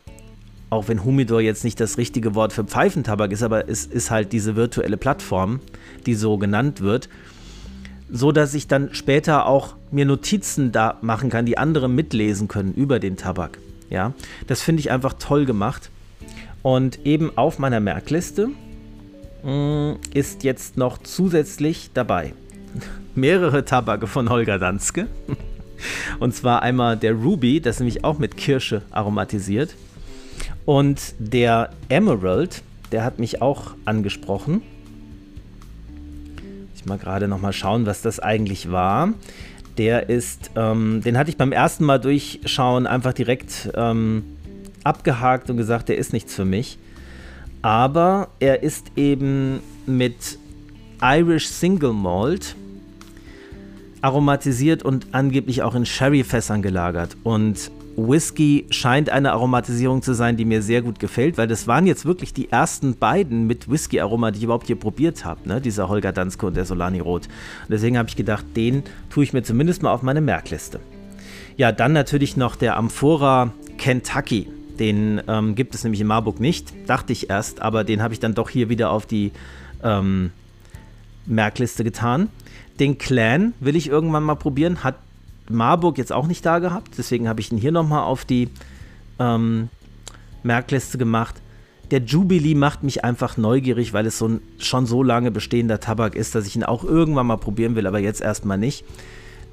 Auch 0.68 0.88
wenn 0.88 1.04
Humidor 1.04 1.40
jetzt 1.40 1.64
nicht 1.64 1.78
das 1.78 1.96
richtige 1.96 2.34
Wort 2.34 2.52
für 2.52 2.64
Pfeifentabak 2.64 3.30
ist, 3.30 3.42
aber 3.42 3.68
es 3.68 3.86
ist 3.86 4.10
halt 4.10 4.32
diese 4.32 4.56
virtuelle 4.56 4.96
Plattform, 4.96 5.60
die 6.06 6.14
so 6.14 6.38
genannt 6.38 6.80
wird, 6.80 7.08
so 8.10 8.32
dass 8.32 8.54
ich 8.54 8.66
dann 8.66 8.92
später 8.92 9.46
auch 9.46 9.74
mir 9.90 10.04
Notizen 10.04 10.72
da 10.72 10.98
machen 11.02 11.30
kann, 11.30 11.46
die 11.46 11.58
andere 11.58 11.88
mitlesen 11.88 12.48
können 12.48 12.74
über 12.74 12.98
den 12.98 13.16
Tabak. 13.16 13.58
Ja, 13.90 14.12
das 14.46 14.62
finde 14.62 14.80
ich 14.80 14.90
einfach 14.90 15.14
toll 15.14 15.44
gemacht. 15.44 15.90
Und 16.62 17.06
eben 17.06 17.36
auf 17.36 17.60
meiner 17.60 17.78
Merkliste 17.78 18.48
mh, 19.44 19.92
mm, 19.92 19.98
ist 20.14 20.42
jetzt 20.42 20.76
noch 20.76 20.98
zusätzlich 20.98 21.90
dabei 21.94 22.34
mehrere 23.14 23.64
Tabake 23.64 24.08
von 24.08 24.28
Holger 24.30 24.58
Danske. 24.58 25.06
Und 26.20 26.34
zwar 26.34 26.62
einmal 26.62 26.96
der 26.96 27.12
Ruby, 27.12 27.60
das 27.60 27.76
ist 27.76 27.80
nämlich 27.80 28.02
auch 28.02 28.18
mit 28.18 28.36
Kirsche 28.36 28.82
aromatisiert. 28.90 29.74
Und 30.66 31.14
der 31.18 31.70
Emerald, 31.88 32.62
der 32.90 33.04
hat 33.04 33.18
mich 33.18 33.40
auch 33.40 33.74
angesprochen. 33.84 34.62
Ich 36.74 36.84
mal 36.84 36.98
gerade 36.98 37.28
noch 37.28 37.40
mal 37.40 37.52
schauen, 37.52 37.86
was 37.86 38.02
das 38.02 38.20
eigentlich 38.20 38.70
war. 38.70 39.14
Der 39.78 40.08
ist, 40.08 40.50
ähm, 40.56 41.02
den 41.04 41.16
hatte 41.16 41.30
ich 41.30 41.36
beim 41.36 41.52
ersten 41.52 41.84
Mal 41.84 41.98
durchschauen 41.98 42.86
einfach 42.86 43.12
direkt 43.12 43.70
ähm, 43.74 44.24
abgehakt 44.84 45.50
und 45.50 45.56
gesagt, 45.56 45.88
der 45.88 45.98
ist 45.98 46.12
nichts 46.12 46.34
für 46.34 46.44
mich. 46.44 46.78
Aber 47.62 48.28
er 48.40 48.62
ist 48.62 48.86
eben 48.96 49.60
mit 49.86 50.38
Irish 51.00 51.46
Single 51.46 51.92
Malt 51.92 52.56
aromatisiert 54.00 54.82
und 54.82 55.08
angeblich 55.12 55.62
auch 55.62 55.74
in 55.74 55.86
Sherryfässern 55.86 56.62
gelagert. 56.62 57.16
Und 57.22 57.70
Whisky 57.96 58.66
scheint 58.70 59.08
eine 59.08 59.32
Aromatisierung 59.32 60.02
zu 60.02 60.12
sein, 60.12 60.36
die 60.36 60.44
mir 60.44 60.60
sehr 60.60 60.82
gut 60.82 60.98
gefällt, 60.98 61.38
weil 61.38 61.48
das 61.48 61.66
waren 61.66 61.86
jetzt 61.86 62.04
wirklich 62.04 62.34
die 62.34 62.50
ersten 62.50 62.96
beiden 62.96 63.46
mit 63.46 63.70
Whisky-Aroma, 63.70 64.30
die 64.30 64.38
ich 64.38 64.44
überhaupt 64.44 64.66
hier 64.66 64.76
probiert 64.76 65.24
habe, 65.24 65.48
ne? 65.48 65.60
dieser 65.60 65.88
Holger 65.88 66.12
Danske 66.12 66.46
und 66.46 66.56
der 66.56 66.66
Solani 66.66 67.00
Rot. 67.00 67.26
Und 67.26 67.70
deswegen 67.70 67.96
habe 67.96 68.08
ich 68.08 68.16
gedacht, 68.16 68.44
den 68.54 68.82
tue 69.08 69.24
ich 69.24 69.32
mir 69.32 69.42
zumindest 69.42 69.82
mal 69.82 69.92
auf 69.92 70.02
meine 70.02 70.20
Merkliste. 70.20 70.80
Ja, 71.56 71.72
dann 71.72 71.94
natürlich 71.94 72.36
noch 72.36 72.54
der 72.54 72.76
Amphora 72.76 73.52
Kentucky. 73.78 74.48
Den 74.78 75.22
ähm, 75.26 75.54
gibt 75.54 75.74
es 75.74 75.84
nämlich 75.84 76.02
in 76.02 76.06
Marburg 76.06 76.38
nicht, 76.38 76.74
dachte 76.86 77.14
ich 77.14 77.30
erst, 77.30 77.62
aber 77.62 77.82
den 77.82 78.02
habe 78.02 78.12
ich 78.12 78.20
dann 78.20 78.34
doch 78.34 78.50
hier 78.50 78.68
wieder 78.68 78.90
auf 78.90 79.06
die 79.06 79.32
ähm, 79.82 80.32
Merkliste 81.24 81.82
getan. 81.82 82.28
Den 82.78 82.98
Clan 82.98 83.54
will 83.58 83.74
ich 83.74 83.88
irgendwann 83.88 84.22
mal 84.22 84.34
probieren. 84.34 84.84
Hat 84.84 84.96
Marburg 85.48 85.98
jetzt 85.98 86.12
auch 86.12 86.26
nicht 86.26 86.44
da 86.44 86.58
gehabt. 86.58 86.92
Deswegen 86.98 87.28
habe 87.28 87.40
ich 87.40 87.52
ihn 87.52 87.58
hier 87.58 87.72
nochmal 87.72 88.02
auf 88.02 88.24
die 88.24 88.48
ähm, 89.18 89.68
Merkliste 90.42 90.98
gemacht. 90.98 91.40
Der 91.90 92.00
Jubilee 92.00 92.54
macht 92.54 92.82
mich 92.82 93.04
einfach 93.04 93.36
neugierig, 93.36 93.92
weil 93.92 94.06
es 94.06 94.18
so 94.18 94.28
ein 94.28 94.40
schon 94.58 94.86
so 94.86 95.02
lange 95.02 95.30
bestehender 95.30 95.78
Tabak 95.78 96.16
ist, 96.16 96.34
dass 96.34 96.46
ich 96.46 96.56
ihn 96.56 96.64
auch 96.64 96.82
irgendwann 96.82 97.28
mal 97.28 97.36
probieren 97.36 97.76
will, 97.76 97.86
aber 97.86 98.00
jetzt 98.00 98.20
erstmal 98.20 98.58
nicht. 98.58 98.84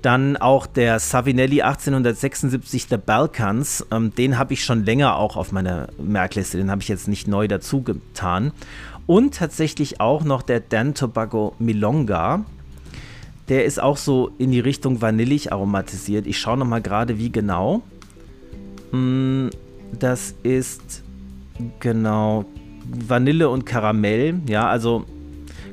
Dann 0.02 0.36
auch 0.36 0.66
der 0.66 1.00
Savinelli 1.00 1.62
1876 1.62 2.88
der 2.88 2.98
Balkans. 2.98 3.86
Ähm, 3.92 4.14
den 4.14 4.38
habe 4.38 4.54
ich 4.54 4.66
schon 4.66 4.84
länger 4.84 5.16
auch 5.16 5.38
auf 5.38 5.52
meiner 5.52 5.88
Merkliste. 5.98 6.58
Den 6.58 6.72
habe 6.72 6.82
ich 6.82 6.90
jetzt 6.90 7.08
nicht 7.08 7.28
neu 7.28 7.48
dazu 7.48 7.84
getan. 7.84 8.52
Und 9.06 9.36
tatsächlich 9.36 10.02
auch 10.02 10.24
noch 10.24 10.42
der 10.42 10.60
Dan 10.60 10.94
Tobago 10.94 11.56
Milonga. 11.60 12.44
Der 13.50 13.66
ist 13.66 13.82
auch 13.82 13.98
so 13.98 14.32
in 14.38 14.52
die 14.52 14.60
Richtung 14.60 15.02
vanillig 15.02 15.52
aromatisiert. 15.52 16.28
Ich 16.28 16.40
schaue 16.40 16.58
nochmal 16.58 16.82
gerade, 16.82 17.18
wie 17.18 17.32
genau. 17.32 17.82
Hm, 18.92 19.50
das 20.00 20.36
ist 20.44 21.04
genau 21.80 22.46
Vanille 22.86 23.50
und 23.50 23.66
Karamell. 23.66 24.36
Ja, 24.48 24.68
also 24.68 25.06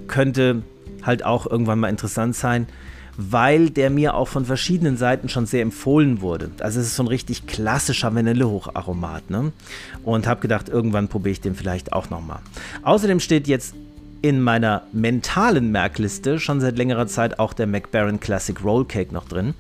könnte 0.09 0.63
halt 1.03 1.25
auch 1.25 1.47
irgendwann 1.47 1.81
mal 1.81 1.89
interessant 1.89 2.35
sein 2.35 2.67
weil 3.23 3.69
der 3.71 3.91
mir 3.91 4.15
auch 4.15 4.29
von 4.29 4.47
verschiedenen 4.47 4.97
Seiten 4.97 5.29
schon 5.29 5.45
sehr 5.45 5.61
empfohlen 5.61 6.23
wurde. 6.23 6.51
Also 6.61 6.81
es 6.81 6.87
ist 6.87 6.97
so 6.97 7.03
ein 7.03 7.09
richtig 7.09 7.47
klassischer 7.47 8.15
Vanillehocharomat. 8.15 9.29
Ne? 9.29 9.53
Und 10.05 10.27
habe 10.27 10.41
gedacht, 10.41 10.69
irgendwann 10.69 11.09
probiere 11.09 11.33
ich 11.33 11.41
den 11.41 11.55
vielleicht 11.55 11.93
auch 11.93 12.09
nochmal. 12.09 12.41
Außerdem 12.83 13.21
steht 13.21 13.47
jetzt 13.47 13.75
in 14.23 14.41
meiner 14.41 14.83
mentalen 14.93 15.71
Merkliste 15.73 16.39
schon 16.39 16.61
seit 16.61 16.77
längerer 16.77 17.07
Zeit 17.07 17.39
auch 17.39 17.53
der 17.53 17.67
McBaron 17.67 18.21
Classic 18.21 18.63
Roll 18.63 18.85
Cake 18.85 19.13
noch 19.13 19.27
drin. 19.27 19.55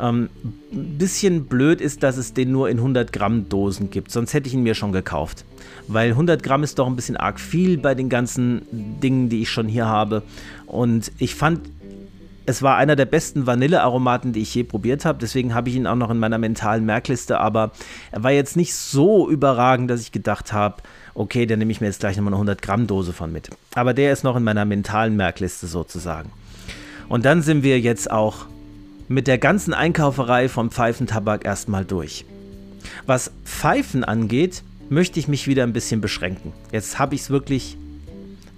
Ähm, 0.00 0.28
bisschen 0.70 1.46
blöd 1.46 1.80
ist, 1.80 2.02
dass 2.02 2.16
es 2.16 2.32
den 2.32 2.52
nur 2.52 2.68
in 2.68 2.78
100 2.78 3.12
Gramm 3.12 3.48
Dosen 3.48 3.90
gibt, 3.90 4.12
sonst 4.12 4.32
hätte 4.32 4.46
ich 4.46 4.54
ihn 4.54 4.62
mir 4.62 4.74
schon 4.74 4.92
gekauft. 4.92 5.44
Weil 5.88 6.10
100 6.10 6.42
Gramm 6.42 6.62
ist 6.62 6.78
doch 6.78 6.86
ein 6.86 6.96
bisschen 6.96 7.16
arg 7.16 7.40
viel 7.40 7.78
bei 7.78 7.94
den 7.94 8.08
ganzen 8.08 8.62
Dingen, 8.70 9.28
die 9.28 9.42
ich 9.42 9.50
schon 9.50 9.66
hier 9.66 9.86
habe. 9.86 10.22
Und 10.66 11.10
ich 11.18 11.34
fand 11.34 11.60
es 12.48 12.62
war 12.62 12.76
einer 12.76 12.96
der 12.96 13.04
besten 13.04 13.46
Vanillearomaten, 13.46 14.32
die 14.32 14.40
ich 14.40 14.54
je 14.54 14.64
probiert 14.64 15.04
habe. 15.04 15.18
Deswegen 15.18 15.54
habe 15.54 15.68
ich 15.68 15.76
ihn 15.76 15.86
auch 15.86 15.96
noch 15.96 16.08
in 16.08 16.18
meiner 16.18 16.38
mentalen 16.38 16.86
Merkliste. 16.86 17.40
Aber 17.40 17.72
er 18.10 18.22
war 18.22 18.30
jetzt 18.30 18.56
nicht 18.56 18.74
so 18.74 19.28
überragend, 19.28 19.90
dass 19.90 20.00
ich 20.00 20.12
gedacht 20.12 20.54
habe, 20.54 20.76
okay, 21.18 21.46
dann 21.46 21.58
nehme 21.58 21.72
ich 21.72 21.80
mir 21.80 21.88
jetzt 21.88 22.00
gleich 22.00 22.16
nochmal 22.16 22.32
eine 22.32 22.36
100 22.36 22.62
Gramm 22.62 22.86
Dose 22.86 23.12
von 23.12 23.32
mit. 23.32 23.50
Aber 23.74 23.92
der 23.92 24.12
ist 24.12 24.22
noch 24.22 24.36
in 24.36 24.44
meiner 24.44 24.64
mentalen 24.64 25.16
Merkliste 25.16 25.66
sozusagen. 25.66 26.30
Und 27.08 27.24
dann 27.24 27.42
sind 27.42 27.62
wir 27.62 27.80
jetzt 27.80 28.10
auch 28.10 28.46
mit 29.08 29.26
der 29.26 29.38
ganzen 29.38 29.74
Einkauferei 29.74 30.48
vom 30.48 30.70
Pfeifentabak 30.70 31.44
erstmal 31.44 31.84
durch. 31.84 32.24
Was 33.06 33.32
Pfeifen 33.44 34.04
angeht, 34.04 34.62
möchte 34.90 35.18
ich 35.18 35.26
mich 35.26 35.48
wieder 35.48 35.64
ein 35.64 35.72
bisschen 35.72 36.00
beschränken. 36.00 36.52
Jetzt 36.70 36.98
habe 36.98 37.14
ich 37.14 37.22
es 37.22 37.30
wirklich 37.30 37.76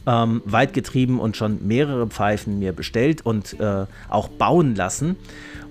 ähm, 0.07 0.43
weit 0.45 0.75
getrieben 0.75 1.19
und 1.19 1.37
schon 1.37 1.67
mehrere 1.67 2.09
Pfeifen 2.09 2.59
mir 2.59 2.73
bestellt 2.73 3.25
und 3.25 3.59
äh, 3.59 3.87
auch 4.09 4.29
bauen 4.29 4.75
lassen 4.75 5.17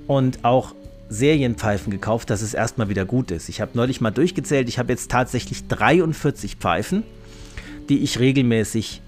und 0.08 0.44
auch 0.44 0.74
Serienpfeifen 1.10 1.92
gekauft, 1.92 2.30
dass 2.30 2.42
es 2.42 2.54
erstmal 2.54 2.90
wieder 2.90 3.06
gut 3.06 3.32
ist. 3.32 3.50
Ich 3.50 3.62
habe 3.62 3.72
neulich 3.74 4.00
mal 4.00 4.12
durchgezählt, 4.12 4.70
ich 4.70 4.80
habe 4.80 4.92
jetzt 4.92 5.10
tatsächlich 5.10 5.68
43 5.68 6.56
Pfeifen, 6.56 7.04
die 7.90 8.00
ich 8.00 8.20
regelmäßig 8.20 9.02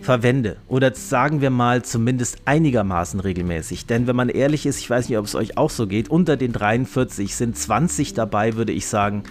verwende. 0.00 0.56
Oder 0.68 0.94
sagen 0.94 1.40
wir 1.40 1.50
mal 1.50 1.82
zumindest 1.82 2.38
einigermaßen 2.44 3.20
regelmäßig. 3.20 3.86
Denn 3.86 4.06
wenn 4.06 4.16
man 4.16 4.28
ehrlich 4.28 4.66
ist, 4.66 4.78
ich 4.78 4.90
weiß 4.90 5.08
nicht, 5.08 5.18
ob 5.18 5.26
es 5.26 5.34
euch 5.34 5.56
auch 5.56 5.70
so 5.70 5.86
geht, 5.86 6.08
unter 6.08 6.36
den 6.36 6.52
43 6.52 7.36
sind 7.36 7.56
20 7.56 8.14
dabei, 8.14 8.56
würde 8.56 8.72
ich 8.72 8.86
sagen, 8.86 9.22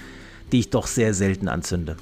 die 0.51 0.59
ich 0.59 0.69
doch 0.69 0.87
sehr 0.87 1.13
selten 1.13 1.47
anzünde. 1.47 1.97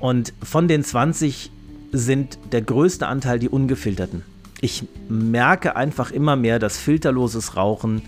Und 0.00 0.32
von 0.42 0.68
den 0.68 0.84
20 0.84 1.50
sind 1.92 2.38
der 2.52 2.62
größte 2.62 3.06
Anteil 3.06 3.38
die 3.38 3.48
ungefilterten. 3.48 4.22
Ich 4.60 4.84
merke 5.08 5.76
einfach 5.76 6.10
immer 6.10 6.36
mehr, 6.36 6.58
dass 6.58 6.78
filterloses 6.78 7.56
Rauchen 7.56 8.02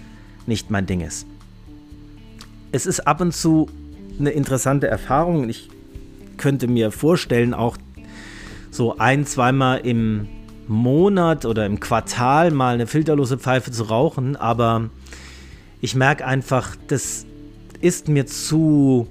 nicht 0.50 0.70
mein 0.70 0.84
Ding 0.84 1.00
ist. 1.00 1.26
Es 2.72 2.84
ist 2.84 3.06
ab 3.06 3.22
und 3.22 3.32
zu 3.32 3.68
eine 4.18 4.30
interessante 4.30 4.86
Erfahrung. 4.88 5.48
Ich 5.48 5.70
könnte 6.36 6.68
mir 6.68 6.90
vorstellen, 6.90 7.54
auch 7.54 7.78
so 8.70 8.98
ein, 8.98 9.24
zweimal 9.26 9.78
im 9.78 10.28
Monat 10.68 11.46
oder 11.46 11.66
im 11.66 11.80
Quartal 11.80 12.50
mal 12.50 12.74
eine 12.74 12.86
filterlose 12.86 13.38
Pfeife 13.38 13.70
zu 13.70 13.84
rauchen, 13.84 14.36
aber 14.36 14.90
ich 15.80 15.94
merke 15.94 16.26
einfach, 16.26 16.76
das 16.88 17.26
ist 17.80 18.08
mir 18.08 18.26
zu 18.26 19.08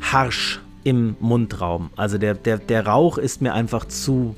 harsch 0.00 0.60
im 0.84 1.16
Mundraum. 1.20 1.90
Also 1.96 2.18
der, 2.18 2.34
der, 2.34 2.58
der 2.58 2.86
Rauch 2.86 3.18
ist 3.18 3.42
mir 3.42 3.52
einfach 3.54 3.86
zu, 3.86 4.36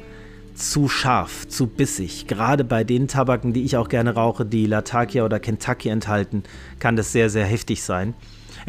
zu 0.59 0.89
scharf, 0.89 1.47
zu 1.49 1.67
bissig. 1.67 2.27
Gerade 2.27 2.65
bei 2.65 2.85
den 2.85 3.09
Tabaken, 3.09 3.53
die 3.53 3.65
ich 3.65 3.77
auch 3.77 3.89
gerne 3.89 4.15
rauche, 4.15 4.45
die 4.45 4.67
Latakia 4.67 5.25
oder 5.25 5.41
Kentucky 5.41 5.89
enthalten, 5.89 6.43
kann 6.79 6.97
das 6.97 7.13
sehr, 7.13 7.31
sehr 7.31 7.47
heftig 7.47 7.83
sein. 7.83 8.15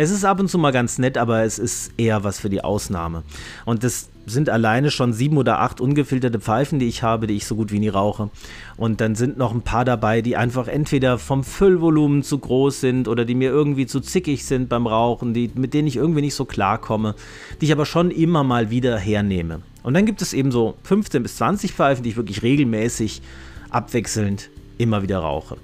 Es 0.02 0.12
ist 0.12 0.24
ab 0.24 0.40
und 0.40 0.48
zu 0.48 0.58
mal 0.58 0.72
ganz 0.72 0.98
nett, 0.98 1.18
aber 1.18 1.44
es 1.44 1.60
ist 1.60 1.92
eher 1.98 2.24
was 2.24 2.40
für 2.40 2.50
die 2.50 2.64
Ausnahme. 2.64 3.24
Und 3.66 3.84
das 3.84 4.08
sind 4.26 4.50
alleine 4.50 4.92
schon 4.92 5.12
sieben 5.12 5.36
oder 5.36 5.60
acht 5.60 5.82
ungefilterte 5.82 6.40
Pfeifen, 6.40 6.80
die 6.80 6.88
ich 6.88 7.04
habe, 7.04 7.28
die 7.28 7.36
ich 7.36 7.46
so 7.46 7.58
gut 7.58 7.74
wie 7.74 7.80
nie 7.80 7.90
rauche. 7.90 8.30
Und 8.78 9.02
dann 9.02 9.16
sind 9.16 9.38
noch 9.38 9.54
ein 9.54 9.62
paar 9.62 9.84
dabei, 9.84 10.22
die 10.22 10.38
einfach 10.38 10.70
entweder 10.70 11.18
vom 11.18 11.44
Füllvolumen 11.44 12.24
zu 12.24 12.40
groß 12.40 12.80
sind 12.80 13.10
oder 13.10 13.26
die 13.26 13.36
mir 13.36 13.50
irgendwie 13.50 13.88
zu 13.88 14.00
zickig 14.00 14.46
sind 14.46 14.70
beim 14.70 14.88
Rauchen, 14.88 15.34
die, 15.34 15.52
mit 15.54 15.74
denen 15.74 15.90
ich 15.90 15.98
irgendwie 15.98 16.22
nicht 16.22 16.36
so 16.36 16.46
klarkomme, 16.46 17.14
die 17.60 17.66
ich 17.66 17.74
aber 17.74 17.86
schon 17.86 18.10
immer 18.10 18.46
mal 18.46 18.70
wieder 18.70 18.98
hernehme. 18.98 19.64
Und 19.84 19.96
dann 19.96 20.06
gibt 20.06 20.22
es 20.22 20.32
eben 20.32 20.54
so 20.54 20.76
15 20.84 21.24
bis 21.24 21.36
20 21.36 21.74
Pfeifen, 21.74 22.04
die 22.04 22.12
ich 22.12 22.16
wirklich 22.16 22.42
regelmäßig 22.42 23.22
abwechselnd 23.70 24.50
immer 24.78 25.04
wieder 25.04 25.20
rauche. 25.20 25.58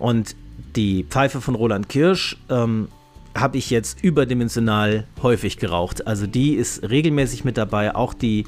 Und 0.00 0.34
die 0.74 1.04
Pfeife 1.04 1.40
von 1.40 1.54
Roland 1.54 1.88
Kirsch 1.88 2.36
ähm, 2.50 2.88
habe 3.34 3.58
ich 3.58 3.70
jetzt 3.70 4.02
überdimensional 4.02 5.06
häufig 5.22 5.58
geraucht. 5.58 6.06
Also 6.06 6.26
die 6.26 6.54
ist 6.54 6.88
regelmäßig 6.88 7.44
mit 7.44 7.56
dabei. 7.56 7.94
Auch 7.94 8.14
die 8.14 8.44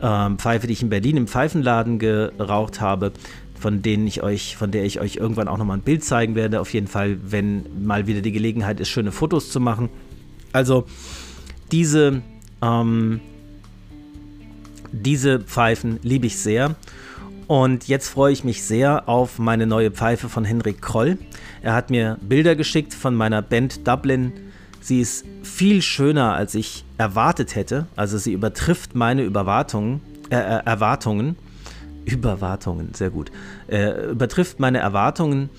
ähm, 0.00 0.38
Pfeife, 0.38 0.66
die 0.66 0.72
ich 0.72 0.82
in 0.82 0.88
Berlin 0.88 1.16
im 1.16 1.26
Pfeifenladen 1.26 1.98
geraucht 1.98 2.80
habe, 2.80 3.12
von 3.58 3.82
denen 3.82 4.06
ich 4.06 4.22
euch, 4.22 4.56
von 4.56 4.70
der 4.70 4.84
ich 4.84 5.00
euch 5.00 5.16
irgendwann 5.16 5.48
auch 5.48 5.58
nochmal 5.58 5.78
ein 5.78 5.82
Bild 5.82 6.04
zeigen 6.04 6.34
werde. 6.34 6.60
Auf 6.60 6.72
jeden 6.72 6.86
Fall, 6.86 7.18
wenn 7.22 7.84
mal 7.84 8.06
wieder 8.06 8.20
die 8.20 8.32
Gelegenheit 8.32 8.80
ist, 8.80 8.88
schöne 8.88 9.12
Fotos 9.12 9.50
zu 9.50 9.60
machen. 9.60 9.88
Also 10.52 10.86
diese, 11.72 12.22
ähm, 12.62 13.20
diese 14.92 15.40
Pfeifen 15.40 15.98
liebe 16.02 16.26
ich 16.26 16.38
sehr. 16.38 16.76
Und 17.46 17.86
jetzt 17.86 18.08
freue 18.08 18.32
ich 18.32 18.42
mich 18.42 18.64
sehr 18.64 19.08
auf 19.08 19.38
meine 19.38 19.66
neue 19.66 19.90
Pfeife 19.90 20.28
von 20.28 20.44
Henrik 20.44 20.82
Kroll. 20.82 21.18
Er 21.62 21.74
hat 21.74 21.90
mir 21.90 22.18
Bilder 22.20 22.56
geschickt 22.56 22.92
von 22.92 23.14
meiner 23.14 23.40
Band 23.40 23.86
Dublin. 23.86 24.32
Sie 24.80 25.00
ist 25.00 25.24
viel 25.42 25.82
schöner, 25.82 26.34
als 26.34 26.54
ich 26.54 26.84
erwartet 26.98 27.54
hätte. 27.54 27.86
Also 27.94 28.18
sie 28.18 28.32
übertrifft 28.32 28.94
meine 28.94 29.22
Überwartungen, 29.22 30.00
äh, 30.30 30.36
äh 30.36 30.62
Erwartungen. 30.64 31.36
Überwartungen, 32.04 32.94
sehr 32.94 33.10
gut. 33.10 33.30
Äh, 33.68 34.10
übertrifft 34.10 34.60
meine 34.60 34.78
Erwartungen 34.78 35.50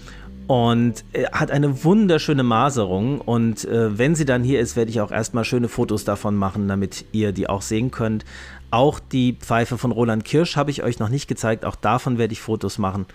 und 0.47 1.03
äh, 1.11 1.25
hat 1.33 1.51
eine 1.51 1.83
wunderschöne 1.83 2.43
Maserung. 2.43 3.19
Und 3.19 3.65
äh, 3.65 3.97
wenn 3.97 4.15
sie 4.15 4.25
dann 4.25 4.43
hier 4.43 4.61
ist, 4.61 4.75
werde 4.75 4.89
ich 4.89 5.01
auch 5.01 5.11
erstmal 5.11 5.43
schöne 5.43 5.67
Fotos 5.67 6.05
davon 6.05 6.35
machen, 6.35 6.67
damit 6.67 7.05
ihr 7.11 7.33
die 7.33 7.49
auch 7.49 7.61
sehen 7.61 7.91
könnt. 7.91 8.23
Auch 8.69 8.99
die 8.99 9.33
Pfeife 9.33 9.77
von 9.77 9.91
Roland 9.91 10.25
Kirsch 10.25 10.55
habe 10.55 10.71
ich 10.71 10.83
euch 10.83 10.99
noch 10.99 11.09
nicht 11.09 11.27
gezeigt. 11.27 11.65
Auch 11.65 11.75
davon 11.75 12.17
werde 12.17 12.33
ich 12.33 12.41
Fotos 12.41 12.77
machen. 12.77 13.05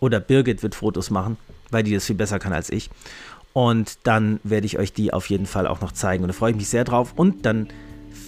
Oder 0.00 0.20
Birgit 0.20 0.62
wird 0.62 0.74
Fotos 0.74 1.10
machen, 1.10 1.36
weil 1.70 1.82
die 1.82 1.92
das 1.92 2.06
viel 2.06 2.16
besser 2.16 2.38
kann 2.38 2.52
als 2.52 2.70
ich. 2.70 2.90
Und 3.52 3.98
dann 4.04 4.38
werde 4.44 4.66
ich 4.66 4.78
euch 4.78 4.92
die 4.92 5.12
auf 5.12 5.28
jeden 5.28 5.46
Fall 5.46 5.66
auch 5.66 5.80
noch 5.80 5.92
zeigen. 5.92 6.22
Und 6.22 6.28
da 6.28 6.34
freue 6.34 6.52
ich 6.52 6.56
mich 6.56 6.68
sehr 6.68 6.84
drauf. 6.84 7.12
Und 7.16 7.44
dann 7.44 7.68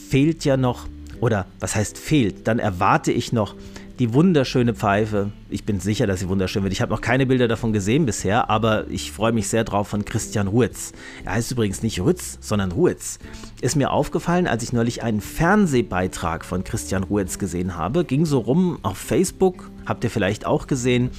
fehlt 0.09 0.45
ja 0.45 0.57
noch, 0.57 0.87
oder 1.21 1.47
was 1.61 1.77
heißt 1.77 1.97
fehlt? 1.99 2.49
Dann 2.49 2.59
erwarte 2.59 3.13
ich 3.13 3.33
noch 3.33 3.55
die 3.99 4.15
wunderschöne 4.15 4.75
Pfeife. 4.75 5.31
Ich 5.51 5.65
bin 5.65 5.81
sicher, 5.81 6.07
dass 6.07 6.21
sie 6.21 6.29
wunderschön 6.29 6.63
wird. 6.63 6.73
Ich 6.73 6.81
habe 6.81 6.93
noch 6.93 7.01
keine 7.01 7.27
Bilder 7.27 7.49
davon 7.49 7.73
gesehen 7.73 8.07
bisher, 8.07 8.49
aber 8.49 8.89
ich 8.89 9.13
freue 9.13 9.33
mich 9.33 9.49
sehr 9.49 9.65
drauf 9.65 9.89
von 9.89 10.05
Christian 10.05 10.49
Ruetz. 10.49 10.93
Er 11.25 11.35
heißt 11.35 11.53
übrigens 11.53 11.83
nicht 11.83 12.01
Rütz, 12.01 12.39
sondern 12.41 12.73
Ruetz. 12.73 13.19
Ist 13.61 13.77
mir 13.77 13.91
aufgefallen, 13.91 14.47
als 14.47 14.63
ich 14.63 14.73
neulich 14.73 15.03
einen 15.03 15.21
Fernsehbeitrag 15.21 16.45
von 16.45 16.65
Christian 16.65 17.03
Ruetz 17.03 17.39
gesehen 17.39 17.77
habe. 17.77 18.05
Ging 18.05 18.25
so 18.25 18.39
rum 18.39 18.79
auf 18.83 18.97
Facebook, 18.97 19.71
habt 19.87 20.05
ihr 20.05 20.11
vielleicht 20.11 20.47
auch 20.47 20.67
gesehen. 20.67 21.11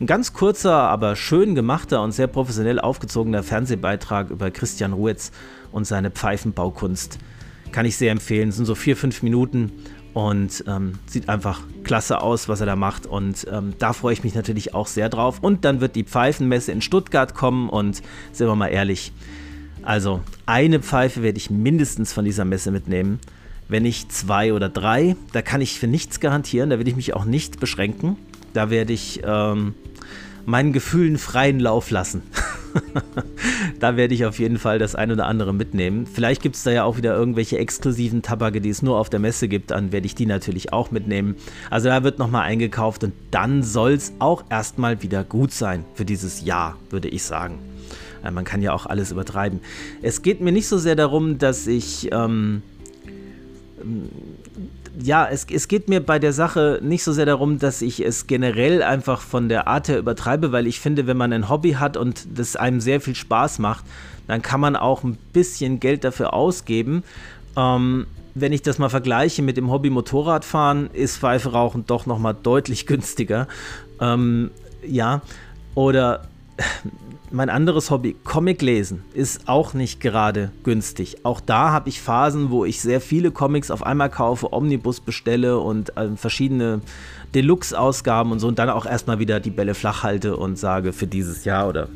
Ein 0.00 0.06
ganz 0.06 0.32
kurzer, 0.32 0.74
aber 0.74 1.16
schön 1.16 1.54
gemachter 1.54 2.02
und 2.02 2.12
sehr 2.12 2.26
professionell 2.26 2.80
aufgezogener 2.80 3.42
Fernsehbeitrag 3.42 4.30
über 4.30 4.50
Christian 4.50 4.92
Ruetz 4.92 5.32
und 5.70 5.86
seine 5.86 6.10
Pfeifenbaukunst. 6.10 7.18
Kann 7.72 7.86
ich 7.86 7.96
sehr 7.96 8.12
empfehlen. 8.12 8.50
Es 8.50 8.56
sind 8.56 8.66
so 8.66 8.74
vier, 8.74 8.96
fünf 8.96 9.22
Minuten 9.22 9.72
und 10.14 10.64
ähm, 10.66 10.94
sieht 11.06 11.28
einfach 11.28 11.60
klasse 11.84 12.20
aus, 12.20 12.48
was 12.48 12.60
er 12.60 12.66
da 12.66 12.76
macht. 12.76 13.06
Und 13.06 13.46
ähm, 13.50 13.74
da 13.78 13.92
freue 13.92 14.12
ich 14.12 14.24
mich 14.24 14.34
natürlich 14.34 14.74
auch 14.74 14.86
sehr 14.86 15.08
drauf. 15.08 15.38
Und 15.40 15.64
dann 15.64 15.80
wird 15.80 15.96
die 15.96 16.04
Pfeifenmesse 16.04 16.72
in 16.72 16.82
Stuttgart 16.82 17.34
kommen. 17.34 17.68
Und 17.68 18.02
sind 18.32 18.46
wir 18.46 18.54
mal 18.54 18.68
ehrlich, 18.68 19.12
also 19.82 20.20
eine 20.46 20.80
Pfeife 20.80 21.22
werde 21.22 21.38
ich 21.38 21.50
mindestens 21.50 22.12
von 22.12 22.24
dieser 22.24 22.44
Messe 22.44 22.70
mitnehmen. 22.70 23.20
Wenn 23.68 23.84
nicht 23.84 24.12
zwei 24.12 24.52
oder 24.52 24.68
drei, 24.68 25.16
da 25.32 25.40
kann 25.40 25.62
ich 25.62 25.78
für 25.78 25.86
nichts 25.86 26.20
garantieren. 26.20 26.70
Da 26.70 26.78
werde 26.78 26.90
ich 26.90 26.96
mich 26.96 27.14
auch 27.14 27.24
nicht 27.24 27.58
beschränken. 27.58 28.16
Da 28.52 28.68
werde 28.68 28.92
ich 28.92 29.22
ähm, 29.24 29.74
meinen 30.46 30.72
Gefühlen 30.72 31.18
freien 31.18 31.60
Lauf 31.60 31.90
lassen. 31.90 32.22
da 33.80 33.96
werde 33.96 34.14
ich 34.14 34.24
auf 34.24 34.38
jeden 34.38 34.58
Fall 34.58 34.78
das 34.78 34.94
ein 34.94 35.10
oder 35.10 35.26
andere 35.26 35.52
mitnehmen. 35.52 36.06
Vielleicht 36.06 36.42
gibt 36.42 36.56
es 36.56 36.62
da 36.62 36.70
ja 36.70 36.84
auch 36.84 36.96
wieder 36.96 37.14
irgendwelche 37.14 37.58
exklusiven 37.58 38.22
Tabake, 38.22 38.60
die 38.60 38.70
es 38.70 38.82
nur 38.82 38.98
auf 38.98 39.10
der 39.10 39.20
Messe 39.20 39.48
gibt. 39.48 39.70
Dann 39.70 39.92
werde 39.92 40.06
ich 40.06 40.14
die 40.14 40.26
natürlich 40.26 40.72
auch 40.72 40.90
mitnehmen. 40.90 41.36
Also 41.70 41.88
da 41.88 42.02
wird 42.02 42.18
nochmal 42.18 42.42
eingekauft 42.42 43.04
und 43.04 43.12
dann 43.30 43.62
soll 43.62 43.92
es 43.92 44.12
auch 44.18 44.44
erstmal 44.50 45.02
wieder 45.02 45.24
gut 45.24 45.52
sein 45.52 45.84
für 45.94 46.04
dieses 46.04 46.44
Jahr, 46.44 46.76
würde 46.90 47.08
ich 47.08 47.22
sagen. 47.24 47.58
Äh, 48.24 48.30
man 48.30 48.44
kann 48.44 48.62
ja 48.62 48.72
auch 48.72 48.86
alles 48.86 49.12
übertreiben. 49.12 49.60
Es 50.00 50.22
geht 50.22 50.40
mir 50.40 50.52
nicht 50.52 50.68
so 50.68 50.78
sehr 50.78 50.96
darum, 50.96 51.38
dass 51.38 51.66
ich 51.66 52.10
ähm, 52.12 52.62
ja, 55.00 55.26
es, 55.26 55.46
es 55.50 55.68
geht 55.68 55.88
mir 55.88 56.00
bei 56.00 56.18
der 56.18 56.32
Sache 56.32 56.80
nicht 56.82 57.04
so 57.04 57.12
sehr 57.12 57.26
darum, 57.26 57.58
dass 57.58 57.82
ich 57.82 58.00
es 58.00 58.26
generell 58.26 58.82
einfach 58.82 59.20
von 59.20 59.48
der 59.48 59.66
Art 59.66 59.88
her 59.88 59.98
übertreibe, 59.98 60.52
weil 60.52 60.66
ich 60.66 60.80
finde, 60.80 61.06
wenn 61.06 61.16
man 61.16 61.32
ein 61.32 61.48
Hobby 61.48 61.72
hat 61.72 61.96
und 61.96 62.26
das 62.38 62.56
einem 62.56 62.80
sehr 62.80 63.00
viel 63.00 63.14
Spaß 63.14 63.58
macht, 63.58 63.84
dann 64.26 64.42
kann 64.42 64.60
man 64.60 64.76
auch 64.76 65.02
ein 65.02 65.16
bisschen 65.32 65.80
Geld 65.80 66.04
dafür 66.04 66.34
ausgeben. 66.34 67.04
Ähm, 67.56 68.06
wenn 68.34 68.52
ich 68.52 68.62
das 68.62 68.78
mal 68.78 68.88
vergleiche 68.88 69.42
mit 69.42 69.56
dem 69.56 69.70
Hobby 69.70 69.90
Motorradfahren, 69.90 70.90
ist 70.92 71.18
Pfeife 71.18 71.52
rauchen 71.52 71.84
doch 71.86 72.06
nochmal 72.06 72.34
deutlich 72.40 72.86
günstiger. 72.86 73.48
Ähm, 74.00 74.50
ja, 74.86 75.22
oder 75.74 76.22
mein 77.32 77.50
anderes 77.50 77.90
Hobby, 77.90 78.14
Comic 78.24 78.62
lesen, 78.62 79.04
ist 79.14 79.48
auch 79.48 79.74
nicht 79.74 80.00
gerade 80.00 80.52
günstig. 80.62 81.24
Auch 81.24 81.40
da 81.40 81.72
habe 81.72 81.88
ich 81.88 82.00
Phasen, 82.00 82.50
wo 82.50 82.64
ich 82.64 82.80
sehr 82.80 83.00
viele 83.00 83.30
Comics 83.30 83.70
auf 83.70 83.84
einmal 83.84 84.10
kaufe, 84.10 84.52
Omnibus 84.52 85.00
bestelle 85.00 85.58
und 85.58 85.96
äh, 85.96 86.16
verschiedene 86.16 86.80
Deluxe-Ausgaben 87.34 88.32
und 88.32 88.38
so 88.38 88.48
und 88.48 88.58
dann 88.58 88.68
auch 88.68 88.84
erstmal 88.84 89.18
wieder 89.18 89.40
die 89.40 89.50
Bälle 89.50 89.74
flach 89.74 90.02
halte 90.02 90.36
und 90.36 90.58
sage, 90.58 90.92
für 90.92 91.06
dieses 91.06 91.44
Jahr 91.44 91.68
oder 91.68 91.88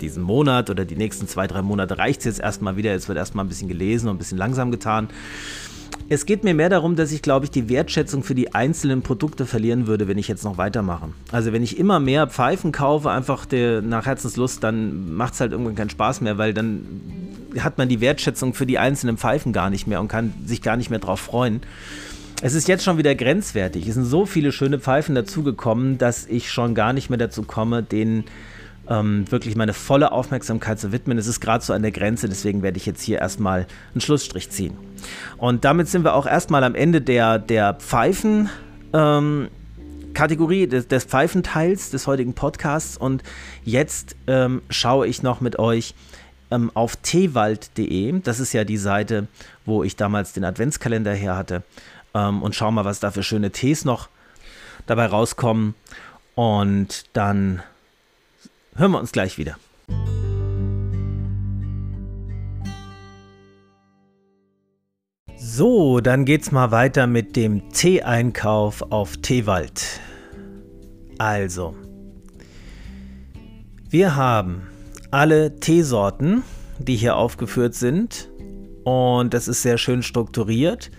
diesen 0.00 0.22
Monat 0.22 0.68
oder 0.68 0.84
die 0.84 0.96
nächsten 0.96 1.28
zwei, 1.28 1.46
drei 1.46 1.62
Monate 1.62 1.98
reicht 1.98 2.20
es 2.20 2.24
jetzt 2.24 2.40
erstmal 2.40 2.76
wieder. 2.76 2.90
Jetzt 2.90 3.08
wird 3.08 3.18
erstmal 3.18 3.44
ein 3.44 3.48
bisschen 3.48 3.68
gelesen 3.68 4.08
und 4.08 4.16
ein 4.16 4.18
bisschen 4.18 4.38
langsam 4.38 4.70
getan. 4.70 5.08
Es 6.08 6.26
geht 6.26 6.42
mir 6.42 6.54
mehr 6.54 6.68
darum, 6.68 6.96
dass 6.96 7.12
ich, 7.12 7.22
glaube 7.22 7.44
ich, 7.44 7.50
die 7.50 7.68
Wertschätzung 7.68 8.22
für 8.22 8.34
die 8.34 8.54
einzelnen 8.54 9.02
Produkte 9.02 9.46
verlieren 9.46 9.86
würde, 9.86 10.08
wenn 10.08 10.18
ich 10.18 10.26
jetzt 10.26 10.44
noch 10.44 10.58
weitermache. 10.58 11.10
Also 11.30 11.52
wenn 11.52 11.62
ich 11.62 11.78
immer 11.78 12.00
mehr 12.00 12.26
Pfeifen 12.26 12.72
kaufe, 12.72 13.10
einfach 13.10 13.46
der, 13.46 13.80
nach 13.82 14.06
Herzenslust, 14.06 14.64
dann 14.64 15.14
macht 15.14 15.34
es 15.34 15.40
halt 15.40 15.52
irgendwann 15.52 15.76
keinen 15.76 15.90
Spaß 15.90 16.20
mehr, 16.20 16.38
weil 16.38 16.52
dann 16.52 16.84
hat 17.58 17.78
man 17.78 17.88
die 17.88 18.00
Wertschätzung 18.00 18.54
für 18.54 18.66
die 18.66 18.78
einzelnen 18.78 19.18
Pfeifen 19.18 19.52
gar 19.52 19.70
nicht 19.70 19.86
mehr 19.86 20.00
und 20.00 20.08
kann 20.08 20.32
sich 20.44 20.62
gar 20.62 20.76
nicht 20.76 20.90
mehr 20.90 20.98
drauf 20.98 21.20
freuen. 21.20 21.60
Es 22.42 22.54
ist 22.54 22.68
jetzt 22.68 22.84
schon 22.84 22.96
wieder 22.96 23.14
grenzwertig. 23.14 23.86
Es 23.86 23.94
sind 23.94 24.04
so 24.04 24.24
viele 24.24 24.50
schöne 24.50 24.78
Pfeifen 24.78 25.14
dazugekommen, 25.14 25.98
dass 25.98 26.26
ich 26.26 26.50
schon 26.50 26.74
gar 26.74 26.92
nicht 26.92 27.10
mehr 27.10 27.18
dazu 27.18 27.42
komme, 27.42 27.82
den 27.82 28.24
ähm, 28.90 29.30
wirklich 29.30 29.56
meine 29.56 29.72
volle 29.72 30.12
Aufmerksamkeit 30.12 30.80
zu 30.80 30.92
widmen. 30.92 31.16
Es 31.16 31.28
ist 31.28 31.40
gerade 31.40 31.64
so 31.64 31.72
an 31.72 31.82
der 31.82 31.92
Grenze, 31.92 32.28
deswegen 32.28 32.62
werde 32.62 32.76
ich 32.76 32.86
jetzt 32.86 33.00
hier 33.02 33.20
erstmal 33.20 33.66
einen 33.94 34.00
Schlussstrich 34.00 34.50
ziehen. 34.50 34.76
Und 35.38 35.64
damit 35.64 35.88
sind 35.88 36.04
wir 36.04 36.14
auch 36.14 36.26
erstmal 36.26 36.64
am 36.64 36.74
Ende 36.74 37.00
der, 37.00 37.38
der 37.38 37.74
Pfeifen. 37.74 38.50
Ähm, 38.92 39.48
Kategorie 40.12 40.66
des, 40.66 40.88
des, 40.88 41.04
Pfeifenteils 41.04 41.90
des 41.90 42.08
heutigen 42.08 42.34
Podcasts 42.34 42.96
und 42.96 43.22
jetzt 43.62 44.16
ähm, 44.26 44.60
schaue 44.68 45.06
ich 45.06 45.22
noch 45.22 45.40
mit 45.40 45.56
euch 45.60 45.94
ähm, 46.50 46.72
auf 46.74 46.96
tewald.de. 46.96 48.20
Das 48.20 48.40
ist 48.40 48.52
ja 48.52 48.64
die 48.64 48.76
Seite, 48.76 49.28
wo 49.64 49.84
ich 49.84 49.94
damals 49.94 50.32
den 50.32 50.44
Adventskalender 50.44 51.14
her 51.14 51.36
hatte. 51.36 51.62
Ähm, 52.12 52.42
und 52.42 52.56
schau 52.56 52.72
mal, 52.72 52.84
was 52.84 52.98
da 52.98 53.12
für 53.12 53.22
schöne 53.22 53.52
Tees 53.52 53.84
noch 53.84 54.08
dabei 54.86 55.06
rauskommen. 55.06 55.76
Und 56.34 57.04
dann 57.12 57.62
hören 58.74 58.92
wir 58.92 58.98
uns 58.98 59.12
gleich 59.12 59.38
wieder. 59.38 59.56
So, 65.36 66.00
dann 66.00 66.24
geht's 66.24 66.52
mal 66.52 66.70
weiter 66.70 67.06
mit 67.06 67.34
dem 67.34 67.70
Tee-Einkauf 67.72 68.82
auf 68.90 69.16
Teewald. 69.18 70.00
Also, 71.18 71.74
wir 73.88 74.16
haben 74.16 74.62
alle 75.10 75.58
Teesorten, 75.58 76.42
die 76.78 76.96
hier 76.96 77.16
aufgeführt 77.16 77.74
sind. 77.74 78.28
Und 78.84 79.34
das 79.34 79.48
ist 79.48 79.62
sehr 79.62 79.76
schön 79.78 80.02
strukturiert. 80.02 80.90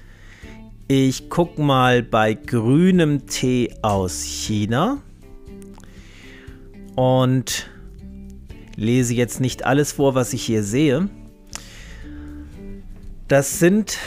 Ich 0.87 1.29
gucke 1.29 1.61
mal 1.61 2.03
bei 2.03 2.33
grünem 2.33 3.25
Tee 3.27 3.73
aus 3.81 4.21
China 4.23 5.01
und 7.01 7.67
lese 8.75 9.15
jetzt 9.15 9.41
nicht 9.41 9.65
alles 9.65 9.93
vor, 9.93 10.13
was 10.13 10.33
ich 10.33 10.43
hier 10.43 10.61
sehe. 10.61 11.09
Das 13.27 13.57
sind 13.57 13.97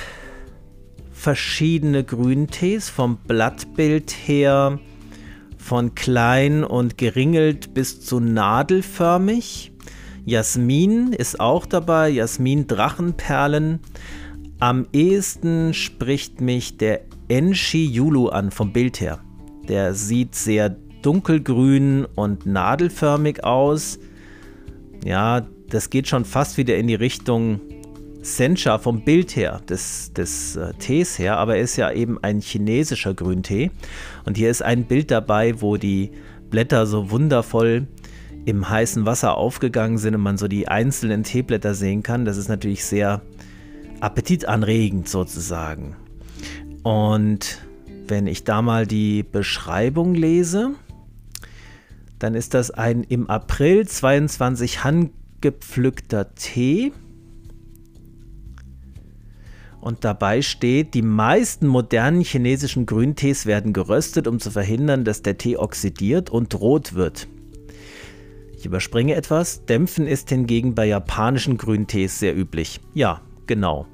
verschiedene 1.10 2.04
Grüntees 2.04 2.88
vom 2.90 3.16
Blattbild 3.16 4.12
her 4.12 4.78
von 5.58 5.96
klein 5.96 6.62
und 6.62 6.96
geringelt 6.96 7.74
bis 7.74 8.00
zu 8.00 8.20
nadelförmig. 8.20 9.72
Jasmin 10.24 11.12
ist 11.12 11.40
auch 11.40 11.66
dabei, 11.66 12.10
Jasmin 12.10 12.68
Drachenperlen. 12.68 13.80
Am 14.60 14.86
ehesten 14.92 15.74
spricht 15.74 16.40
mich 16.40 16.76
der 16.76 17.00
Enshi 17.26 17.86
Yulu 17.86 18.28
an 18.28 18.52
vom 18.52 18.72
Bild 18.72 19.00
her. 19.00 19.18
Der 19.66 19.94
sieht 19.94 20.36
sehr 20.36 20.76
dunkelgrün 21.04 22.06
und 22.14 22.46
nadelförmig 22.46 23.44
aus. 23.44 23.98
Ja, 25.04 25.46
das 25.68 25.90
geht 25.90 26.08
schon 26.08 26.24
fast 26.24 26.56
wieder 26.56 26.76
in 26.76 26.86
die 26.86 26.94
Richtung 26.94 27.60
Sencha 28.22 28.78
vom 28.78 29.02
Bild 29.02 29.36
her, 29.36 29.60
des, 29.68 30.12
des 30.14 30.56
äh, 30.56 30.72
Tees 30.78 31.18
her, 31.18 31.36
aber 31.36 31.56
er 31.56 31.62
ist 31.62 31.76
ja 31.76 31.92
eben 31.92 32.18
ein 32.22 32.40
chinesischer 32.40 33.12
Grüntee. 33.12 33.70
Und 34.24 34.38
hier 34.38 34.50
ist 34.50 34.62
ein 34.62 34.84
Bild 34.84 35.10
dabei, 35.10 35.60
wo 35.60 35.76
die 35.76 36.10
Blätter 36.48 36.86
so 36.86 37.10
wundervoll 37.10 37.86
im 38.46 38.68
heißen 38.68 39.04
Wasser 39.04 39.36
aufgegangen 39.36 39.98
sind 39.98 40.14
und 40.14 40.22
man 40.22 40.38
so 40.38 40.48
die 40.48 40.68
einzelnen 40.68 41.22
Teeblätter 41.22 41.74
sehen 41.74 42.02
kann. 42.02 42.24
Das 42.24 42.36
ist 42.36 42.48
natürlich 42.48 42.84
sehr 42.84 43.20
appetitanregend 44.00 45.08
sozusagen. 45.08 45.96
Und 46.82 47.62
wenn 48.06 48.26
ich 48.26 48.44
da 48.44 48.62
mal 48.62 48.86
die 48.86 49.22
Beschreibung 49.22 50.14
lese, 50.14 50.72
dann 52.18 52.34
ist 52.34 52.54
das 52.54 52.70
ein 52.70 53.02
im 53.04 53.28
April 53.28 53.86
22 53.86 54.84
handgepflückter 54.84 56.34
Tee 56.34 56.92
und 59.84 60.02
dabei 60.02 60.40
steht, 60.40 60.94
die 60.94 61.02
meisten 61.02 61.66
modernen 61.66 62.22
chinesischen 62.22 62.86
Grüntees 62.86 63.44
werden 63.44 63.74
geröstet, 63.74 64.26
um 64.26 64.40
zu 64.40 64.50
verhindern, 64.50 65.04
dass 65.04 65.20
der 65.20 65.36
Tee 65.36 65.58
oxidiert 65.58 66.30
und 66.30 66.58
rot 66.58 66.94
wird. 66.94 67.28
Ich 68.56 68.64
überspringe 68.64 69.14
etwas. 69.14 69.66
Dämpfen 69.66 70.06
ist 70.06 70.30
hingegen 70.30 70.74
bei 70.74 70.86
japanischen 70.86 71.58
Grüntees 71.58 72.18
sehr 72.18 72.34
üblich. 72.34 72.80
Ja, 72.94 73.20
genau. 73.46 73.86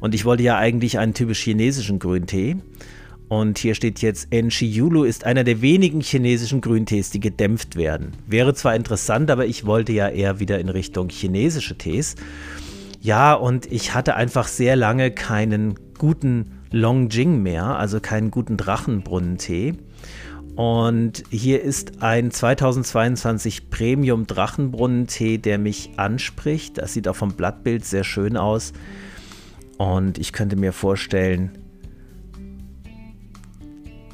Und 0.00 0.14
ich 0.14 0.26
wollte 0.26 0.42
ja 0.42 0.58
eigentlich 0.58 0.98
einen 0.98 1.14
typisch 1.14 1.40
chinesischen 1.40 1.98
Grüntee. 1.98 2.56
Und 3.32 3.56
hier 3.56 3.74
steht 3.74 4.02
jetzt, 4.02 4.26
Enshi 4.30 4.66
Yulu 4.66 5.04
ist 5.04 5.24
einer 5.24 5.42
der 5.42 5.62
wenigen 5.62 6.02
chinesischen 6.02 6.60
Grüntees, 6.60 7.08
die 7.08 7.18
gedämpft 7.18 7.76
werden. 7.76 8.12
Wäre 8.26 8.52
zwar 8.52 8.76
interessant, 8.76 9.30
aber 9.30 9.46
ich 9.46 9.64
wollte 9.64 9.92
ja 9.92 10.10
eher 10.10 10.38
wieder 10.38 10.60
in 10.60 10.68
Richtung 10.68 11.08
chinesische 11.08 11.78
Tees. 11.78 12.16
Ja, 13.00 13.32
und 13.32 13.72
ich 13.72 13.94
hatte 13.94 14.16
einfach 14.16 14.48
sehr 14.48 14.76
lange 14.76 15.10
keinen 15.12 15.76
guten 15.96 16.58
Longjing 16.72 17.42
mehr, 17.42 17.78
also 17.78 18.00
keinen 18.00 18.30
guten 18.30 18.58
Drachenbrunnentee. 18.58 19.76
Und 20.54 21.22
hier 21.30 21.62
ist 21.62 22.02
ein 22.02 22.32
2022 22.32 23.70
Premium 23.70 24.26
Drachenbrunnentee, 24.26 25.38
der 25.38 25.56
mich 25.56 25.92
anspricht. 25.96 26.76
Das 26.76 26.92
sieht 26.92 27.08
auch 27.08 27.16
vom 27.16 27.32
Blattbild 27.32 27.86
sehr 27.86 28.04
schön 28.04 28.36
aus. 28.36 28.74
Und 29.78 30.18
ich 30.18 30.34
könnte 30.34 30.56
mir 30.56 30.74
vorstellen, 30.74 31.61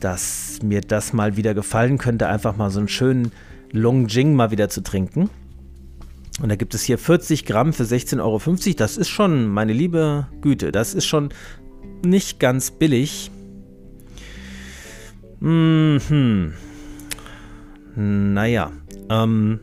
dass 0.01 0.59
mir 0.63 0.81
das 0.81 1.13
mal 1.13 1.37
wieder 1.37 1.55
gefallen 1.55 1.99
könnte, 1.99 2.29
einfach 2.29 2.57
mal 2.57 2.71
so 2.71 2.79
einen 2.79 2.89
schönen 2.89 3.33
Longjing 3.73 4.35
mal 4.35 4.51
wieder 4.51 4.69
zu 4.69 4.83
trinken. 4.83 5.31
Und 6.41 6.49
da 6.49 6.57
gibt 6.57 6.75
es 6.75 6.83
hier 6.83 6.99
40 6.99 7.45
Gramm 7.45 7.73
für 7.73 7.83
16,50 7.83 8.21
Euro. 8.21 8.75
Das 8.77 8.97
ist 8.97 9.09
schon, 9.09 9.49
meine 9.49 9.73
liebe 9.73 10.29
Güte, 10.41 10.71
das 10.71 10.95
ist 10.95 11.07
schon 11.07 11.31
nicht 12.05 12.39
ganz 12.39 12.71
billig. 12.71 13.31
Mhm. 15.41 16.55
Naja. 17.97 18.73
Ähm. 19.11 19.61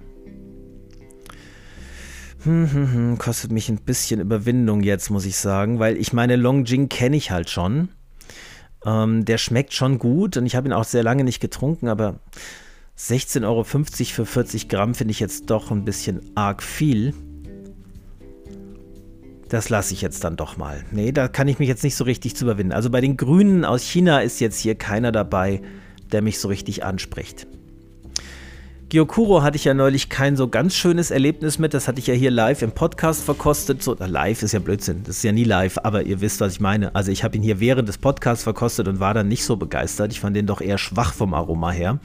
Hm, 2.44 2.72
hm, 2.72 2.94
hm, 2.94 3.18
kostet 3.18 3.52
mich 3.52 3.70
ein 3.70 3.78
bisschen 3.78 4.20
Überwindung 4.20 4.84
jetzt, 4.84 5.10
muss 5.10 5.26
ich 5.26 5.36
sagen, 5.36 5.80
weil 5.80 5.98
ich 5.98 6.14
meine 6.14 6.36
Longjing 6.36 6.90
kenne 6.90 7.16
ich 7.16 7.32
halt 7.32 7.50
schon. 7.50 7.90
Ähm, 8.86 9.26
der 9.26 9.38
schmeckt 9.38 9.74
schon 9.74 9.98
gut 10.00 10.38
und 10.38 10.46
ich 10.46 10.56
habe 10.56 10.68
ihn 10.68 10.74
auch 10.74 10.84
sehr 10.84 11.04
lange 11.04 11.24
nicht 11.24 11.40
getrunken, 11.40 11.88
aber 11.88 12.20
16,50 12.98 13.44
Euro 13.46 13.64
für 13.64 14.26
40 14.26 14.70
Gramm 14.70 14.96
finde 14.96 15.12
ich 15.12 15.20
jetzt 15.20 15.50
doch 15.50 15.72
ein 15.72 15.84
bisschen 15.86 16.22
arg 16.36 16.64
viel. 16.64 17.14
Das 19.50 19.70
lasse 19.70 19.94
ich 19.94 20.02
jetzt 20.02 20.24
dann 20.24 20.38
doch 20.38 20.58
mal. 20.58 20.84
Nee, 20.92 21.12
da 21.12 21.28
kann 21.28 21.48
ich 21.48 21.60
mich 21.60 21.68
jetzt 21.68 21.84
nicht 21.84 21.96
so 21.96 22.04
richtig 22.04 22.36
zu 22.36 22.46
überwinden. 22.46 22.74
Also 22.74 22.90
bei 22.90 23.02
den 23.02 23.18
Grünen 23.18 23.66
aus 23.66 23.84
China 23.84 24.20
ist 24.20 24.40
jetzt 24.40 24.60
hier 24.60 24.76
keiner 24.76 25.12
dabei, 25.12 25.62
der 26.12 26.22
mich 26.22 26.40
so 26.40 26.48
richtig 26.48 26.84
anspricht. 26.84 27.48
Gyokuro 28.90 29.42
hatte 29.42 29.58
ich 29.58 29.66
ja 29.66 29.74
neulich 29.74 30.10
kein 30.10 30.36
so 30.36 30.48
ganz 30.48 30.76
schönes 30.76 31.10
Erlebnis 31.10 31.58
mit. 31.58 31.74
Das 31.74 31.88
hatte 31.88 32.00
ich 32.00 32.08
ja 32.08 32.14
hier 32.14 32.32
live 32.32 32.62
im 32.62 32.72
Podcast 32.72 33.24
verkostet. 33.24 33.82
So, 33.82 33.96
live 34.00 34.44
ist 34.44 34.52
ja 34.52 34.60
Blödsinn. 34.60 35.04
Das 35.04 35.18
ist 35.18 35.24
ja 35.24 35.32
nie 35.32 35.44
live, 35.44 35.80
aber 35.84 36.04
ihr 36.04 36.22
wisst, 36.22 36.40
was 36.40 36.54
ich 36.54 36.60
meine. 36.60 36.94
Also 36.94 37.12
ich 37.12 37.24
habe 37.24 37.36
ihn 37.36 37.44
hier 37.44 37.60
während 37.60 37.90
des 37.90 37.98
Podcasts 37.98 38.44
verkostet 38.44 38.88
und 38.88 39.00
war 39.00 39.14
dann 39.14 39.28
nicht 39.28 39.44
so 39.44 39.56
begeistert. 39.56 40.12
Ich 40.12 40.20
fand 40.20 40.36
den 40.36 40.46
doch 40.46 40.62
eher 40.62 40.78
schwach 40.78 41.14
vom 41.14 41.34
Aroma 41.34 41.72
her 41.72 42.00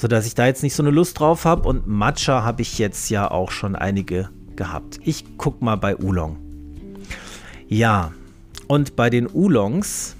sodass 0.00 0.26
ich 0.26 0.34
da 0.34 0.46
jetzt 0.46 0.62
nicht 0.62 0.74
so 0.74 0.82
eine 0.82 0.90
Lust 0.90 1.20
drauf 1.20 1.44
habe. 1.44 1.68
Und 1.68 1.86
Matcha 1.86 2.42
habe 2.42 2.62
ich 2.62 2.78
jetzt 2.78 3.10
ja 3.10 3.30
auch 3.30 3.50
schon 3.50 3.76
einige 3.76 4.30
gehabt. 4.56 4.98
Ich 5.04 5.36
gucke 5.36 5.62
mal 5.62 5.76
bei 5.76 5.96
Oolong. 5.96 6.38
Ja, 7.68 8.12
und 8.66 8.96
bei 8.96 9.10
den 9.10 9.28
Oolongs 9.28 10.16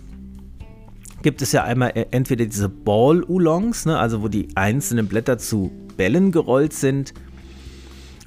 gibt 1.22 1.42
es 1.42 1.52
ja 1.52 1.64
einmal 1.64 1.92
e- 1.94 2.06
entweder 2.10 2.46
diese 2.46 2.68
Ball-Oolongs, 2.68 3.86
ne, 3.86 3.98
also 3.98 4.22
wo 4.22 4.28
die 4.28 4.48
einzelnen 4.54 5.06
Blätter 5.06 5.38
zu 5.38 5.70
Bällen 5.96 6.32
gerollt 6.32 6.72
sind 6.72 7.12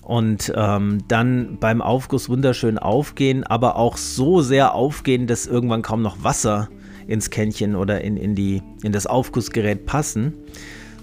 und 0.02 0.52
ähm, 0.56 1.00
dann 1.08 1.58
beim 1.60 1.82
Aufguss 1.82 2.30
wunderschön 2.30 2.78
aufgehen, 2.78 3.44
aber 3.44 3.78
auch 3.78 3.98
so 3.98 4.41
sehr 4.41 4.76
aufgehen, 4.76 5.28
dass 5.28 5.48
irgendwann 5.48 5.82
kaum 5.82 6.02
noch 6.02 6.24
Wasser 6.24 6.70
ins 7.08 7.30
Kännchen 7.30 7.76
oder 7.76 8.02
in, 8.02 8.18
in, 8.18 8.36
die, 8.36 8.62
in 8.84 8.91
das 8.91 9.08
Aufgussgerät 9.08 9.86
passen. 9.86 10.34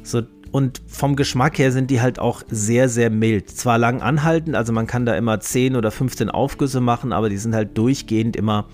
So, 0.02 0.22
und 0.50 0.82
vom 0.86 1.16
Geschmack 1.16 1.58
her 1.58 1.72
sind 1.72 1.90
die 1.90 2.00
halt 2.00 2.18
auch 2.18 2.42
sehr, 2.50 2.88
sehr 2.88 3.10
mild. 3.10 3.50
Zwar 3.50 3.78
lang 3.78 4.02
anhaltend, 4.02 4.56
also 4.56 4.72
man 4.72 4.86
kann 4.86 5.06
da 5.06 5.14
immer 5.14 5.40
10 5.40 5.76
oder 5.76 5.90
15 5.90 6.28
Aufgüsse 6.28 6.80
machen, 6.80 7.12
aber 7.12 7.28
die 7.28 7.36
sind 7.36 7.54
halt 7.54 7.76
durchgehend 7.78 8.36
immer 8.36 8.66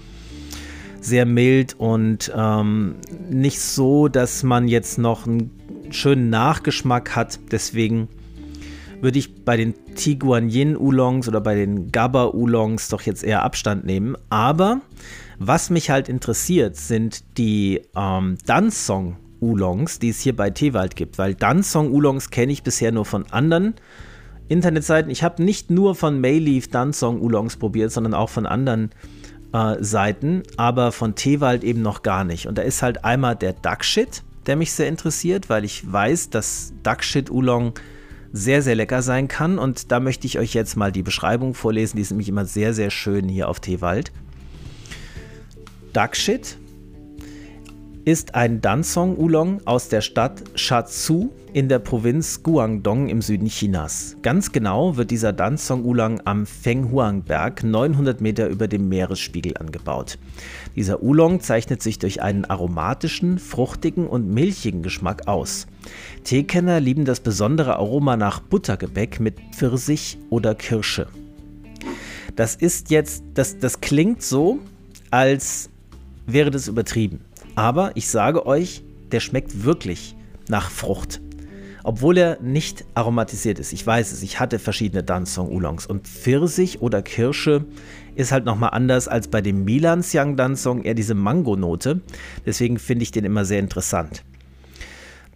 sehr 1.06 1.24
mild 1.24 1.74
und 1.78 2.32
ähm, 2.34 2.96
nicht 3.30 3.60
so, 3.60 4.08
dass 4.08 4.42
man 4.42 4.68
jetzt 4.68 4.98
noch 4.98 5.26
einen 5.26 5.50
schönen 5.90 6.30
Nachgeschmack 6.30 7.14
hat. 7.14 7.38
Deswegen 7.50 8.08
würde 9.00 9.18
ich 9.18 9.44
bei 9.44 9.56
den 9.56 9.74
Tiguanyin 9.94 10.76
Oolongs 10.76 11.28
oder 11.28 11.40
bei 11.40 11.54
den 11.54 11.92
Gabba 11.92 12.26
Oolongs 12.26 12.88
doch 12.88 13.02
jetzt 13.02 13.22
eher 13.22 13.42
Abstand 13.42 13.84
nehmen. 13.84 14.16
Aber 14.30 14.80
was 15.38 15.70
mich 15.70 15.90
halt 15.90 16.08
interessiert, 16.08 16.76
sind 16.76 17.38
die 17.38 17.82
ähm, 17.94 18.36
Dansong 18.46 19.16
Oolongs, 19.40 19.98
die 19.98 20.08
es 20.08 20.20
hier 20.20 20.34
bei 20.34 20.50
Teewald 20.50 20.96
gibt, 20.96 21.18
weil 21.18 21.34
Dansong 21.34 21.92
Oolongs 21.92 22.30
kenne 22.30 22.52
ich 22.52 22.62
bisher 22.62 22.90
nur 22.90 23.04
von 23.04 23.26
anderen 23.30 23.74
Internetseiten. 24.48 25.10
Ich 25.10 25.22
habe 25.22 25.42
nicht 25.42 25.70
nur 25.70 25.94
von 25.94 26.20
Mayleaf 26.20 26.68
Dansong 26.68 27.20
Oolongs 27.20 27.56
probiert, 27.56 27.92
sondern 27.92 28.14
auch 28.14 28.30
von 28.30 28.46
anderen 28.46 28.90
äh, 29.56 29.82
Seiten, 29.82 30.42
aber 30.56 30.92
von 30.92 31.14
Teewald 31.14 31.64
eben 31.64 31.80
noch 31.80 32.02
gar 32.02 32.24
nicht. 32.24 32.46
Und 32.46 32.58
da 32.58 32.62
ist 32.62 32.82
halt 32.82 33.04
einmal 33.04 33.36
der 33.36 33.54
Duckshit, 33.54 34.22
der 34.46 34.56
mich 34.56 34.72
sehr 34.72 34.88
interessiert, 34.88 35.48
weil 35.48 35.64
ich 35.64 35.90
weiß, 35.90 36.30
dass 36.30 36.74
Duckshit 36.82 37.30
Oolong 37.30 37.72
sehr, 38.32 38.60
sehr 38.60 38.74
lecker 38.74 39.00
sein 39.00 39.28
kann. 39.28 39.58
Und 39.58 39.90
da 39.90 39.98
möchte 39.98 40.26
ich 40.26 40.38
euch 40.38 40.52
jetzt 40.52 40.76
mal 40.76 40.92
die 40.92 41.02
Beschreibung 41.02 41.54
vorlesen. 41.54 41.96
Die 41.96 42.02
ist 42.02 42.10
nämlich 42.10 42.28
immer 42.28 42.44
sehr, 42.44 42.74
sehr 42.74 42.90
schön 42.90 43.28
hier 43.28 43.48
auf 43.48 43.60
Teewald. 43.60 44.12
Duckshit 45.94 46.58
ist 48.06 48.36
ein 48.36 48.60
Dansong 48.60 49.18
Oolong 49.18 49.62
aus 49.64 49.88
der 49.88 50.00
Stadt 50.00 50.40
Shatsu 50.54 51.30
in 51.52 51.68
der 51.68 51.80
Provinz 51.80 52.40
Guangdong 52.44 53.08
im 53.08 53.20
Süden 53.20 53.48
Chinas. 53.48 54.16
Ganz 54.22 54.52
genau 54.52 54.96
wird 54.96 55.10
dieser 55.10 55.32
Dansong 55.32 55.84
Oolong 55.84 56.20
am 56.24 56.46
Fenghuang-Berg 56.46 57.64
900 57.64 58.20
Meter 58.20 58.46
über 58.46 58.68
dem 58.68 58.88
Meeresspiegel 58.88 59.56
angebaut. 59.56 60.18
Dieser 60.76 61.02
Oolong 61.02 61.40
zeichnet 61.40 61.82
sich 61.82 61.98
durch 61.98 62.22
einen 62.22 62.44
aromatischen, 62.44 63.40
fruchtigen 63.40 64.06
und 64.06 64.32
milchigen 64.32 64.84
Geschmack 64.84 65.26
aus. 65.26 65.66
Teekenner 66.22 66.78
lieben 66.78 67.06
das 67.06 67.18
besondere 67.18 67.74
Aroma 67.74 68.16
nach 68.16 68.38
Buttergebäck 68.38 69.18
mit 69.18 69.40
Pfirsich 69.52 70.16
oder 70.30 70.54
Kirsche. 70.54 71.08
Das 72.36 72.54
ist 72.54 72.90
jetzt, 72.90 73.24
das, 73.34 73.58
das 73.58 73.80
klingt 73.80 74.22
so, 74.22 74.60
als 75.10 75.70
wäre 76.26 76.52
das 76.52 76.68
übertrieben. 76.68 77.25
Aber 77.56 77.90
ich 77.94 78.08
sage 78.08 78.46
euch, 78.46 78.84
der 79.10 79.20
schmeckt 79.20 79.64
wirklich 79.64 80.14
nach 80.48 80.70
Frucht. 80.70 81.20
Obwohl 81.82 82.18
er 82.18 82.40
nicht 82.40 82.84
aromatisiert 82.94 83.58
ist. 83.58 83.72
Ich 83.72 83.86
weiß 83.86 84.12
es, 84.12 84.22
ich 84.22 84.40
hatte 84.40 84.58
verschiedene 84.58 85.02
Dansong 85.02 85.48
Oolongs 85.48 85.86
und 85.86 86.06
Pfirsich 86.06 86.82
oder 86.82 87.00
Kirsche 87.00 87.64
ist 88.14 88.32
halt 88.32 88.44
nochmal 88.44 88.70
anders 88.72 89.08
als 89.08 89.28
bei 89.28 89.40
dem 89.40 89.64
Milan 89.64 90.02
Siang 90.02 90.36
Dansong, 90.36 90.82
eher 90.82 90.94
diese 90.94 91.14
Mango-Note. 91.14 92.00
Deswegen 92.44 92.78
finde 92.78 93.04
ich 93.04 93.12
den 93.12 93.24
immer 93.24 93.44
sehr 93.44 93.60
interessant. 93.60 94.24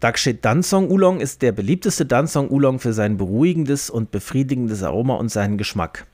Dakshit 0.01 0.45
Dansong 0.45 0.91
Oolong 0.91 1.21
ist 1.21 1.43
der 1.43 1.53
beliebteste 1.53 2.07
Dansong 2.07 2.51
Oolong 2.51 2.79
für 2.81 2.95
sein 2.95 3.17
beruhigendes 3.17 3.91
und 3.91 4.11
befriedigendes 4.11 4.83
Aroma 4.83 5.15
und 5.17 5.31
seinen 5.31 5.59
Geschmack. 5.59 6.07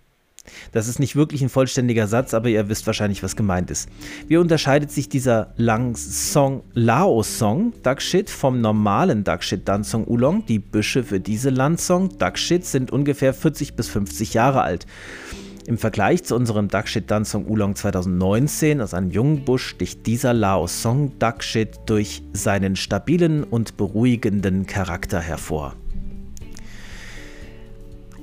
Das 0.73 0.89
ist 0.89 0.99
nicht 0.99 1.17
wirklich 1.17 1.43
ein 1.43 1.49
vollständiger 1.49 2.07
Satz, 2.07 2.35
aber 2.35 2.49
ihr 2.49 2.69
wisst 2.69 2.87
wahrscheinlich, 2.87 3.23
was 3.23 3.37
gemeint 3.37 3.71
ist. 3.71 3.89
Wie 4.29 4.37
unterscheidet 4.37 4.91
sich 4.91 5.09
dieser 5.09 5.53
Lang 5.57 5.97
Song 5.97 6.63
Lao 6.75 7.23
Song 7.23 7.73
Dakshit 7.83 8.31
vom 8.31 8.61
normalen 8.61 9.25
Dakshit 9.25 9.69
Dansong 9.69 10.07
Oolong? 10.07 10.45
Die 10.47 10.59
Büsche 10.59 11.05
für 11.05 11.21
diese 11.21 11.51
Landsong 11.51 12.19
Dakshit 12.19 12.65
sind 12.65 12.91
ungefähr 12.91 13.35
40 13.35 13.75
bis 13.75 13.89
50 13.89 14.35
Jahre 14.35 14.63
alt. 14.63 14.87
Im 15.67 15.79
Vergleich 15.79 16.23
zu 16.23 16.37
unserem 16.37 16.69
Dakshit 16.69 17.11
Dansong 17.11 17.47
Oolong 17.47 17.75
2019 17.75 18.81
aus 18.81 18.95
einem 18.95 19.11
jungen 19.11 19.45
Busch 19.45 19.67
sticht 19.67 20.07
dieser 20.07 20.33
Lao 20.33 20.69
Song 20.69 21.19
Dakshit 21.19 21.81
durch 21.87 22.23
seinen 22.33 22.77
stabilen 22.77 23.43
und 23.43 23.77
beruhigenden 23.77 24.67
Charakter 24.67 25.21
hervor. 25.21 25.75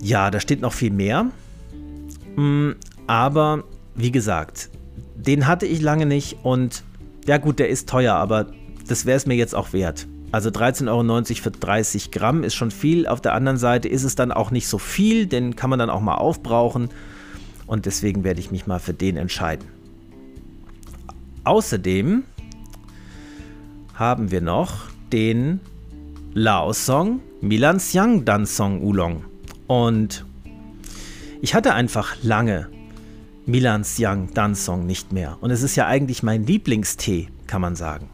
Ja, 0.01 0.31
da 0.31 0.39
steht 0.39 0.61
noch 0.61 0.71
viel 0.71 0.91
mehr. 0.91 1.31
Mm, 2.35 2.71
aber 3.07 3.63
wie 3.95 4.11
gesagt, 4.11 4.69
den 5.15 5.47
hatte 5.47 5.65
ich 5.65 5.81
lange 5.81 6.05
nicht 6.05 6.37
und 6.43 6.83
ja 7.27 7.37
gut, 7.37 7.59
der 7.59 7.69
ist 7.69 7.87
teuer, 7.87 8.15
aber 8.15 8.47
das 8.87 9.05
wäre 9.05 9.17
es 9.17 9.25
mir 9.25 9.35
jetzt 9.35 9.55
auch 9.55 9.73
wert. 9.73 10.07
Also 10.31 10.49
13,90 10.49 10.89
Euro 10.89 11.23
für 11.23 11.51
30 11.51 12.11
Gramm 12.11 12.43
ist 12.43 12.55
schon 12.55 12.71
viel. 12.71 13.07
Auf 13.07 13.21
der 13.21 13.33
anderen 13.33 13.57
Seite 13.57 13.87
ist 13.87 14.03
es 14.03 14.15
dann 14.15 14.31
auch 14.31 14.49
nicht 14.49 14.67
so 14.67 14.79
viel, 14.79 15.27
den 15.27 15.55
kann 15.55 15.69
man 15.69 15.77
dann 15.77 15.91
auch 15.91 16.01
mal 16.01 16.15
aufbrauchen. 16.15 16.89
Und 17.67 17.85
deswegen 17.85 18.23
werde 18.23 18.39
ich 18.39 18.49
mich 18.49 18.65
mal 18.65 18.79
für 18.79 18.93
den 18.93 19.15
entscheiden. 19.15 19.67
Außerdem 21.43 22.23
haben 23.93 24.31
wir 24.31 24.41
noch 24.41 24.89
den 25.11 25.59
Lao-Song 26.33 27.19
Milan 27.41 27.77
Siang 27.77 28.25
Dan 28.25 28.47
Song 28.47 28.81
Oolong. 28.81 29.25
Und 29.67 30.25
ich 31.43 31.53
hatte 31.53 31.73
einfach 31.73 32.15
lange 32.23 32.69
Milan 33.45 33.83
Siang 33.83 34.33
Dan 34.33 34.55
Song 34.55 34.85
nicht 34.85 35.11
mehr. 35.11 35.37
Und 35.41 35.51
es 35.51 35.61
ist 35.61 35.75
ja 35.75 35.85
eigentlich 35.87 36.23
mein 36.23 36.45
Lieblingstee, 36.45 37.27
kann 37.47 37.59
man 37.59 37.75
sagen. 37.75 38.09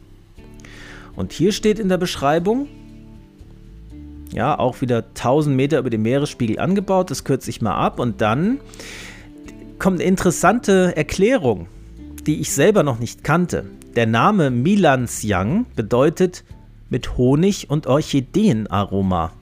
Und 1.15 1.31
hier 1.31 1.51
steht 1.51 1.77
in 1.77 1.89
der 1.89 1.99
Beschreibung, 1.99 2.67
ja, 4.33 4.57
auch 4.57 4.81
wieder 4.81 5.05
1000 5.09 5.55
Meter 5.55 5.77
über 5.77 5.91
dem 5.91 6.01
Meeresspiegel 6.01 6.57
angebaut, 6.57 7.11
das 7.11 7.23
kürze 7.23 7.51
ich 7.51 7.61
mal 7.61 7.75
ab. 7.75 7.99
Und 7.99 8.19
dann 8.19 8.59
kommt 9.77 9.99
eine 9.99 10.09
interessante 10.09 10.97
Erklärung, 10.97 11.67
die 12.25 12.41
ich 12.41 12.51
selber 12.51 12.81
noch 12.81 12.97
nicht 12.97 13.23
kannte. 13.23 13.65
Der 13.95 14.07
Name 14.07 14.49
Milansiang 14.49 15.67
bedeutet 15.75 16.43
mit 16.89 17.15
Honig 17.15 17.69
und 17.69 17.85
Orchideenaroma. 17.85 19.33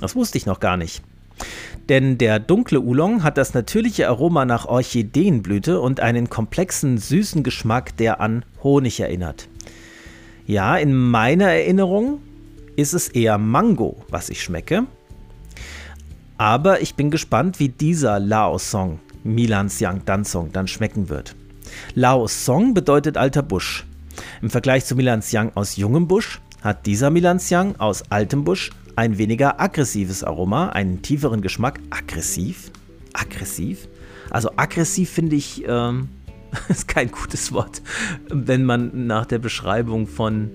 Das 0.00 0.16
wusste 0.16 0.38
ich 0.38 0.46
noch 0.46 0.58
gar 0.58 0.78
nicht. 0.78 1.02
Denn 1.88 2.16
der 2.18 2.38
dunkle 2.38 2.80
Oolong 2.80 3.22
hat 3.22 3.36
das 3.36 3.54
natürliche 3.54 4.08
Aroma 4.08 4.44
nach 4.44 4.66
Orchideenblüte 4.66 5.80
und 5.80 6.00
einen 6.00 6.30
komplexen, 6.30 6.98
süßen 6.98 7.42
Geschmack, 7.42 7.96
der 7.96 8.20
an 8.20 8.44
Honig 8.62 9.00
erinnert. 9.00 9.48
Ja, 10.46 10.76
in 10.76 10.94
meiner 10.94 11.48
Erinnerung 11.48 12.20
ist 12.76 12.92
es 12.92 13.08
eher 13.08 13.38
Mango, 13.38 13.96
was 14.08 14.30
ich 14.30 14.42
schmecke. 14.42 14.86
Aber 16.38 16.80
ich 16.80 16.94
bin 16.94 17.10
gespannt, 17.10 17.60
wie 17.60 17.68
dieser 17.68 18.18
Lao-Song 18.18 19.00
Milan 19.24 19.68
Siang 19.68 20.04
Dansong 20.04 20.50
dann 20.52 20.66
schmecken 20.66 21.08
wird. 21.08 21.36
Lao 21.94 22.26
Song 22.26 22.74
bedeutet 22.74 23.16
alter 23.16 23.42
Busch. 23.42 23.86
Im 24.40 24.50
Vergleich 24.50 24.84
zu 24.84 24.96
Milan 24.96 25.22
Siang 25.22 25.52
aus 25.54 25.76
jungem 25.76 26.08
Busch 26.08 26.40
hat 26.62 26.86
dieser 26.86 27.10
Milan 27.10 27.38
Siang 27.38 27.76
aus 27.76 28.10
altem 28.10 28.44
Busch 28.44 28.70
ein 28.96 29.18
weniger 29.18 29.60
aggressives 29.60 30.24
Aroma, 30.24 30.70
einen 30.70 31.02
tieferen 31.02 31.40
Geschmack. 31.40 31.80
Aggressiv? 31.90 32.70
Aggressiv? 33.12 33.88
Also 34.30 34.50
aggressiv 34.56 35.10
finde 35.10 35.36
ich, 35.36 35.64
ähm, 35.66 36.08
ist 36.68 36.88
kein 36.88 37.10
gutes 37.10 37.52
Wort, 37.52 37.82
wenn 38.28 38.64
man 38.64 39.06
nach 39.06 39.26
der 39.26 39.38
Beschreibung 39.38 40.06
von 40.06 40.50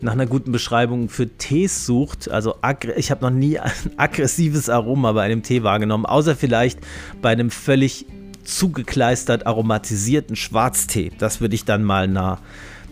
nach 0.00 0.14
einer 0.14 0.26
guten 0.26 0.50
Beschreibung 0.50 1.08
für 1.08 1.28
Tees 1.28 1.86
sucht, 1.86 2.28
also 2.28 2.56
ich 2.96 3.10
habe 3.12 3.24
noch 3.24 3.30
nie 3.30 3.58
ein 3.60 3.72
aggressives 3.96 4.68
Aroma 4.68 5.12
bei 5.12 5.22
einem 5.22 5.42
Tee 5.44 5.62
wahrgenommen, 5.62 6.06
außer 6.06 6.34
vielleicht 6.34 6.80
bei 7.20 7.30
einem 7.30 7.50
völlig 7.50 8.06
zugekleistert 8.44 9.46
aromatisierten 9.46 10.34
Schwarztee. 10.34 11.12
Das 11.18 11.40
würde 11.40 11.54
ich 11.54 11.64
dann 11.64 11.84
mal 11.84 12.08
nah, 12.08 12.40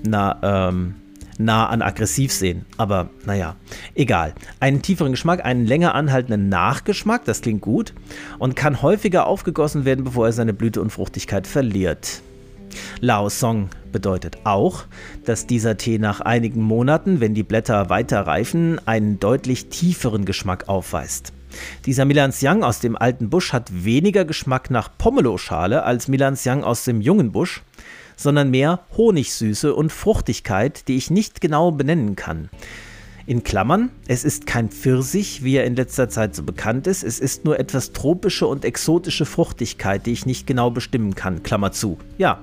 nah, 0.05 0.68
ähm, 0.68 0.95
nah 1.45 1.66
an 1.66 1.82
aggressiv 1.82 2.32
sehen. 2.32 2.64
Aber 2.76 3.11
naja, 3.26 3.57
egal. 3.95 4.34
Einen 4.61 4.82
tieferen 4.82 5.12
Geschmack, 5.12 5.45
einen 5.45 5.66
länger 5.66 5.95
anhaltenden 5.95 6.49
Nachgeschmack, 6.49 7.24
das 7.24 7.43
klingt 7.43 7.61
gut, 7.61 7.95
und 8.38 8.57
kann 8.57 8.82
häufiger 8.82 9.26
aufgegossen 9.26 9.84
werden, 9.84 10.05
bevor 10.05 10.26
er 10.26 10.32
seine 10.32 10.53
Blüte 10.53 10.80
und 10.80 10.91
Fruchtigkeit 10.91 11.47
verliert. 11.47 12.22
Lao 13.01 13.28
Song 13.28 13.68
bedeutet 13.93 14.38
auch, 14.45 14.84
dass 15.24 15.47
dieser 15.47 15.76
Tee 15.76 15.99
nach 15.99 16.20
einigen 16.20 16.62
Monaten, 16.62 17.20
wenn 17.20 17.34
die 17.34 17.43
Blätter 17.43 17.91
weiter 17.91 18.26
reifen, 18.26 18.80
einen 18.86 19.18
deutlich 19.18 19.68
tieferen 19.68 20.24
Geschmack 20.24 20.68
aufweist. 20.68 21.32
Dieser 21.86 22.05
Milansiang 22.05 22.62
aus 22.62 22.78
dem 22.78 22.97
alten 22.97 23.28
Busch 23.28 23.53
hat 23.53 23.84
weniger 23.84 24.24
Geschmack 24.24 24.70
nach 24.70 24.88
Pomelo-Schale 24.97 25.82
als 25.82 26.07
Milansiang 26.07 26.62
aus 26.62 26.84
dem 26.84 27.01
jungen 27.01 27.32
Busch, 27.32 27.62
sondern 28.21 28.51
mehr 28.51 28.81
Honigsüße 28.99 29.75
und 29.75 29.91
Fruchtigkeit, 29.93 30.87
die 30.89 30.97
ich 30.97 31.11
nicht 31.11 31.41
genau 31.41 31.71
benennen 31.71 32.16
kann. 32.16 32.51
In 33.27 33.45
Klammern, 33.45 33.91
es 34.09 34.25
ist 34.25 34.47
kein 34.47 34.68
Pfirsich, 34.68 35.43
wie 35.43 35.57
er 35.57 35.64
in 35.64 35.75
letzter 35.75 36.11
Zeit 36.11 36.35
so 36.35 36.43
bekannt 36.43 36.87
ist, 36.87 37.03
es 37.03 37.18
ist 37.18 37.47
nur 37.47 37.59
etwas 37.59 37.93
tropische 37.93 38.47
und 38.47 38.64
exotische 38.64 39.25
Fruchtigkeit, 39.25 40.05
die 40.05 40.12
ich 40.12 40.27
nicht 40.27 40.47
genau 40.47 40.71
bestimmen 40.71 41.14
kann. 41.14 41.43
Klammer 41.43 41.73
zu. 41.73 41.99
Ja, 42.18 42.41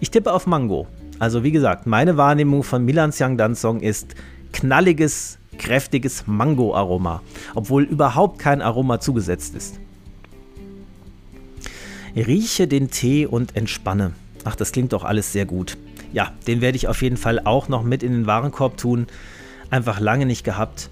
ich 0.00 0.10
tippe 0.10 0.32
auf 0.32 0.46
Mango. 0.48 0.88
Also 1.20 1.44
wie 1.44 1.52
gesagt, 1.52 1.86
meine 1.86 2.16
Wahrnehmung 2.16 2.64
von 2.64 2.84
Milan 2.84 3.12
Siang 3.12 3.36
Dansong 3.36 3.80
ist 3.80 4.14
knalliges, 4.52 5.38
kräftiges 5.56 6.26
Mango-Aroma, 6.26 7.22
obwohl 7.54 7.84
überhaupt 7.84 8.40
kein 8.40 8.60
Aroma 8.60 8.98
zugesetzt 8.98 9.54
ist. 9.54 9.78
Rieche 12.16 12.66
den 12.66 12.90
Tee 12.90 13.26
und 13.26 13.54
entspanne. 13.56 14.12
Ach, 14.46 14.54
das 14.54 14.70
klingt 14.70 14.92
doch 14.92 15.02
alles 15.02 15.32
sehr 15.32 15.44
gut. 15.44 15.76
Ja, 16.12 16.32
den 16.46 16.60
werde 16.60 16.76
ich 16.76 16.86
auf 16.86 17.02
jeden 17.02 17.16
Fall 17.16 17.40
auch 17.44 17.68
noch 17.68 17.82
mit 17.82 18.04
in 18.04 18.12
den 18.12 18.26
Warenkorb 18.26 18.76
tun. 18.76 19.08
Einfach 19.70 19.98
lange 19.98 20.24
nicht 20.24 20.44
gehabt. 20.44 20.88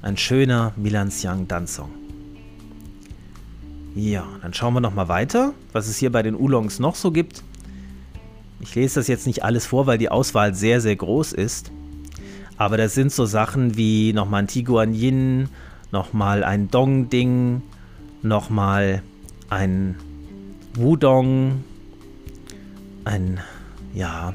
Ein 0.00 0.16
schöner 0.16 0.72
Milan 0.74 1.10
Siang 1.10 1.46
Dansong. 1.46 1.90
Ja, 3.94 4.26
dann 4.40 4.54
schauen 4.54 4.72
wir 4.72 4.80
noch 4.80 4.94
mal 4.94 5.08
weiter, 5.08 5.52
was 5.72 5.86
es 5.86 5.98
hier 5.98 6.10
bei 6.10 6.22
den 6.22 6.34
Oolongs 6.34 6.78
noch 6.78 6.94
so 6.94 7.10
gibt. 7.10 7.42
Ich 8.60 8.74
lese 8.74 9.00
das 9.00 9.06
jetzt 9.06 9.26
nicht 9.26 9.44
alles 9.44 9.66
vor, 9.66 9.86
weil 9.86 9.98
die 9.98 10.08
Auswahl 10.08 10.54
sehr, 10.54 10.80
sehr 10.80 10.96
groß 10.96 11.34
ist. 11.34 11.70
Aber 12.56 12.78
das 12.78 12.94
sind 12.94 13.12
so 13.12 13.26
Sachen 13.26 13.76
wie 13.76 14.14
nochmal 14.14 14.44
ein 14.44 14.48
Tiguan 14.48 14.94
Yin, 14.94 15.50
nochmal 15.92 16.42
ein 16.42 16.70
Dong-Ding, 16.70 17.60
nochmal 18.22 19.02
ein 19.50 19.96
Wudong, 20.74 21.64
ein, 23.08 23.40
ja, 23.94 24.34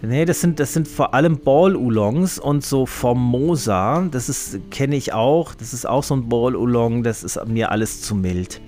nee, 0.00 0.24
das 0.24 0.40
sind, 0.40 0.60
das 0.60 0.72
sind 0.72 0.88
vor 0.88 1.12
allem 1.12 1.38
Ball-Oolongs 1.38 2.38
und 2.38 2.64
so 2.64 2.86
Formosa, 2.86 4.08
das 4.10 4.28
ist, 4.28 4.70
kenne 4.70 4.96
ich 4.96 5.12
auch, 5.12 5.54
das 5.54 5.74
ist 5.74 5.86
auch 5.86 6.04
so 6.04 6.14
ein 6.14 6.28
Ball-Oolong, 6.28 7.02
das 7.02 7.24
ist 7.24 7.44
mir 7.46 7.70
alles 7.70 8.00
zu 8.00 8.14
mild. 8.14 8.60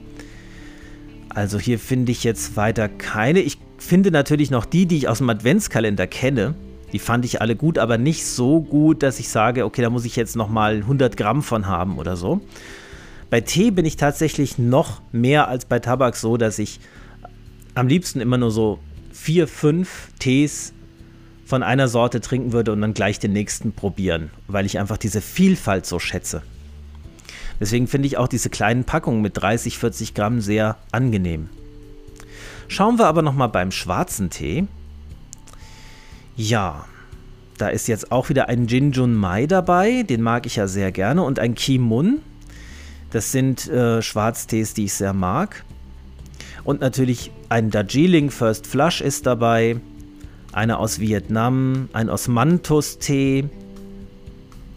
Also 1.31 1.59
hier 1.59 1.79
finde 1.79 2.13
ich 2.13 2.23
jetzt 2.23 2.57
weiter 2.57 2.89
keine. 2.89 3.41
Ich 3.41 3.59
finde 3.79 4.13
natürlich 4.13 4.51
noch 4.51 4.65
die, 4.65 4.87
die 4.87 4.99
ich 4.99 5.09
aus 5.09 5.19
dem 5.19 5.29
Adventskalender 5.31 6.07
kenne. 6.07 6.55
Die 6.93 7.01
fand 7.01 7.25
ich 7.25 7.41
alle 7.41 7.57
gut, 7.57 7.77
aber 7.77 7.99
nicht 7.99 8.25
so 8.25 8.61
gut, 8.61 9.03
dass 9.03 9.19
ich 9.19 9.29
sage, 9.29 9.65
okay, 9.65 9.83
da 9.83 9.91
muss 9.91 10.05
ich 10.05 10.15
jetzt 10.15 10.37
nochmal 10.37 10.77
100 10.77 11.17
Gramm 11.17 11.43
von 11.43 11.67
haben 11.67 11.99
oder 11.99 12.15
so. 12.15 12.41
Bei 13.31 13.41
Tee 13.41 13.73
bin 13.73 13.85
ich 13.85 13.97
tatsächlich 13.97 14.59
noch 14.59 15.01
mehr 15.11 15.49
als 15.49 15.65
bei 15.65 15.81
Tabak 15.81 16.15
so, 16.15 16.37
dass 16.37 16.61
ich 16.61 16.79
am 17.75 17.89
liebsten 17.89 18.21
immer 18.21 18.39
nur 18.39 18.53
so 18.53 18.79
vier, 19.15 19.49
fünf 19.49 20.09
Tees 20.19 20.75
von 21.47 21.63
einer 21.63 21.89
Sorte 21.89 22.21
trinken 22.21 22.53
würde 22.53 22.73
und 22.73 22.81
dann 22.81 22.95
gleich 22.95 23.19
den 23.19 23.33
nächsten 23.33 23.73
probieren, 23.73 24.31
weil 24.49 24.67
ich 24.67 24.79
einfach 24.79 24.99
diese 24.99 25.21
Vielfalt 25.21 25.87
so 25.87 25.99
schätze. 25.99 26.43
Deswegen 27.61 27.87
finde 27.87 28.09
ich 28.09 28.19
auch 28.19 28.29
diese 28.29 28.51
kleinen 28.51 28.85
Packungen 28.85 29.23
mit 29.23 29.41
30, 29.41 29.79
40 29.79 30.15
Gramm 30.15 30.41
sehr 30.41 30.77
angenehm. 30.91 31.49
Schauen 32.67 32.99
wir 32.99 33.07
aber 33.07 33.23
nochmal 33.23 33.49
beim 33.49 33.71
schwarzen 33.71 34.31
Tee. 34.31 34.67
Ja, 36.37 36.87
Da 37.57 37.69
ist 37.69 37.87
jetzt 37.87 38.11
auch 38.11 38.31
wieder 38.31 38.49
ein 38.49 38.67
Jinjun 38.67 39.15
Mai 39.15 39.47
dabei, 39.47 40.03
den 40.03 40.23
mag 40.23 40.45
ich 40.45 40.57
ja 40.57 40.67
sehr 40.67 40.91
gerne, 40.91 41.23
und 41.23 41.39
ein 41.39 41.55
Kimun. 41.55 42.21
Das 43.11 43.31
sind 43.31 43.69
äh, 43.69 44.03
Schwarztees, 44.03 44.75
die 44.75 44.87
ich 44.87 44.95
sehr 44.95 45.13
mag. 45.13 45.65
Und 46.65 46.81
natürlich 46.81 47.31
ein 47.49 47.71
Darjeeling 47.71 48.31
First 48.31 48.67
Flush 48.67 49.01
ist 49.01 49.27
dabei, 49.27 49.77
einer 50.53 50.79
aus 50.79 50.99
Vietnam, 50.99 51.89
ein 51.93 52.09
Osmanthus-Tee. 52.09 53.45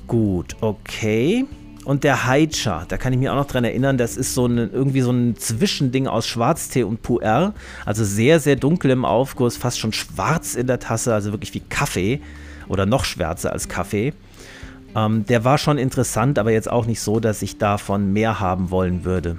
Gut, 0.07 0.55
okay. 0.61 1.45
Und 1.85 2.03
der 2.03 2.27
Haicha, 2.27 2.83
da 2.89 2.97
kann 2.97 3.13
ich 3.13 3.19
mich 3.19 3.29
auch 3.29 3.35
noch 3.35 3.47
dran 3.47 3.63
erinnern, 3.63 3.97
das 3.97 4.17
ist 4.17 4.33
so 4.33 4.45
ein, 4.45 4.57
irgendwie 4.57 4.99
so 4.99 5.11
ein 5.11 5.37
Zwischending 5.37 6.07
aus 6.07 6.27
Schwarztee 6.27 6.83
und 6.83 7.01
Puer. 7.01 7.53
Also 7.85 8.03
sehr, 8.03 8.41
sehr 8.41 8.57
dunkel 8.57 8.91
im 8.91 9.05
Aufguss, 9.05 9.55
fast 9.55 9.79
schon 9.79 9.93
schwarz 9.93 10.55
in 10.55 10.67
der 10.67 10.79
Tasse, 10.79 11.13
also 11.13 11.31
wirklich 11.31 11.53
wie 11.53 11.61
Kaffee 11.61 12.19
oder 12.67 12.85
noch 12.85 13.05
schwärzer 13.05 13.53
als 13.53 13.69
Kaffee. 13.69 14.13
Ähm, 14.95 15.25
der 15.27 15.45
war 15.45 15.57
schon 15.57 15.77
interessant, 15.77 16.39
aber 16.39 16.51
jetzt 16.51 16.69
auch 16.69 16.85
nicht 16.85 16.99
so, 16.99 17.21
dass 17.21 17.41
ich 17.41 17.57
davon 17.57 18.11
mehr 18.11 18.41
haben 18.41 18.69
wollen 18.69 19.05
würde. 19.05 19.37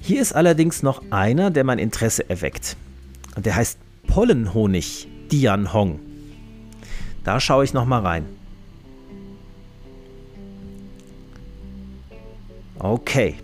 Hier 0.00 0.22
ist 0.22 0.32
allerdings 0.32 0.82
noch 0.82 1.02
einer, 1.10 1.50
der 1.50 1.64
mein 1.64 1.78
Interesse 1.78 2.28
erweckt. 2.28 2.76
Und 3.36 3.46
der 3.46 3.54
heißt 3.54 3.78
Pollenhonig 4.06 5.06
Dian 5.30 5.72
Hong. 5.72 6.00
Da 7.22 7.38
schaue 7.38 7.64
ich 7.64 7.74
noch 7.74 7.84
mal 7.84 8.00
rein. 8.00 8.24
Okay. 12.78 13.36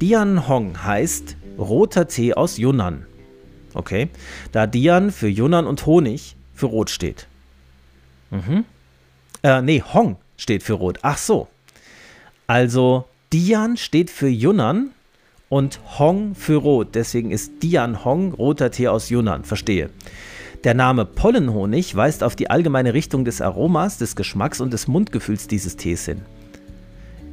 Dian 0.00 0.48
Hong 0.48 0.82
heißt 0.82 1.36
roter 1.58 2.08
Tee 2.08 2.32
aus 2.32 2.56
Yunnan. 2.56 3.04
Okay. 3.74 4.08
Da 4.52 4.66
Dian 4.66 5.12
für 5.12 5.28
Yunnan 5.28 5.66
und 5.66 5.84
Honig 5.84 6.36
für 6.54 6.66
Rot 6.66 6.88
steht. 6.88 7.28
Mhm. 8.30 8.64
Äh, 9.42 9.60
nee, 9.60 9.82
Hong 9.92 10.16
steht 10.38 10.62
für 10.62 10.72
Rot. 10.72 11.00
Ach 11.02 11.18
so. 11.18 11.48
Also 12.46 13.04
Dian 13.32 13.76
steht 13.76 14.10
für 14.10 14.28
Yunnan 14.28 14.92
und 15.48 15.80
Hong 15.98 16.34
für 16.34 16.56
Rot. 16.56 16.94
Deswegen 16.94 17.30
ist 17.30 17.62
Dian 17.62 18.04
Hong 18.04 18.32
roter 18.32 18.70
Tee 18.70 18.88
aus 18.88 19.08
Yunnan. 19.08 19.44
Verstehe. 19.44 19.90
Der 20.64 20.74
Name 20.74 21.04
Pollenhonig 21.04 21.94
weist 21.94 22.24
auf 22.24 22.36
die 22.36 22.50
allgemeine 22.50 22.92
Richtung 22.92 23.24
des 23.24 23.40
Aromas, 23.40 23.98
des 23.98 24.16
Geschmacks 24.16 24.60
und 24.60 24.72
des 24.72 24.88
Mundgefühls 24.88 25.46
dieses 25.46 25.76
Tees 25.76 26.04
hin. 26.04 26.22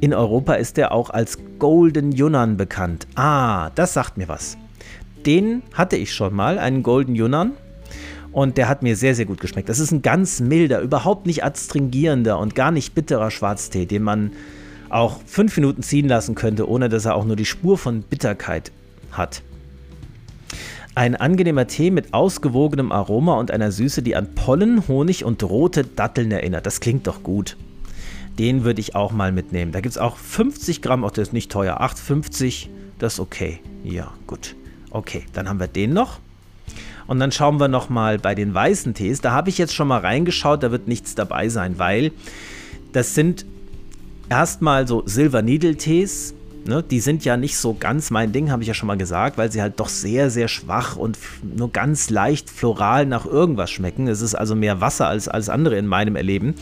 In 0.00 0.14
Europa 0.14 0.54
ist 0.54 0.78
er 0.78 0.92
auch 0.92 1.10
als 1.10 1.38
Golden 1.58 2.12
Yunnan 2.12 2.56
bekannt. 2.56 3.06
Ah, 3.14 3.70
das 3.70 3.94
sagt 3.94 4.16
mir 4.16 4.28
was. 4.28 4.56
Den 5.24 5.62
hatte 5.72 5.96
ich 5.96 6.12
schon 6.12 6.34
mal, 6.34 6.58
einen 6.58 6.82
Golden 6.82 7.14
Yunnan. 7.14 7.52
Und 8.30 8.58
der 8.58 8.68
hat 8.68 8.82
mir 8.82 8.96
sehr, 8.96 9.14
sehr 9.14 9.24
gut 9.24 9.40
geschmeckt. 9.40 9.70
Das 9.70 9.78
ist 9.78 9.92
ein 9.92 10.02
ganz 10.02 10.40
milder, 10.40 10.80
überhaupt 10.82 11.26
nicht 11.26 11.42
adstringierender 11.42 12.38
und 12.38 12.54
gar 12.54 12.70
nicht 12.70 12.94
bitterer 12.94 13.30
Schwarztee, 13.30 13.86
den 13.86 14.02
man 14.02 14.32
auch 14.88 15.20
fünf 15.26 15.56
Minuten 15.56 15.82
ziehen 15.82 16.08
lassen 16.08 16.34
könnte, 16.34 16.68
ohne 16.68 16.88
dass 16.88 17.04
er 17.04 17.14
auch 17.14 17.24
nur 17.24 17.36
die 17.36 17.44
Spur 17.44 17.78
von 17.78 18.02
Bitterkeit 18.02 18.72
hat. 19.12 19.42
Ein 20.94 21.14
angenehmer 21.14 21.66
Tee 21.66 21.90
mit 21.90 22.14
ausgewogenem 22.14 22.90
Aroma 22.90 23.38
und 23.38 23.50
einer 23.50 23.70
Süße, 23.70 24.02
die 24.02 24.16
an 24.16 24.34
Pollen, 24.34 24.88
Honig 24.88 25.24
und 25.24 25.42
rote 25.42 25.84
Datteln 25.84 26.30
erinnert. 26.30 26.64
Das 26.64 26.80
klingt 26.80 27.06
doch 27.06 27.22
gut. 27.22 27.56
Den 28.38 28.64
würde 28.64 28.80
ich 28.80 28.94
auch 28.94 29.12
mal 29.12 29.32
mitnehmen. 29.32 29.72
Da 29.72 29.80
gibt 29.80 29.92
es 29.92 29.98
auch 29.98 30.16
50 30.16 30.82
Gramm, 30.82 31.04
auch 31.04 31.10
das 31.10 31.28
ist 31.28 31.32
nicht 31.32 31.50
teuer, 31.50 31.80
8,50, 31.80 32.68
das 32.98 33.14
ist 33.14 33.20
okay. 33.20 33.60
Ja, 33.84 34.12
gut. 34.26 34.56
Okay, 34.90 35.24
dann 35.32 35.48
haben 35.48 35.60
wir 35.60 35.66
den 35.66 35.92
noch. 35.92 36.18
Und 37.06 37.20
dann 37.20 37.30
schauen 37.30 37.60
wir 37.60 37.68
nochmal 37.68 38.18
bei 38.18 38.34
den 38.34 38.52
weißen 38.52 38.94
Tees. 38.94 39.20
Da 39.20 39.32
habe 39.32 39.48
ich 39.48 39.58
jetzt 39.58 39.74
schon 39.74 39.88
mal 39.88 40.00
reingeschaut, 40.00 40.62
da 40.62 40.70
wird 40.70 40.88
nichts 40.88 41.14
dabei 41.14 41.48
sein, 41.48 41.78
weil 41.78 42.12
das 42.92 43.14
sind 43.14 43.44
erstmal 44.28 44.86
so 44.86 45.02
Silver 45.06 45.42
Needle 45.42 45.76
Tees. 45.76 46.34
Ne, 46.66 46.82
die 46.82 46.98
sind 46.98 47.24
ja 47.24 47.36
nicht 47.36 47.56
so 47.56 47.76
ganz 47.78 48.10
mein 48.10 48.32
Ding, 48.32 48.50
habe 48.50 48.62
ich 48.62 48.66
ja 48.66 48.74
schon 48.74 48.88
mal 48.88 48.96
gesagt, 48.96 49.38
weil 49.38 49.52
sie 49.52 49.62
halt 49.62 49.78
doch 49.78 49.88
sehr, 49.88 50.30
sehr 50.30 50.48
schwach 50.48 50.96
und 50.96 51.16
nur 51.56 51.70
ganz 51.70 52.10
leicht 52.10 52.50
floral 52.50 53.06
nach 53.06 53.24
irgendwas 53.24 53.70
schmecken. 53.70 54.08
Es 54.08 54.20
ist 54.20 54.34
also 54.34 54.56
mehr 54.56 54.80
Wasser 54.80 55.06
als 55.06 55.28
alles 55.28 55.48
andere 55.48 55.78
in 55.78 55.86
meinem 55.86 56.16
Erleben. 56.16 56.56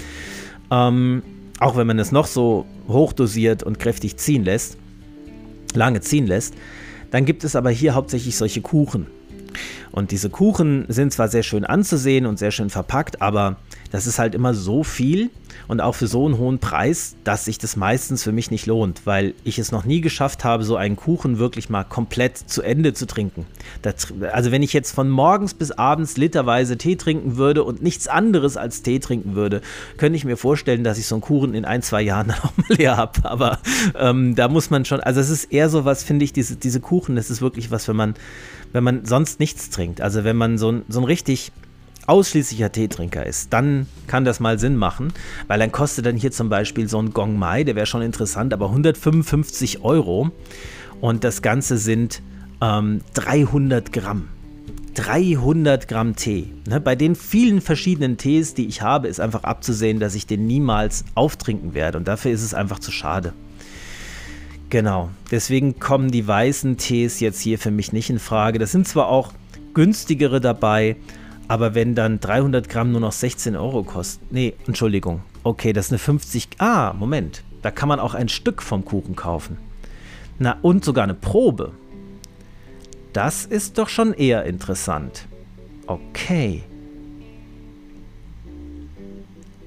Ähm, 0.70 1.22
auch 1.58 1.78
wenn 1.78 1.86
man 1.86 1.98
es 1.98 2.12
noch 2.12 2.26
so 2.26 2.66
hochdosiert 2.86 3.62
und 3.62 3.78
kräftig 3.78 4.18
ziehen 4.18 4.44
lässt, 4.44 4.76
lange 5.72 6.02
ziehen 6.02 6.26
lässt, 6.26 6.54
dann 7.10 7.24
gibt 7.24 7.42
es 7.42 7.56
aber 7.56 7.70
hier 7.70 7.94
hauptsächlich 7.94 8.36
solche 8.36 8.60
Kuchen. 8.60 9.06
Und 9.90 10.10
diese 10.10 10.28
Kuchen 10.28 10.84
sind 10.88 11.14
zwar 11.14 11.28
sehr 11.28 11.44
schön 11.44 11.64
anzusehen 11.64 12.26
und 12.26 12.38
sehr 12.38 12.50
schön 12.50 12.68
verpackt, 12.68 13.22
aber 13.22 13.56
das 13.94 14.08
ist 14.08 14.18
halt 14.18 14.34
immer 14.34 14.54
so 14.54 14.82
viel 14.82 15.30
und 15.68 15.80
auch 15.80 15.94
für 15.94 16.08
so 16.08 16.26
einen 16.26 16.36
hohen 16.36 16.58
Preis, 16.58 17.14
dass 17.22 17.44
sich 17.44 17.58
das 17.58 17.76
meistens 17.76 18.24
für 18.24 18.32
mich 18.32 18.50
nicht 18.50 18.66
lohnt, 18.66 19.02
weil 19.04 19.34
ich 19.44 19.60
es 19.60 19.70
noch 19.70 19.84
nie 19.84 20.00
geschafft 20.00 20.42
habe, 20.42 20.64
so 20.64 20.74
einen 20.74 20.96
Kuchen 20.96 21.38
wirklich 21.38 21.70
mal 21.70 21.84
komplett 21.84 22.36
zu 22.36 22.60
Ende 22.62 22.92
zu 22.92 23.06
trinken. 23.06 23.46
Das, 23.82 24.12
also 24.32 24.50
wenn 24.50 24.64
ich 24.64 24.72
jetzt 24.72 24.90
von 24.90 25.08
morgens 25.08 25.54
bis 25.54 25.70
abends 25.70 26.16
literweise 26.16 26.76
Tee 26.76 26.96
trinken 26.96 27.36
würde 27.36 27.62
und 27.62 27.84
nichts 27.84 28.08
anderes 28.08 28.56
als 28.56 28.82
Tee 28.82 28.98
trinken 28.98 29.36
würde, 29.36 29.60
könnte 29.96 30.16
ich 30.16 30.24
mir 30.24 30.36
vorstellen, 30.36 30.82
dass 30.82 30.98
ich 30.98 31.06
so 31.06 31.14
einen 31.14 31.22
Kuchen 31.22 31.54
in 31.54 31.64
ein, 31.64 31.80
zwei 31.80 32.02
Jahren 32.02 32.30
auch 32.42 32.56
mal 32.56 32.76
leer 32.76 32.96
habe. 32.96 33.24
Aber 33.30 33.60
ähm, 33.96 34.34
da 34.34 34.48
muss 34.48 34.70
man 34.70 34.84
schon, 34.84 34.98
also 34.98 35.20
es 35.20 35.30
ist 35.30 35.52
eher 35.52 35.68
so 35.68 35.84
was, 35.84 36.02
finde 36.02 36.24
ich, 36.24 36.32
diese, 36.32 36.56
diese 36.56 36.80
Kuchen, 36.80 37.14
das 37.14 37.30
ist 37.30 37.40
wirklich 37.40 37.70
was, 37.70 37.86
wenn 37.86 37.94
man, 37.94 38.14
wenn 38.72 38.82
man 38.82 39.04
sonst 39.04 39.38
nichts 39.38 39.70
trinkt. 39.70 40.00
Also 40.00 40.24
wenn 40.24 40.36
man 40.36 40.58
so 40.58 40.82
so 40.88 40.98
ein 40.98 41.04
richtig 41.04 41.52
ausschließlicher 42.08 42.72
Teetrinker 42.72 43.24
ist, 43.24 43.52
dann 43.52 43.86
kann 44.06 44.24
das 44.24 44.40
mal 44.40 44.58
Sinn 44.58 44.76
machen, 44.76 45.12
weil 45.46 45.58
dann 45.58 45.72
kostet 45.72 46.06
dann 46.06 46.16
hier 46.16 46.32
zum 46.32 46.48
Beispiel 46.48 46.88
so 46.88 47.00
ein 47.00 47.12
Gong 47.12 47.38
Mai, 47.38 47.64
der 47.64 47.76
wäre 47.76 47.86
schon 47.86 48.02
interessant, 48.02 48.52
aber 48.52 48.66
155 48.66 49.82
Euro 49.82 50.30
und 51.00 51.24
das 51.24 51.42
Ganze 51.42 51.78
sind 51.78 52.22
ähm, 52.60 53.00
300 53.14 53.92
Gramm. 53.92 54.28
300 54.94 55.88
Gramm 55.88 56.14
Tee. 56.14 56.52
Ne, 56.68 56.80
bei 56.80 56.94
den 56.94 57.16
vielen 57.16 57.60
verschiedenen 57.60 58.16
Tees, 58.16 58.54
die 58.54 58.66
ich 58.66 58.80
habe, 58.80 59.08
ist 59.08 59.20
einfach 59.20 59.42
abzusehen, 59.42 59.98
dass 59.98 60.14
ich 60.14 60.26
den 60.26 60.46
niemals 60.46 61.04
auftrinken 61.14 61.74
werde 61.74 61.98
und 61.98 62.06
dafür 62.06 62.30
ist 62.30 62.42
es 62.42 62.54
einfach 62.54 62.78
zu 62.78 62.92
schade. 62.92 63.32
Genau, 64.70 65.10
deswegen 65.30 65.78
kommen 65.78 66.10
die 66.10 66.26
weißen 66.26 66.76
Tees 66.78 67.20
jetzt 67.20 67.40
hier 67.40 67.58
für 67.58 67.70
mich 67.70 67.92
nicht 67.92 68.10
in 68.10 68.18
Frage. 68.18 68.58
Das 68.58 68.72
sind 68.72 68.88
zwar 68.88 69.08
auch 69.08 69.32
günstigere 69.74 70.40
dabei, 70.40 70.96
aber 71.48 71.74
wenn 71.74 71.94
dann 71.94 72.20
300 72.20 72.68
Gramm 72.68 72.92
nur 72.92 73.00
noch 73.00 73.12
16 73.12 73.56
Euro 73.56 73.82
kosten. 73.82 74.26
Nee, 74.30 74.54
Entschuldigung. 74.66 75.22
Okay, 75.42 75.72
das 75.72 75.86
ist 75.86 75.92
eine 75.92 75.98
50. 75.98 76.48
Ah, 76.58 76.94
Moment. 76.94 77.42
Da 77.62 77.70
kann 77.70 77.88
man 77.88 78.00
auch 78.00 78.14
ein 78.14 78.28
Stück 78.28 78.62
vom 78.62 78.84
Kuchen 78.84 79.16
kaufen. 79.16 79.58
Na, 80.38 80.58
und 80.62 80.84
sogar 80.84 81.04
eine 81.04 81.14
Probe. 81.14 81.72
Das 83.12 83.44
ist 83.44 83.78
doch 83.78 83.88
schon 83.88 84.12
eher 84.12 84.44
interessant. 84.44 85.26
Okay. 85.86 86.62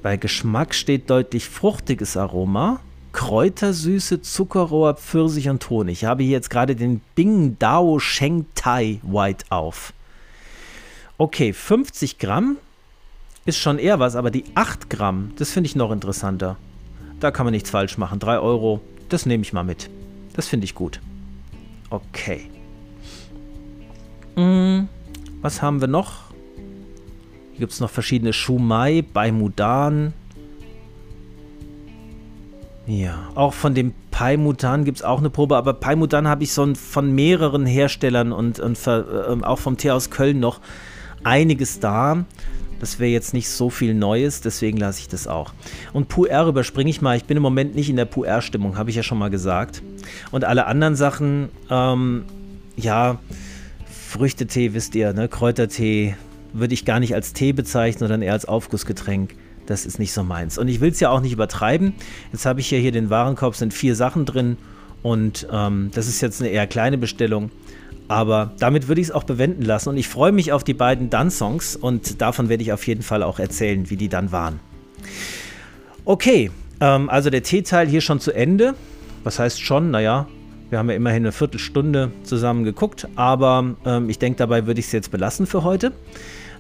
Bei 0.02 0.18
Geschmack 0.18 0.74
steht 0.74 1.10
deutlich 1.10 1.48
fruchtiges 1.48 2.18
Aroma. 2.18 2.80
Kräutersüße, 3.14 4.22
Zuckerrohr, 4.22 4.96
Pfirsich 4.96 5.50
und 5.50 5.68
Honig. 5.70 6.00
Ich 6.00 6.06
habe 6.06 6.24
hier 6.24 6.34
jetzt 6.34 6.50
gerade 6.50 6.76
den 6.76 7.02
Bing 7.16 7.58
Dao 7.58 8.00
Sheng 8.00 8.46
Tai 8.54 9.00
White 9.02 9.46
auf. 9.50 9.94
Okay, 11.20 11.52
50 11.52 12.20
Gramm 12.20 12.58
ist 13.46 13.58
schon 13.58 13.80
eher 13.80 14.00
was, 14.00 14.16
aber 14.16 14.30
die 14.30 14.44
8 14.54 14.88
Gramm, 14.88 15.32
das 15.38 15.52
finde 15.52 15.68
ich 15.68 15.76
noch 15.76 15.92
interessanter. 15.92 16.58
Da 17.20 17.32
kann 17.32 17.46
man 17.46 17.54
nichts 17.54 17.72
falsch 17.72 17.98
machen. 17.98 18.20
3 18.20 18.38
Euro, 18.38 18.82
das 19.10 19.26
nehme 19.26 19.42
ich 19.42 19.52
mal 19.52 19.64
mit. 19.64 19.90
Das 20.34 20.48
finde 20.48 20.66
ich 20.66 20.76
gut. 20.76 21.02
Okay. 21.90 22.52
Hm, 24.36 24.88
was 25.42 25.64
haben 25.64 25.82
wir 25.82 25.88
noch? 25.88 26.28
Hier 27.54 27.62
gibt 27.62 27.72
es 27.72 27.80
noch 27.80 27.90
verschiedene 27.90 28.34
Shumai 28.34 29.04
bei 29.14 29.32
Mudan. 29.32 30.14
Ja, 32.86 33.28
auch 33.34 33.54
von 33.54 33.74
dem 33.74 33.96
Pai 34.12 34.38
Mudan 34.38 34.86
gibt 34.86 35.00
es 35.00 35.04
auch 35.04 35.18
eine 35.18 35.32
Probe, 35.32 35.58
aber 35.58 35.74
Pai 35.74 35.96
Mudan 35.96 36.28
habe 36.28 36.44
ich 36.44 36.54
so 36.54 36.76
von 36.76 37.12
mehreren 37.16 37.66
Herstellern 37.66 38.32
und, 38.32 38.60
und 38.60 38.78
äh, 38.86 39.02
auch 39.42 39.60
vom 39.60 39.78
Tee 39.78 39.90
aus 39.90 40.12
Köln 40.12 40.40
noch 40.40 40.62
einiges 41.28 41.80
da. 41.80 42.26
Das 42.80 43.00
wäre 43.00 43.12
jetzt 43.12 43.34
nicht 43.34 43.50
so 43.50 43.70
viel 43.70 43.94
Neues, 43.94 44.42
deswegen 44.42 44.78
lasse 44.78 45.00
ich 45.00 45.08
das 45.08 45.28
auch. 45.28 45.54
Und 45.94 46.10
Puer 46.10 46.48
überspringe 46.48 46.90
ich 46.90 47.02
mal. 47.02 47.18
Ich 47.18 47.26
bin 47.26 47.36
im 47.36 47.44
Moment 47.44 47.76
nicht 47.76 47.90
in 47.90 47.96
der 47.96 48.06
Puer-Stimmung, 48.06 48.78
habe 48.78 48.92
ich 48.92 48.96
ja 48.96 49.04
schon 49.04 49.18
mal 49.18 49.30
gesagt. 49.30 49.82
Und 50.32 50.46
alle 50.46 50.68
anderen 50.68 50.96
Sachen, 50.96 51.50
ähm, 51.70 52.26
ja, 52.76 53.20
Früchtetee 54.08 54.74
wisst 54.74 54.96
ihr, 54.96 55.12
ne? 55.14 55.28
Kräutertee 55.28 56.16
würde 56.54 56.74
ich 56.74 56.86
gar 56.86 57.00
nicht 57.00 57.14
als 57.14 57.34
Tee 57.34 57.52
bezeichnen, 57.52 58.00
sondern 58.00 58.22
eher 58.22 58.34
als 58.34 58.46
Aufgussgetränk. 58.46 59.36
Das 59.66 59.86
ist 59.86 60.00
nicht 60.00 60.14
so 60.14 60.24
meins. 60.24 60.58
Und 60.58 60.70
ich 60.70 60.80
will 60.80 60.92
es 60.92 61.00
ja 61.00 61.10
auch 61.10 61.20
nicht 61.20 61.34
übertreiben. 61.34 61.94
Jetzt 62.32 62.46
habe 62.46 62.62
ich 62.62 62.72
ja 62.72 62.78
hier 62.78 62.92
den 62.92 63.10
Warenkorb, 63.10 63.56
sind 63.56 63.74
vier 63.74 63.96
Sachen 63.96 64.26
drin 64.26 64.56
Und 65.04 65.48
ähm, 65.52 65.92
das 65.94 66.08
ist 66.08 66.22
jetzt 66.22 66.42
eine 66.42 66.50
eher 66.50 66.68
kleine 66.68 66.98
Bestellung. 66.98 67.52
Aber 68.08 68.52
damit 68.60 68.88
würde 68.88 69.02
ich 69.02 69.08
es 69.08 69.14
auch 69.14 69.24
bewenden 69.24 69.64
lassen. 69.64 69.90
Und 69.90 69.98
ich 69.98 70.08
freue 70.08 70.32
mich 70.32 70.52
auf 70.52 70.64
die 70.64 70.74
beiden 70.74 71.10
Dann-Songs 71.10 71.76
und 71.76 72.22
davon 72.22 72.50
werde 72.50 72.64
ich 72.64 72.72
auf 72.72 72.88
jeden 72.88 73.04
Fall 73.04 73.24
auch 73.24 73.40
erzählen, 73.40 73.90
wie 73.90 73.98
die 73.98 74.10
dann 74.10 74.32
waren. 74.32 74.60
Okay, 76.06 76.52
ähm, 76.80 77.10
also 77.10 77.30
der 77.30 77.44
T-Teil 77.44 77.88
hier 77.88 78.02
schon 78.02 78.20
zu 78.20 78.32
Ende. 78.32 78.76
Was 79.24 79.40
heißt 79.40 79.62
schon? 79.62 79.92
Naja, 79.92 80.28
wir 80.70 80.80
haben 80.80 80.90
ja 80.90 80.96
immerhin 80.96 81.24
eine 81.24 81.32
Viertelstunde 81.32 82.12
zusammen 82.24 82.64
geguckt, 82.64 83.08
aber 83.16 83.76
ähm, 83.86 84.10
ich 84.10 84.20
denke, 84.20 84.38
dabei 84.38 84.68
würde 84.68 84.80
ich 84.80 84.88
es 84.88 84.92
jetzt 84.92 85.12
belassen 85.12 85.46
für 85.46 85.64
heute. 85.64 85.92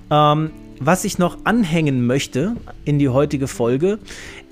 Ähm, 0.10 0.52
was 0.80 1.06
ich 1.06 1.18
noch 1.18 1.40
anhängen 1.44 2.06
möchte 2.06 2.56
in 2.86 3.00
die 3.00 3.10
heutige 3.10 3.48
Folge, 3.48 4.00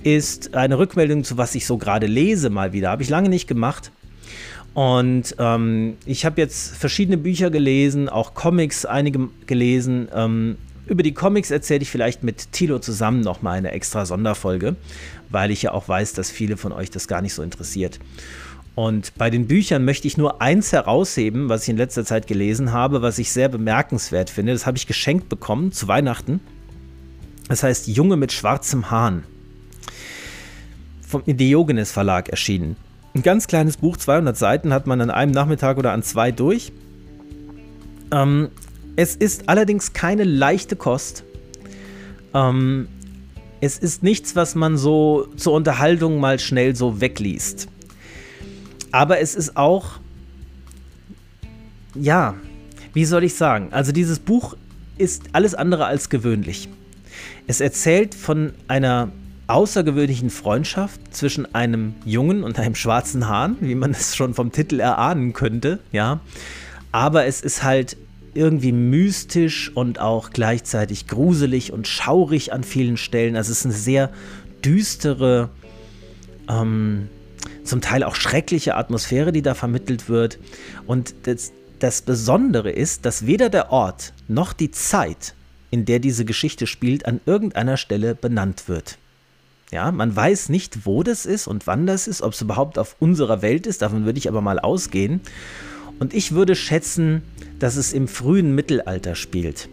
ist 0.02 0.54
eine 0.54 0.78
Rückmeldung 0.78 1.24
zu 1.24 1.38
was 1.38 1.54
ich 1.54 1.66
so 1.66 1.78
gerade 1.78 2.06
lese 2.06 2.50
mal 2.50 2.72
wieder. 2.72 2.90
Habe 2.90 3.02
ich 3.02 3.08
lange 3.08 3.28
nicht 3.28 3.46
gemacht. 3.46 3.92
Und 4.76 5.36
ähm, 5.38 5.96
ich 6.04 6.26
habe 6.26 6.38
jetzt 6.38 6.76
verschiedene 6.76 7.16
Bücher 7.16 7.48
gelesen, 7.48 8.10
auch 8.10 8.34
Comics 8.34 8.84
einige 8.84 9.30
gelesen. 9.46 10.08
Ähm, 10.14 10.58
über 10.84 11.02
die 11.02 11.14
Comics 11.14 11.50
erzähle 11.50 11.80
ich 11.80 11.88
vielleicht 11.88 12.22
mit 12.22 12.52
Tilo 12.52 12.78
zusammen 12.78 13.22
nochmal 13.22 13.56
eine 13.56 13.70
extra 13.70 14.04
Sonderfolge, 14.04 14.76
weil 15.30 15.50
ich 15.50 15.62
ja 15.62 15.72
auch 15.72 15.88
weiß, 15.88 16.12
dass 16.12 16.30
viele 16.30 16.58
von 16.58 16.72
euch 16.72 16.90
das 16.90 17.08
gar 17.08 17.22
nicht 17.22 17.32
so 17.32 17.42
interessiert. 17.42 18.00
Und 18.74 19.14
bei 19.16 19.30
den 19.30 19.46
Büchern 19.46 19.86
möchte 19.86 20.08
ich 20.08 20.18
nur 20.18 20.42
eins 20.42 20.72
herausheben, 20.72 21.48
was 21.48 21.62
ich 21.62 21.70
in 21.70 21.78
letzter 21.78 22.04
Zeit 22.04 22.26
gelesen 22.26 22.72
habe, 22.72 23.00
was 23.00 23.18
ich 23.18 23.32
sehr 23.32 23.48
bemerkenswert 23.48 24.28
finde. 24.28 24.52
Das 24.52 24.66
habe 24.66 24.76
ich 24.76 24.86
geschenkt 24.86 25.30
bekommen 25.30 25.72
zu 25.72 25.88
Weihnachten. 25.88 26.40
Das 27.48 27.62
heißt 27.62 27.88
Junge 27.88 28.18
mit 28.18 28.30
schwarzem 28.30 28.90
Hahn. 28.90 29.24
Vom 31.00 31.22
Diogenes 31.24 31.92
Verlag 31.92 32.28
erschienen. 32.28 32.76
Ein 33.16 33.22
ganz 33.22 33.46
kleines 33.46 33.78
Buch, 33.78 33.96
200 33.96 34.36
Seiten, 34.36 34.74
hat 34.74 34.86
man 34.86 35.00
an 35.00 35.08
einem 35.08 35.32
Nachmittag 35.32 35.78
oder 35.78 35.92
an 35.92 36.02
zwei 36.02 36.32
durch. 36.32 36.70
Ähm, 38.12 38.50
es 38.96 39.16
ist 39.16 39.48
allerdings 39.48 39.94
keine 39.94 40.24
leichte 40.24 40.76
Kost. 40.76 41.24
Ähm, 42.34 42.88
es 43.62 43.78
ist 43.78 44.02
nichts, 44.02 44.36
was 44.36 44.54
man 44.54 44.76
so 44.76 45.28
zur 45.34 45.54
Unterhaltung 45.54 46.20
mal 46.20 46.38
schnell 46.38 46.76
so 46.76 47.00
wegliest. 47.00 47.68
Aber 48.92 49.18
es 49.18 49.34
ist 49.34 49.56
auch, 49.56 49.92
ja, 51.94 52.34
wie 52.92 53.06
soll 53.06 53.24
ich 53.24 53.34
sagen? 53.34 53.68
Also 53.70 53.92
dieses 53.92 54.18
Buch 54.18 54.58
ist 54.98 55.22
alles 55.32 55.54
andere 55.54 55.86
als 55.86 56.10
gewöhnlich. 56.10 56.68
Es 57.46 57.62
erzählt 57.62 58.14
von 58.14 58.52
einer 58.68 59.10
außergewöhnlichen 59.46 60.30
Freundschaft 60.30 61.00
zwischen 61.14 61.54
einem 61.54 61.94
Jungen 62.04 62.42
und 62.42 62.58
einem 62.58 62.74
schwarzen 62.74 63.28
Hahn, 63.28 63.56
wie 63.60 63.74
man 63.74 63.92
es 63.92 64.16
schon 64.16 64.34
vom 64.34 64.52
Titel 64.52 64.80
erahnen 64.80 65.32
könnte, 65.32 65.78
ja. 65.92 66.20
Aber 66.92 67.26
es 67.26 67.40
ist 67.42 67.62
halt 67.62 67.96
irgendwie 68.34 68.72
mystisch 68.72 69.70
und 69.74 69.98
auch 69.98 70.30
gleichzeitig 70.30 71.06
gruselig 71.06 71.72
und 71.72 71.88
schaurig 71.88 72.52
an 72.52 72.64
vielen 72.64 72.96
Stellen. 72.96 73.36
Also 73.36 73.52
es 73.52 73.60
ist 73.60 73.66
eine 73.66 73.74
sehr 73.74 74.10
düstere, 74.64 75.48
ähm, 76.48 77.08
zum 77.64 77.80
Teil 77.80 78.02
auch 78.02 78.14
schreckliche 78.14 78.76
Atmosphäre, 78.76 79.32
die 79.32 79.42
da 79.42 79.54
vermittelt 79.54 80.08
wird. 80.08 80.38
Und 80.86 81.14
das, 81.24 81.52
das 81.78 82.02
Besondere 82.02 82.70
ist, 82.70 83.04
dass 83.04 83.26
weder 83.26 83.48
der 83.48 83.72
Ort 83.72 84.12
noch 84.28 84.52
die 84.52 84.70
Zeit, 84.70 85.34
in 85.70 85.84
der 85.84 85.98
diese 85.98 86.24
Geschichte 86.24 86.66
spielt, 86.66 87.06
an 87.06 87.20
irgendeiner 87.26 87.76
Stelle 87.76 88.14
benannt 88.14 88.68
wird. 88.68 88.98
Ja, 89.72 89.90
man 89.90 90.14
weiß 90.14 90.48
nicht, 90.48 90.86
wo 90.86 91.02
das 91.02 91.26
ist 91.26 91.48
und 91.48 91.66
wann 91.66 91.86
das 91.86 92.06
ist, 92.06 92.22
ob 92.22 92.32
es 92.34 92.40
überhaupt 92.40 92.78
auf 92.78 92.96
unserer 93.00 93.42
Welt 93.42 93.66
ist, 93.66 93.82
davon 93.82 94.04
würde 94.04 94.18
ich 94.18 94.28
aber 94.28 94.40
mal 94.40 94.60
ausgehen. 94.60 95.20
Und 95.98 96.14
ich 96.14 96.32
würde 96.32 96.54
schätzen, 96.54 97.22
dass 97.58 97.76
es 97.76 97.92
im 97.92 98.06
frühen 98.06 98.54
Mittelalter 98.54 99.14
spielt. 99.14 99.68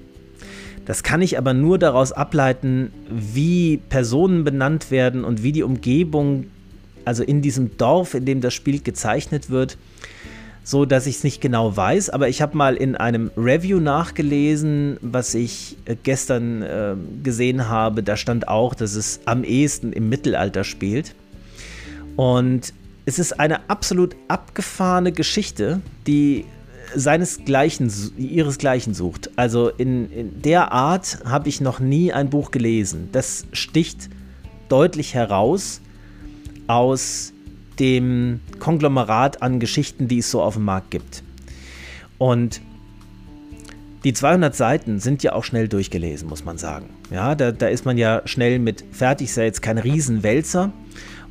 Das 0.86 1.04
kann 1.04 1.22
ich 1.22 1.38
aber 1.38 1.54
nur 1.54 1.78
daraus 1.78 2.12
ableiten, 2.12 2.92
wie 3.10 3.78
Personen 3.78 4.44
benannt 4.44 4.92
werden 4.92 5.24
und 5.24 5.44
wie 5.44 5.52
die 5.52 5.64
Umgebung, 5.64 6.48
also 7.06 7.24
in 7.24 7.42
diesem 7.42 7.78
Dorf, 7.78 8.16
in 8.16 8.26
dem 8.26 8.42
das 8.42 8.54
Spiel 8.54 8.82
gezeichnet 8.82 9.50
wird, 9.50 9.78
so 10.64 10.86
dass 10.86 11.08
ich 11.08 11.18
es 11.18 11.24
nicht 11.24 11.42
genau 11.42 11.76
weiß, 11.76 12.10
aber 12.10 12.30
ich 12.30 12.42
habe 12.42 12.56
mal 12.56 12.76
in 12.76 12.96
einem 12.96 13.32
Review 13.36 13.80
nachgelesen, 13.80 14.98
was 15.02 15.34
ich 15.34 15.78
äh, 15.86 15.96
gestern 16.02 16.62
äh, 16.62 16.96
gesehen 17.22 17.68
habe. 17.68 18.02
Da 18.02 18.16
stand 18.16 18.48
auch, 18.48 18.74
dass 18.74 18.96
es 18.96 19.20
am 19.26 19.44
ehesten 19.44 19.92
im 19.92 20.10
Mittelalter 20.10 20.64
spielt. 20.64 21.16
Und 22.16 22.74
es 23.06 23.20
ist 23.20 23.40
eine 23.40 23.70
absolut 23.70 24.16
abgefahrene 24.30 25.12
Geschichte, 25.12 25.82
die 26.08 26.46
seinesgleichen, 26.96 27.92
ihresgleichen 28.18 28.94
sucht. 28.94 29.32
Also 29.36 29.70
in, 29.70 30.10
in 30.12 30.42
der 30.42 30.72
Art 30.72 31.20
habe 31.26 31.50
ich 31.50 31.60
noch 31.60 31.80
nie 31.80 32.14
ein 32.14 32.30
Buch 32.30 32.52
gelesen. 32.52 33.10
Das 33.12 33.46
sticht 33.52 34.10
deutlich 34.70 35.14
heraus 35.14 35.82
aus 36.68 37.33
dem 37.80 38.40
Konglomerat 38.60 39.42
an 39.42 39.60
Geschichten, 39.60 40.08
die 40.08 40.20
es 40.20 40.32
so 40.32 40.42
auf 40.42 40.56
dem 40.56 40.66
Markt 40.66 40.92
gibt. 40.92 41.24
Und 42.18 42.62
die 44.04 44.14
200 44.14 44.56
Seiten 44.56 45.00
sind 45.00 45.24
ja 45.24 45.34
auch 45.34 45.44
schnell 45.44 45.68
durchgelesen, 45.68 46.28
muss 46.28 46.44
man 46.44 46.58
sagen. 46.58 46.90
Ja, 47.10 47.36
da, 47.36 47.52
da 47.52 47.68
ist 47.68 47.86
man 47.86 47.98
ja 47.98 48.22
schnell 48.26 48.60
mit 48.60 48.84
fertig, 48.92 49.30
ist 49.30 49.38
ja 49.38 49.44
jetzt 49.44 49.62
kein 49.62 49.78
Riesenwälzer. 49.78 50.74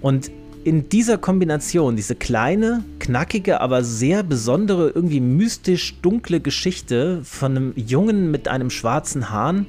Und 0.00 0.30
in 0.64 0.88
dieser 0.88 1.18
Kombination, 1.18 1.96
diese 1.96 2.14
kleine, 2.14 2.84
knackige, 2.98 3.60
aber 3.60 3.84
sehr 3.84 4.22
besondere, 4.22 4.90
irgendwie 4.90 5.20
mystisch 5.20 6.00
dunkle 6.00 6.40
Geschichte 6.40 7.20
von 7.24 7.56
einem 7.56 7.72
Jungen 7.76 8.30
mit 8.30 8.48
einem 8.48 8.70
schwarzen 8.70 9.30
Hahn, 9.30 9.66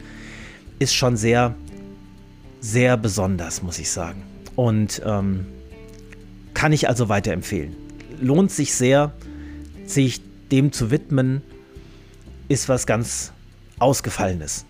ist 0.80 0.94
schon 0.94 1.18
sehr, 1.18 1.56
sehr 2.62 2.96
besonders, 2.96 3.64
muss 3.64 3.80
ich 3.80 3.90
sagen. 3.90 4.24
Und 4.56 5.02
ähm, 5.06 5.46
kann 6.54 6.72
ich 6.72 6.88
also 6.88 7.10
weiterempfehlen. 7.10 7.76
Lohnt 8.20 8.52
sich 8.52 8.74
sehr, 8.76 9.14
sich 9.86 10.22
dem 10.52 10.72
zu 10.72 10.92
widmen, 10.92 11.42
ist 12.48 12.70
was 12.70 12.86
ganz 12.86 13.34
Ausgefallenes. 13.80 14.66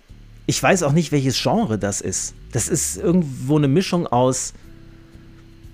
Ich 0.46 0.62
weiß 0.62 0.82
auch 0.82 0.92
nicht, 0.92 1.12
welches 1.12 1.40
Genre 1.40 1.78
das 1.78 2.00
ist. 2.00 2.34
Das 2.52 2.68
ist 2.68 2.96
irgendwo 2.96 3.56
eine 3.56 3.68
Mischung 3.68 4.06
aus 4.06 4.54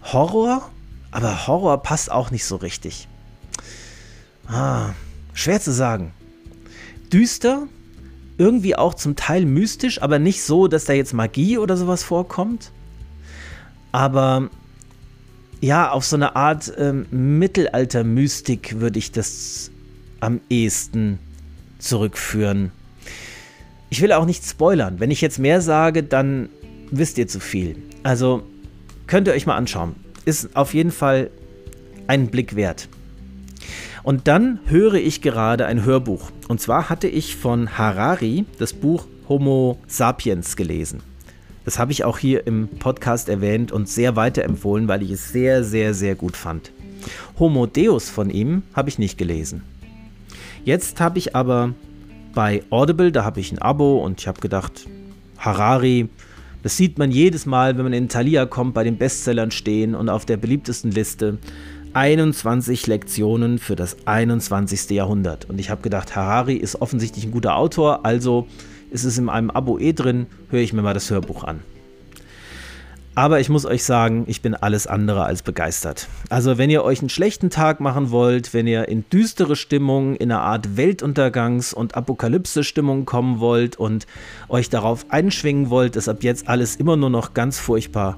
Horror, 0.02 0.70
aber 1.10 1.46
Horror 1.46 1.82
passt 1.82 2.10
auch 2.10 2.30
nicht 2.30 2.44
so 2.44 2.56
richtig. 2.56 3.08
Ah, 4.46 4.90
schwer 5.32 5.60
zu 5.60 5.72
sagen. 5.72 6.12
Düster, 7.12 7.66
irgendwie 8.38 8.76
auch 8.76 8.94
zum 8.94 9.16
Teil 9.16 9.44
mystisch, 9.44 10.00
aber 10.00 10.18
nicht 10.18 10.42
so, 10.42 10.68
dass 10.68 10.84
da 10.84 10.92
jetzt 10.92 11.12
Magie 11.12 11.58
oder 11.58 11.76
sowas 11.76 12.02
vorkommt. 12.02 12.72
Aber 13.92 14.48
ja, 15.60 15.90
auf 15.90 16.04
so 16.04 16.16
eine 16.16 16.36
Art 16.36 16.72
ähm, 16.78 17.06
Mittelalter-Mystik 17.10 18.80
würde 18.80 18.98
ich 18.98 19.12
das 19.12 19.70
am 20.20 20.40
ehesten 20.48 21.18
zurückführen. 21.78 22.72
Ich 23.90 24.00
will 24.00 24.12
auch 24.12 24.24
nicht 24.24 24.44
spoilern. 24.44 25.00
Wenn 25.00 25.10
ich 25.10 25.20
jetzt 25.20 25.38
mehr 25.38 25.60
sage, 25.60 26.02
dann 26.02 26.48
wisst 26.90 27.18
ihr 27.18 27.28
zu 27.28 27.40
viel. 27.40 27.76
Also 28.02 28.42
könnt 29.06 29.28
ihr 29.28 29.34
euch 29.34 29.46
mal 29.46 29.56
anschauen. 29.56 29.96
Ist 30.24 30.56
auf 30.56 30.74
jeden 30.74 30.92
Fall 30.92 31.30
einen 32.06 32.28
Blick 32.28 32.56
wert. 32.56 32.88
Und 34.02 34.28
dann 34.28 34.60
höre 34.66 34.94
ich 34.94 35.20
gerade 35.20 35.66
ein 35.66 35.84
Hörbuch. 35.84 36.30
Und 36.48 36.60
zwar 36.60 36.88
hatte 36.88 37.08
ich 37.08 37.36
von 37.36 37.76
Harari 37.76 38.46
das 38.58 38.72
Buch 38.72 39.06
Homo 39.28 39.78
sapiens 39.86 40.56
gelesen. 40.56 41.02
Das 41.70 41.78
habe 41.78 41.92
ich 41.92 42.02
auch 42.02 42.18
hier 42.18 42.48
im 42.48 42.66
Podcast 42.66 43.28
erwähnt 43.28 43.70
und 43.70 43.88
sehr 43.88 44.16
weiterempfohlen, 44.16 44.88
weil 44.88 45.04
ich 45.04 45.12
es 45.12 45.30
sehr, 45.30 45.62
sehr, 45.62 45.94
sehr 45.94 46.16
gut 46.16 46.36
fand. 46.36 46.72
Homo 47.38 47.66
Deus 47.66 48.10
von 48.10 48.28
ihm 48.28 48.64
habe 48.74 48.88
ich 48.88 48.98
nicht 48.98 49.16
gelesen. 49.16 49.62
Jetzt 50.64 50.98
habe 51.00 51.18
ich 51.18 51.36
aber 51.36 51.72
bei 52.34 52.64
Audible, 52.70 53.12
da 53.12 53.22
habe 53.22 53.38
ich 53.38 53.52
ein 53.52 53.60
Abo 53.60 54.04
und 54.04 54.20
ich 54.20 54.26
habe 54.26 54.40
gedacht, 54.40 54.88
Harari, 55.38 56.08
das 56.64 56.76
sieht 56.76 56.98
man 56.98 57.12
jedes 57.12 57.46
Mal, 57.46 57.76
wenn 57.76 57.84
man 57.84 57.92
in 57.92 58.08
Thalia 58.08 58.46
kommt, 58.46 58.74
bei 58.74 58.82
den 58.82 58.98
Bestsellern 58.98 59.52
stehen 59.52 59.94
und 59.94 60.08
auf 60.08 60.26
der 60.26 60.38
beliebtesten 60.38 60.90
Liste 60.90 61.38
21 61.92 62.88
Lektionen 62.88 63.60
für 63.60 63.76
das 63.76 63.96
21. 64.06 64.90
Jahrhundert. 64.90 65.48
Und 65.48 65.60
ich 65.60 65.70
habe 65.70 65.82
gedacht, 65.82 66.16
Harari 66.16 66.56
ist 66.56 66.82
offensichtlich 66.82 67.26
ein 67.26 67.30
guter 67.30 67.54
Autor, 67.54 68.04
also 68.04 68.48
ist 68.90 69.04
es 69.04 69.18
in 69.18 69.28
einem 69.28 69.50
Abo 69.50 69.78
eh 69.78 69.92
drin, 69.92 70.26
höre 70.50 70.60
ich 70.60 70.72
mir 70.72 70.82
mal 70.82 70.94
das 70.94 71.10
Hörbuch 71.10 71.44
an. 71.44 71.60
Aber 73.16 73.40
ich 73.40 73.48
muss 73.48 73.66
euch 73.66 73.84
sagen, 73.84 74.24
ich 74.28 74.40
bin 74.40 74.54
alles 74.54 74.86
andere 74.86 75.24
als 75.24 75.42
begeistert. 75.42 76.06
Also 76.28 76.58
wenn 76.58 76.70
ihr 76.70 76.84
euch 76.84 77.00
einen 77.00 77.08
schlechten 77.08 77.50
Tag 77.50 77.80
machen 77.80 78.10
wollt, 78.12 78.54
wenn 78.54 78.66
ihr 78.66 78.88
in 78.88 79.04
düstere 79.10 79.56
Stimmung, 79.56 80.14
in 80.14 80.30
eine 80.30 80.40
Art 80.40 80.68
Weltuntergangs- 80.76 81.74
und 81.74 81.96
Apokalypse-Stimmung 81.96 83.06
kommen 83.06 83.40
wollt 83.40 83.76
und 83.76 84.06
euch 84.48 84.70
darauf 84.70 85.06
einschwingen 85.08 85.70
wollt, 85.70 85.96
dass 85.96 86.08
ab 86.08 86.22
jetzt 86.22 86.48
alles 86.48 86.76
immer 86.76 86.96
nur 86.96 87.10
noch 87.10 87.34
ganz 87.34 87.58
furchtbar 87.58 88.16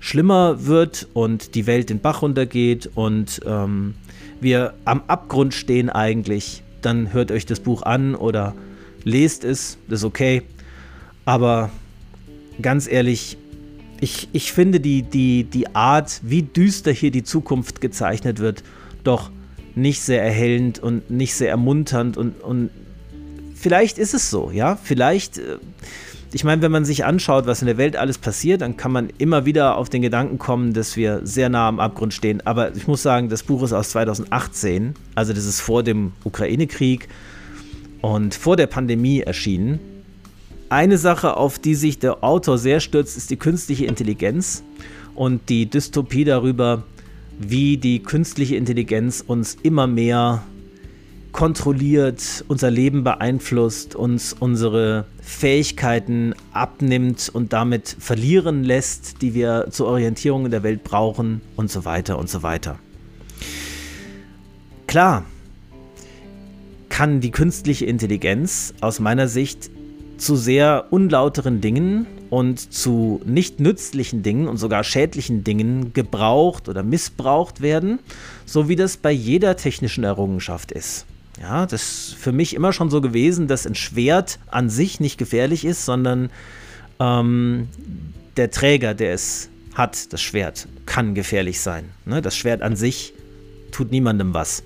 schlimmer 0.00 0.66
wird 0.66 1.06
und 1.12 1.54
die 1.54 1.66
Welt 1.68 1.88
den 1.88 2.00
Bach 2.00 2.22
runtergeht 2.22 2.90
und 2.94 3.40
ähm, 3.46 3.94
wir 4.40 4.74
am 4.84 5.02
Abgrund 5.06 5.54
stehen 5.54 5.88
eigentlich, 5.88 6.64
dann 6.80 7.12
hört 7.12 7.30
euch 7.30 7.46
das 7.46 7.60
Buch 7.60 7.82
an 7.82 8.16
oder 8.16 8.54
lest 9.04 9.44
es, 9.44 9.78
das 9.88 10.00
ist 10.00 10.04
okay. 10.04 10.42
Aber 11.24 11.70
ganz 12.60 12.90
ehrlich, 12.90 13.36
ich, 14.00 14.28
ich 14.32 14.52
finde 14.52 14.80
die, 14.80 15.02
die, 15.02 15.44
die 15.44 15.74
Art, 15.74 16.20
wie 16.22 16.42
düster 16.42 16.92
hier 16.92 17.10
die 17.10 17.22
Zukunft 17.22 17.80
gezeichnet 17.80 18.40
wird, 18.40 18.62
doch 19.04 19.30
nicht 19.74 20.00
sehr 20.02 20.22
erhellend 20.22 20.78
und 20.80 21.10
nicht 21.10 21.34
sehr 21.34 21.50
ermunternd 21.50 22.16
und, 22.16 22.40
und 22.42 22.70
vielleicht 23.54 23.98
ist 23.98 24.12
es 24.12 24.28
so, 24.28 24.50
ja, 24.52 24.76
vielleicht, 24.76 25.38
äh, 25.38 25.58
ich 26.32 26.44
meine, 26.44 26.62
wenn 26.62 26.72
man 26.72 26.84
sich 26.84 27.04
anschaut, 27.04 27.46
was 27.46 27.62
in 27.62 27.66
der 27.66 27.76
Welt 27.76 27.96
alles 27.96 28.18
passiert, 28.18 28.62
dann 28.62 28.76
kann 28.76 28.90
man 28.90 29.10
immer 29.18 29.44
wieder 29.44 29.76
auf 29.76 29.88
den 29.88 30.02
Gedanken 30.02 30.38
kommen, 30.38 30.72
dass 30.72 30.96
wir 30.96 31.20
sehr 31.24 31.48
nah 31.48 31.68
am 31.68 31.78
Abgrund 31.78 32.14
stehen. 32.14 32.40
Aber 32.46 32.74
ich 32.74 32.86
muss 32.86 33.02
sagen, 33.02 33.28
das 33.28 33.42
Buch 33.42 33.62
ist 33.62 33.72
aus 33.72 33.90
2018, 33.90 34.94
also 35.14 35.32
das 35.32 35.44
ist 35.44 35.60
vor 35.60 35.82
dem 35.82 36.12
Ukraine-Krieg 36.24 37.08
und 38.02 38.34
vor 38.34 38.56
der 38.56 38.66
Pandemie 38.66 39.20
erschienen. 39.20 39.80
Eine 40.68 40.98
Sache, 40.98 41.36
auf 41.36 41.58
die 41.58 41.74
sich 41.74 41.98
der 41.98 42.22
Autor 42.22 42.58
sehr 42.58 42.80
stürzt, 42.80 43.16
ist 43.16 43.30
die 43.30 43.36
künstliche 43.36 43.86
Intelligenz 43.86 44.62
und 45.14 45.48
die 45.48 45.66
Dystopie 45.66 46.24
darüber, 46.24 46.82
wie 47.38 47.76
die 47.76 48.02
künstliche 48.02 48.56
Intelligenz 48.56 49.22
uns 49.26 49.56
immer 49.62 49.86
mehr 49.86 50.42
kontrolliert, 51.32 52.44
unser 52.48 52.70
Leben 52.70 53.04
beeinflusst, 53.04 53.94
uns 53.94 54.34
unsere 54.38 55.06
Fähigkeiten 55.22 56.34
abnimmt 56.52 57.30
und 57.32 57.52
damit 57.52 57.96
verlieren 57.98 58.64
lässt, 58.64 59.22
die 59.22 59.32
wir 59.32 59.68
zur 59.70 59.86
Orientierung 59.86 60.44
in 60.44 60.50
der 60.50 60.62
Welt 60.62 60.84
brauchen 60.84 61.40
und 61.56 61.70
so 61.70 61.84
weiter 61.84 62.18
und 62.18 62.28
so 62.28 62.42
weiter. 62.42 62.78
Klar 64.86 65.24
kann 66.92 67.22
die 67.22 67.30
künstliche 67.30 67.86
Intelligenz 67.86 68.74
aus 68.82 69.00
meiner 69.00 69.26
Sicht 69.26 69.70
zu 70.18 70.36
sehr 70.36 70.88
unlauteren 70.90 71.62
Dingen 71.62 72.06
und 72.28 72.70
zu 72.70 73.22
nicht 73.24 73.60
nützlichen 73.60 74.22
Dingen 74.22 74.46
und 74.46 74.58
sogar 74.58 74.84
schädlichen 74.84 75.42
Dingen 75.42 75.94
gebraucht 75.94 76.68
oder 76.68 76.82
missbraucht 76.82 77.62
werden, 77.62 77.98
so 78.44 78.68
wie 78.68 78.76
das 78.76 78.98
bei 78.98 79.10
jeder 79.10 79.56
technischen 79.56 80.04
Errungenschaft 80.04 80.70
ist. 80.70 81.06
Ja, 81.40 81.64
das 81.64 81.82
ist 81.82 82.14
für 82.14 82.30
mich 82.30 82.54
immer 82.54 82.74
schon 82.74 82.90
so 82.90 83.00
gewesen, 83.00 83.48
dass 83.48 83.66
ein 83.66 83.74
Schwert 83.74 84.38
an 84.48 84.68
sich 84.68 85.00
nicht 85.00 85.16
gefährlich 85.16 85.64
ist, 85.64 85.86
sondern 85.86 86.28
ähm, 87.00 87.68
der 88.36 88.50
Träger, 88.50 88.92
der 88.92 89.14
es 89.14 89.48
hat, 89.72 90.12
das 90.12 90.20
Schwert, 90.20 90.68
kann 90.84 91.14
gefährlich 91.14 91.62
sein. 91.62 91.86
Ne? 92.04 92.20
Das 92.20 92.36
Schwert 92.36 92.60
an 92.60 92.76
sich 92.76 93.14
tut 93.70 93.90
niemandem 93.90 94.34
was. 94.34 94.62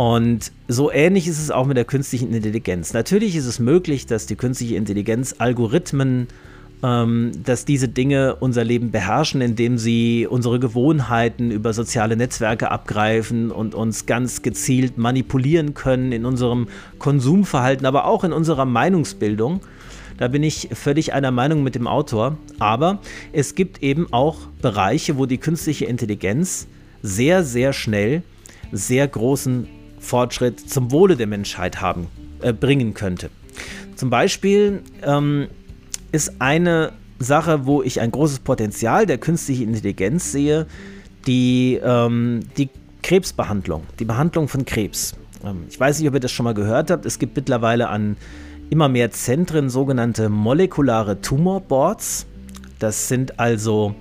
Und 0.00 0.50
so 0.66 0.90
ähnlich 0.90 1.28
ist 1.28 1.38
es 1.38 1.50
auch 1.50 1.66
mit 1.66 1.76
der 1.76 1.84
künstlichen 1.84 2.32
Intelligenz. 2.32 2.94
Natürlich 2.94 3.36
ist 3.36 3.44
es 3.44 3.58
möglich, 3.58 4.06
dass 4.06 4.24
die 4.24 4.34
künstliche 4.34 4.76
Intelligenz 4.76 5.34
Algorithmen, 5.36 6.28
ähm, 6.82 7.32
dass 7.44 7.66
diese 7.66 7.86
Dinge 7.86 8.36
unser 8.36 8.64
Leben 8.64 8.92
beherrschen, 8.92 9.42
indem 9.42 9.76
sie 9.76 10.26
unsere 10.26 10.58
Gewohnheiten 10.58 11.50
über 11.50 11.74
soziale 11.74 12.16
Netzwerke 12.16 12.70
abgreifen 12.70 13.50
und 13.50 13.74
uns 13.74 14.06
ganz 14.06 14.40
gezielt 14.40 14.96
manipulieren 14.96 15.74
können 15.74 16.12
in 16.12 16.24
unserem 16.24 16.68
Konsumverhalten, 16.98 17.84
aber 17.84 18.06
auch 18.06 18.24
in 18.24 18.32
unserer 18.32 18.64
Meinungsbildung. 18.64 19.60
Da 20.16 20.28
bin 20.28 20.42
ich 20.42 20.70
völlig 20.72 21.12
einer 21.12 21.30
Meinung 21.30 21.62
mit 21.62 21.74
dem 21.74 21.86
Autor. 21.86 22.38
Aber 22.58 23.00
es 23.34 23.54
gibt 23.54 23.82
eben 23.82 24.10
auch 24.14 24.38
Bereiche, 24.62 25.18
wo 25.18 25.26
die 25.26 25.36
künstliche 25.36 25.84
Intelligenz 25.84 26.68
sehr, 27.02 27.44
sehr 27.44 27.74
schnell 27.74 28.22
sehr 28.72 29.06
großen 29.06 29.68
Fortschritt 30.00 30.68
zum 30.68 30.90
Wohle 30.90 31.16
der 31.16 31.26
Menschheit 31.26 31.80
haben, 31.80 32.08
äh, 32.40 32.52
bringen 32.52 32.94
könnte. 32.94 33.30
Zum 33.96 34.10
Beispiel 34.10 34.82
ähm, 35.02 35.48
ist 36.10 36.40
eine 36.40 36.92
Sache, 37.18 37.66
wo 37.66 37.82
ich 37.82 38.00
ein 38.00 38.10
großes 38.10 38.40
Potenzial 38.40 39.06
der 39.06 39.18
künstlichen 39.18 39.68
Intelligenz 39.68 40.32
sehe, 40.32 40.66
die, 41.26 41.78
ähm, 41.84 42.40
die 42.56 42.70
Krebsbehandlung, 43.02 43.84
die 43.98 44.06
Behandlung 44.06 44.48
von 44.48 44.64
Krebs. 44.64 45.14
Ähm, 45.44 45.64
ich 45.68 45.78
weiß 45.78 45.98
nicht, 45.98 46.08
ob 46.08 46.14
ihr 46.14 46.20
das 46.20 46.32
schon 46.32 46.44
mal 46.44 46.54
gehört 46.54 46.90
habt. 46.90 47.04
Es 47.06 47.18
gibt 47.18 47.36
mittlerweile 47.36 47.88
an 47.88 48.16
immer 48.70 48.88
mehr 48.88 49.10
Zentren 49.10 49.68
sogenannte 49.68 50.28
molekulare 50.28 51.20
Tumorboards. 51.20 52.26
Das 52.78 53.08
sind 53.08 53.38
also 53.38 53.94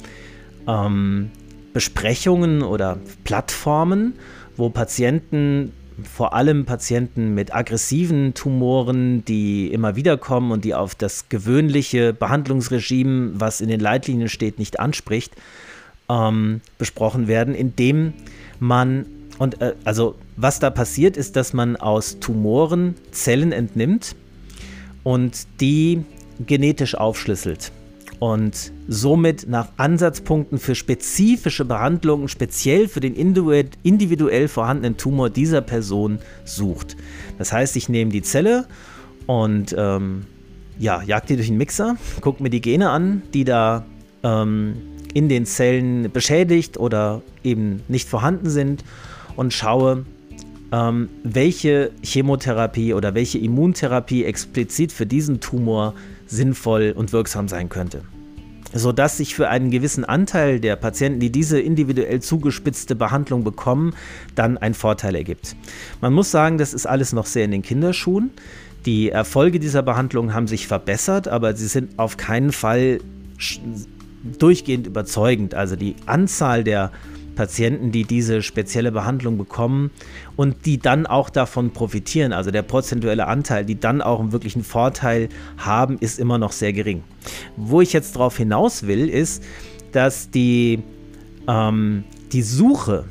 ähm, 0.68 1.32
Besprechungen 1.74 2.62
oder 2.62 2.98
Plattformen, 3.24 4.14
wo 4.56 4.70
Patienten 4.70 5.74
vor 6.04 6.34
allem 6.34 6.66
Patienten 6.66 7.34
mit 7.34 7.54
aggressiven 7.54 8.34
Tumoren, 8.34 9.24
die 9.26 9.72
immer 9.72 9.96
wieder 9.96 10.18
kommen 10.18 10.52
und 10.52 10.66
die 10.66 10.76
auf 10.76 10.96
das 10.96 11.30
gewöhnliche 11.30 12.14
Behandlungsregime, 12.14 13.34
was 13.36 13.62
in 13.62 13.70
den 13.70 13.80
Leitlinien 13.80 14.30
steht, 14.30 14.60
nicht 14.60 14.80
anspricht, 14.80 15.34
ähm, 16.10 16.62
besprochen 16.78 17.28
werden, 17.28 17.56
indem 17.56 18.14
man 18.60 19.06
und 19.38 19.62
äh, 19.62 19.76
also 19.86 20.16
was 20.36 20.60
da 20.60 20.70
passiert 20.70 21.18
ist, 21.18 21.36
dass 21.36 21.54
man 21.54 21.76
aus 21.76 22.20
Tumoren 22.20 22.96
Zellen 23.12 23.52
entnimmt 23.52 24.16
und 25.04 25.48
die 25.62 26.04
genetisch 26.46 26.96
aufschlüsselt 26.96 27.72
und 28.20 28.72
somit 28.88 29.48
nach 29.48 29.70
Ansatzpunkten 29.78 30.60
für 30.60 30.76
spezifische 30.76 31.64
Behandlungen, 31.66 32.28
speziell 32.28 32.88
für 32.88 33.00
den 33.00 33.16
individuell 33.16 34.48
vorhandenen 34.48 34.98
Tumor 34.98 35.30
dieser 35.30 35.62
Person 35.62 36.20
sucht. 36.44 36.98
Das 37.38 37.54
heißt, 37.54 37.76
ich 37.78 37.88
nehme 37.88 38.12
die 38.12 38.22
Zelle 38.22 38.66
und 39.26 39.74
ähm, 39.78 40.26
ja, 40.78 41.02
jag 41.02 41.26
die 41.26 41.36
durch 41.36 41.48
den 41.48 41.58
Mixer, 41.58 41.98
gucke 42.22 42.44
mir 42.44 42.50
die 42.50 42.62
Gene 42.62 42.90
an, 42.90 43.22
die 43.34 43.46
da 43.46 43.86
ähm, 44.24 44.76
in 45.14 45.30
den 45.30 45.46
Zellen 45.46 46.12
beschädigt 46.12 46.78
oder 46.78 47.22
eben 47.44 47.82
nicht 47.88 48.08
vorhanden 48.08 48.50
sind 48.50 48.84
und 49.36 49.54
schaue, 49.54 50.06
ähm, 50.72 51.10
welche 51.24 51.92
Chemotherapie 52.04 52.94
oder 52.94 53.16
welche 53.16 53.40
Immuntherapie 53.40 54.26
explizit 54.26 54.92
für 54.92 55.06
diesen 55.06 55.40
Tumor 55.40 55.94
sinnvoll 56.30 56.94
und 56.96 57.12
wirksam 57.12 57.48
sein 57.48 57.70
könnte. 57.70 58.04
Sodass 58.72 59.18
sich 59.18 59.34
für 59.34 59.50
einen 59.50 59.72
gewissen 59.72 60.06
Anteil 60.06 60.60
der 60.60 60.76
Patienten, 60.76 61.20
die 61.20 61.32
diese 61.32 61.60
individuell 61.60 62.22
zugespitzte 62.22 62.96
Behandlung 62.96 63.44
bekommen, 63.44 63.96
dann 64.36 64.58
ein 64.60 64.76
Vorteil 64.76 65.16
ergibt. 65.16 65.56
Man 66.02 66.14
muss 66.14 66.30
sagen, 66.30 66.60
das 66.60 66.74
ist 66.74 66.86
alles 66.86 67.12
noch 67.12 67.26
sehr 67.26 67.46
in 67.46 67.52
den 67.52 67.64
Kinderschuhen. 67.64 68.30
Die 68.86 69.10
Erfolge 69.10 69.60
dieser 69.60 69.82
Behandlung 69.82 70.34
haben 70.34 70.48
sich 70.48 70.68
verbessert, 70.68 71.28
aber 71.28 71.56
sie 71.56 71.68
sind 71.68 71.98
auf 71.98 72.18
keinen 72.18 72.52
Fall 72.52 73.00
durchgehend 74.38 74.86
überzeugend. 74.86 75.56
Also 75.56 75.76
die 75.76 75.96
Anzahl 76.06 76.64
der 76.64 76.92
Patienten, 77.40 77.94
die 77.94 78.04
diese 78.04 78.42
spezielle 78.42 78.92
Behandlung 78.92 79.38
bekommen 79.38 79.92
und 80.36 80.66
die 80.66 80.78
dann 80.78 81.06
auch 81.06 81.30
davon 81.30 81.72
profitieren, 81.72 82.34
also 82.34 82.52
der 82.52 82.64
prozentuelle 82.64 83.28
Anteil, 83.28 83.64
die 83.64 83.80
dann 83.80 84.02
auch 84.02 84.20
einen 84.20 84.34
wirklichen 84.34 84.66
Vorteil 84.66 85.30
haben, 85.56 85.98
ist 86.00 86.20
immer 86.20 86.38
noch 86.38 86.52
sehr 86.52 86.74
gering. 86.74 87.02
Wo 87.56 87.80
ich 87.80 87.94
jetzt 87.94 88.18
darauf 88.18 88.36
hinaus 88.36 88.88
will, 88.88 89.08
ist, 89.08 89.42
dass 89.94 90.30
die, 90.30 90.84
ähm, 91.48 92.04
die 92.34 92.42
Suche 92.42 93.06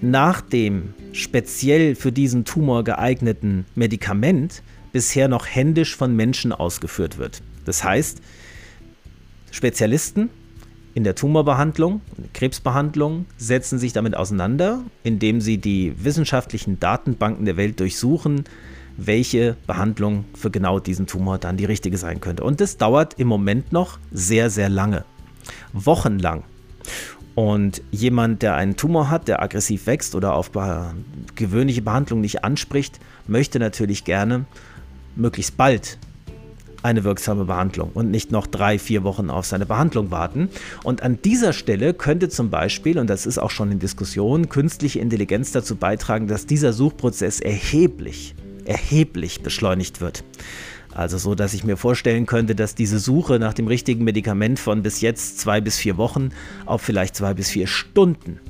nach 0.00 0.40
dem 0.40 0.92
speziell 1.12 1.94
für 1.94 2.10
diesen 2.10 2.44
Tumor 2.44 2.82
geeigneten 2.82 3.66
Medikament 3.76 4.64
bisher 4.90 5.28
noch 5.28 5.46
händisch 5.46 5.94
von 5.94 6.16
Menschen 6.16 6.52
ausgeführt 6.52 7.18
wird. 7.18 7.40
Das 7.66 7.84
heißt, 7.84 8.20
Spezialisten 9.52 10.28
in 11.00 11.04
der 11.04 11.14
Tumorbehandlung, 11.14 12.02
Krebsbehandlung, 12.34 13.24
setzen 13.38 13.78
sich 13.78 13.94
damit 13.94 14.14
auseinander, 14.14 14.82
indem 15.02 15.40
sie 15.40 15.56
die 15.56 15.94
wissenschaftlichen 16.04 16.78
Datenbanken 16.78 17.46
der 17.46 17.56
Welt 17.56 17.80
durchsuchen, 17.80 18.44
welche 18.98 19.56
Behandlung 19.66 20.26
für 20.34 20.50
genau 20.50 20.78
diesen 20.78 21.06
Tumor 21.06 21.38
dann 21.38 21.56
die 21.56 21.64
richtige 21.64 21.96
sein 21.96 22.20
könnte. 22.20 22.44
Und 22.44 22.60
das 22.60 22.76
dauert 22.76 23.14
im 23.18 23.28
Moment 23.28 23.72
noch 23.72 23.98
sehr, 24.12 24.50
sehr 24.50 24.68
lange. 24.68 25.06
Wochenlang. 25.72 26.42
Und 27.34 27.80
jemand, 27.90 28.42
der 28.42 28.56
einen 28.56 28.76
Tumor 28.76 29.08
hat, 29.08 29.26
der 29.26 29.40
aggressiv 29.40 29.86
wächst 29.86 30.14
oder 30.14 30.34
auf 30.34 30.50
gewöhnliche 31.34 31.80
Behandlung 31.80 32.20
nicht 32.20 32.44
anspricht, 32.44 33.00
möchte 33.26 33.58
natürlich 33.58 34.04
gerne 34.04 34.44
möglichst 35.16 35.56
bald 35.56 35.96
eine 36.82 37.04
wirksame 37.04 37.44
Behandlung 37.44 37.90
und 37.94 38.10
nicht 38.10 38.32
noch 38.32 38.46
drei, 38.46 38.78
vier 38.78 39.04
Wochen 39.04 39.30
auf 39.30 39.46
seine 39.46 39.66
Behandlung 39.66 40.10
warten. 40.10 40.48
Und 40.82 41.02
an 41.02 41.20
dieser 41.22 41.52
Stelle 41.52 41.94
könnte 41.94 42.28
zum 42.28 42.50
Beispiel, 42.50 42.98
und 42.98 43.08
das 43.08 43.26
ist 43.26 43.38
auch 43.38 43.50
schon 43.50 43.72
in 43.72 43.78
Diskussion, 43.78 44.48
künstliche 44.48 45.00
Intelligenz 45.00 45.52
dazu 45.52 45.76
beitragen, 45.76 46.26
dass 46.26 46.46
dieser 46.46 46.72
Suchprozess 46.72 47.40
erheblich, 47.40 48.34
erheblich 48.64 49.42
beschleunigt 49.42 50.00
wird. 50.00 50.24
Also 50.92 51.18
so, 51.18 51.34
dass 51.34 51.54
ich 51.54 51.64
mir 51.64 51.76
vorstellen 51.76 52.26
könnte, 52.26 52.54
dass 52.54 52.74
diese 52.74 52.98
Suche 52.98 53.38
nach 53.38 53.54
dem 53.54 53.68
richtigen 53.68 54.04
Medikament 54.04 54.58
von 54.58 54.82
bis 54.82 55.00
jetzt 55.00 55.38
zwei 55.38 55.60
bis 55.60 55.76
vier 55.78 55.96
Wochen 55.96 56.30
auf 56.66 56.82
vielleicht 56.82 57.14
zwei 57.14 57.32
bis 57.32 57.48
vier 57.50 57.68
Stunden 57.68 58.40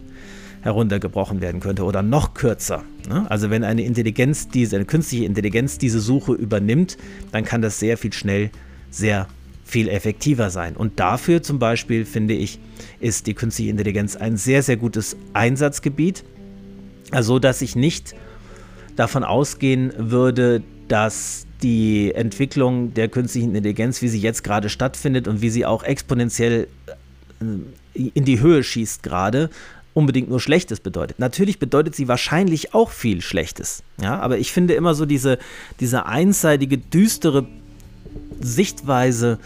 heruntergebrochen 0.62 1.40
werden 1.40 1.60
könnte 1.60 1.84
oder 1.84 2.02
noch 2.02 2.34
kürzer. 2.34 2.84
Ne? 3.08 3.26
Also 3.30 3.50
wenn 3.50 3.64
eine 3.64 3.82
Intelligenz, 3.82 4.48
diese, 4.48 4.76
eine 4.76 4.84
künstliche 4.84 5.24
Intelligenz 5.24 5.78
diese 5.78 6.00
Suche 6.00 6.32
übernimmt, 6.32 6.98
dann 7.32 7.44
kann 7.44 7.62
das 7.62 7.78
sehr 7.78 7.96
viel 7.96 8.12
schnell 8.12 8.50
sehr 8.90 9.28
viel 9.64 9.88
effektiver 9.88 10.50
sein. 10.50 10.76
Und 10.76 10.98
dafür 10.98 11.42
zum 11.42 11.58
Beispiel, 11.58 12.04
finde 12.04 12.34
ich, 12.34 12.58
ist 12.98 13.26
die 13.26 13.34
künstliche 13.34 13.70
Intelligenz 13.70 14.16
ein 14.16 14.36
sehr, 14.36 14.62
sehr 14.62 14.76
gutes 14.76 15.16
Einsatzgebiet. 15.32 16.24
Also, 17.12 17.38
dass 17.38 17.62
ich 17.62 17.76
nicht 17.76 18.14
davon 18.96 19.24
ausgehen 19.24 19.92
würde, 19.96 20.62
dass 20.88 21.46
die 21.62 22.12
Entwicklung 22.14 22.94
der 22.94 23.08
künstlichen 23.08 23.54
Intelligenz, 23.54 24.02
wie 24.02 24.08
sie 24.08 24.18
jetzt 24.18 24.42
gerade 24.42 24.68
stattfindet 24.68 25.28
und 25.28 25.40
wie 25.40 25.50
sie 25.50 25.64
auch 25.66 25.84
exponentiell 25.84 26.66
äh, 27.36 28.10
in 28.14 28.24
die 28.24 28.40
Höhe 28.40 28.62
schießt 28.62 29.02
gerade, 29.02 29.50
unbedingt 29.94 30.28
nur 30.28 30.40
Schlechtes 30.40 30.80
bedeutet. 30.80 31.18
Natürlich 31.18 31.58
bedeutet 31.58 31.94
sie 31.94 32.08
wahrscheinlich 32.08 32.74
auch 32.74 32.90
viel 32.90 33.20
Schlechtes. 33.20 33.82
Ja, 34.00 34.18
aber 34.18 34.38
ich 34.38 34.52
finde 34.52 34.74
immer 34.74 34.94
so 34.94 35.06
diese, 35.06 35.38
diese 35.80 36.06
einseitige, 36.06 36.78
düstere 36.78 37.46
Sichtweise 38.40 39.38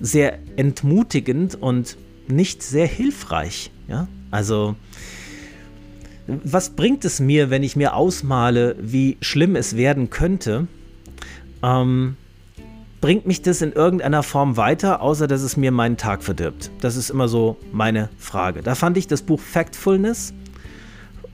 sehr 0.00 0.38
entmutigend 0.56 1.54
und 1.54 1.96
nicht 2.28 2.62
sehr 2.62 2.86
hilfreich. 2.86 3.70
Ja, 3.88 4.08
also 4.30 4.76
was 6.26 6.70
bringt 6.70 7.04
es 7.04 7.20
mir, 7.20 7.50
wenn 7.50 7.62
ich 7.62 7.76
mir 7.76 7.94
ausmale, 7.94 8.76
wie 8.80 9.16
schlimm 9.20 9.56
es 9.56 9.76
werden 9.76 10.10
könnte? 10.10 10.66
Ähm, 11.62 12.16
bringt 13.02 13.26
mich 13.26 13.42
das 13.42 13.60
in 13.60 13.72
irgendeiner 13.72 14.22
Form 14.22 14.56
weiter, 14.56 15.02
außer 15.02 15.26
dass 15.26 15.42
es 15.42 15.58
mir 15.58 15.72
meinen 15.72 15.98
Tag 15.98 16.22
verdirbt? 16.22 16.70
Das 16.80 16.96
ist 16.96 17.10
immer 17.10 17.28
so 17.28 17.58
meine 17.72 18.08
Frage. 18.16 18.62
Da 18.62 18.74
fand 18.74 18.96
ich 18.96 19.08
das 19.08 19.20
Buch 19.20 19.40
Factfulness 19.40 20.32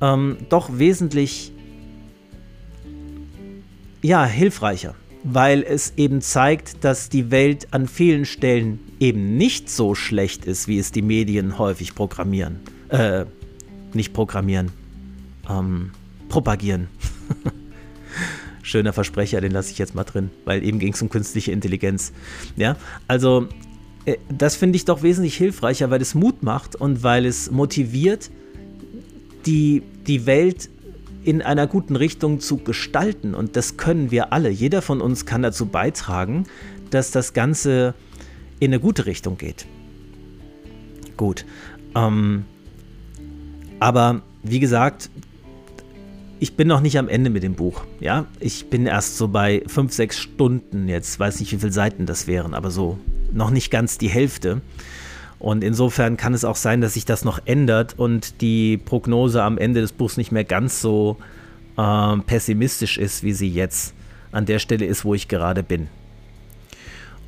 ähm, 0.01 0.39
doch 0.49 0.71
wesentlich 0.79 1.53
ja, 4.01 4.25
hilfreicher, 4.25 4.95
weil 5.23 5.63
es 5.63 5.93
eben 5.97 6.23
zeigt, 6.23 6.85
dass 6.85 7.11
die 7.11 7.31
Welt 7.31 7.69
an 7.73 7.87
vielen 7.87 8.25
Stellen 8.25 8.81
eben 8.99 9.37
nicht 9.37 9.69
so 9.69 9.95
schlecht 9.95 10.47
ist, 10.47 10.69
wie 10.69 10.79
es 10.79 10.91
die 10.91 11.03
Medien 11.03 11.59
häufig 11.59 11.95
programmieren. 11.95 12.61
Äh, 12.89 13.27
nicht 13.93 14.15
programmieren, 14.15 14.71
ähm, 15.49 15.91
propagieren. 16.29 16.89
schöner 18.69 18.93
Versprecher, 18.93 19.41
den 19.41 19.53
lasse 19.53 19.73
ich 19.73 19.79
jetzt 19.79 19.95
mal 19.95 20.05
drin, 20.05 20.31
weil 20.45 20.63
eben 20.63 20.79
ging 20.79 20.93
es 20.93 21.03
um 21.03 21.09
künstliche 21.09 21.53
Intelligenz. 21.53 22.13
Ja, 22.57 22.77
also 23.07 23.49
äh, 24.05 24.17
das 24.29 24.57
finde 24.57 24.77
ich 24.77 24.85
doch 24.85 25.03
wesentlich 25.03 25.37
hilfreicher, 25.37 25.91
weil 25.91 26.03
es 26.03 26.15
Mut 26.15 26.43
macht 26.43 26.77
und 26.77 27.03
weil 27.03 27.27
es 27.27 27.51
motiviert, 27.51 28.31
die, 29.47 29.83
die 30.07 30.27
Welt 30.27 30.69
in 31.25 31.43
einer 31.43 31.67
guten 31.67 31.97
Richtung 31.97 32.41
zu 32.41 32.59
gestalten. 32.59 33.35
Und 33.35 33.57
das 33.57 33.77
können 33.77 34.11
wir 34.11 34.33
alle. 34.33 34.51
Jeder 34.51 34.83
von 34.83 35.01
uns 35.01 35.27
kann 35.27 35.43
dazu 35.43 35.67
beitragen, 35.67 36.45
dass 36.91 37.11
das 37.11 37.33
Ganze 37.33 37.95
in 38.61 38.73
eine 38.73 38.81
gute 38.81 39.07
Richtung 39.07 39.37
geht. 39.37 39.67
Gut. 41.17 41.45
Ähm, 41.95 42.45
aber 43.81 44.23
wie 44.43 44.61
gesagt, 44.61 45.11
ich 46.41 46.57
bin 46.57 46.69
noch 46.69 46.81
nicht 46.81 46.99
am 46.99 47.09
Ende 47.09 47.31
mit 47.31 47.43
dem 47.43 47.55
Buch. 47.55 47.85
Ja, 48.01 48.27
ich 48.41 48.71
bin 48.71 48.87
erst 48.87 49.17
so 49.17 49.29
bei 49.29 49.63
fünf, 49.67 49.93
sechs 49.93 50.19
Stunden 50.19 50.89
jetzt. 50.89 51.19
Weiß 51.19 51.41
nicht, 51.41 51.53
wie 51.53 51.59
viele 51.59 51.73
Seiten 51.73 52.07
das 52.07 52.27
wären, 52.27 52.55
aber 52.55 52.71
so 52.71 52.99
noch 53.33 53.51
nicht 53.51 53.71
ganz 53.71 53.99
die 53.99 54.09
Hälfte. 54.09 54.61
Und 55.39 55.63
insofern 55.63 56.17
kann 56.17 56.35
es 56.35 56.45
auch 56.45 56.57
sein, 56.57 56.81
dass 56.81 56.95
sich 56.95 57.05
das 57.05 57.25
noch 57.25 57.41
ändert 57.45 57.99
und 57.99 58.41
die 58.41 58.77
Prognose 58.77 59.43
am 59.43 59.59
Ende 59.59 59.81
des 59.81 59.93
Buchs 59.93 60.17
nicht 60.17 60.33
mehr 60.33 60.45
ganz 60.45 60.81
so 60.81 61.17
äh, 61.77 62.17
pessimistisch 62.27 62.99
ist, 62.99 63.23
wie 63.23 63.33
sie 63.33 63.49
jetzt 63.49 63.95
an 64.33 64.47
der 64.47 64.59
Stelle 64.59 64.85
ist, 64.85 65.05
wo 65.05 65.15
ich 65.15 65.29
gerade 65.29 65.63
bin. 65.63 65.89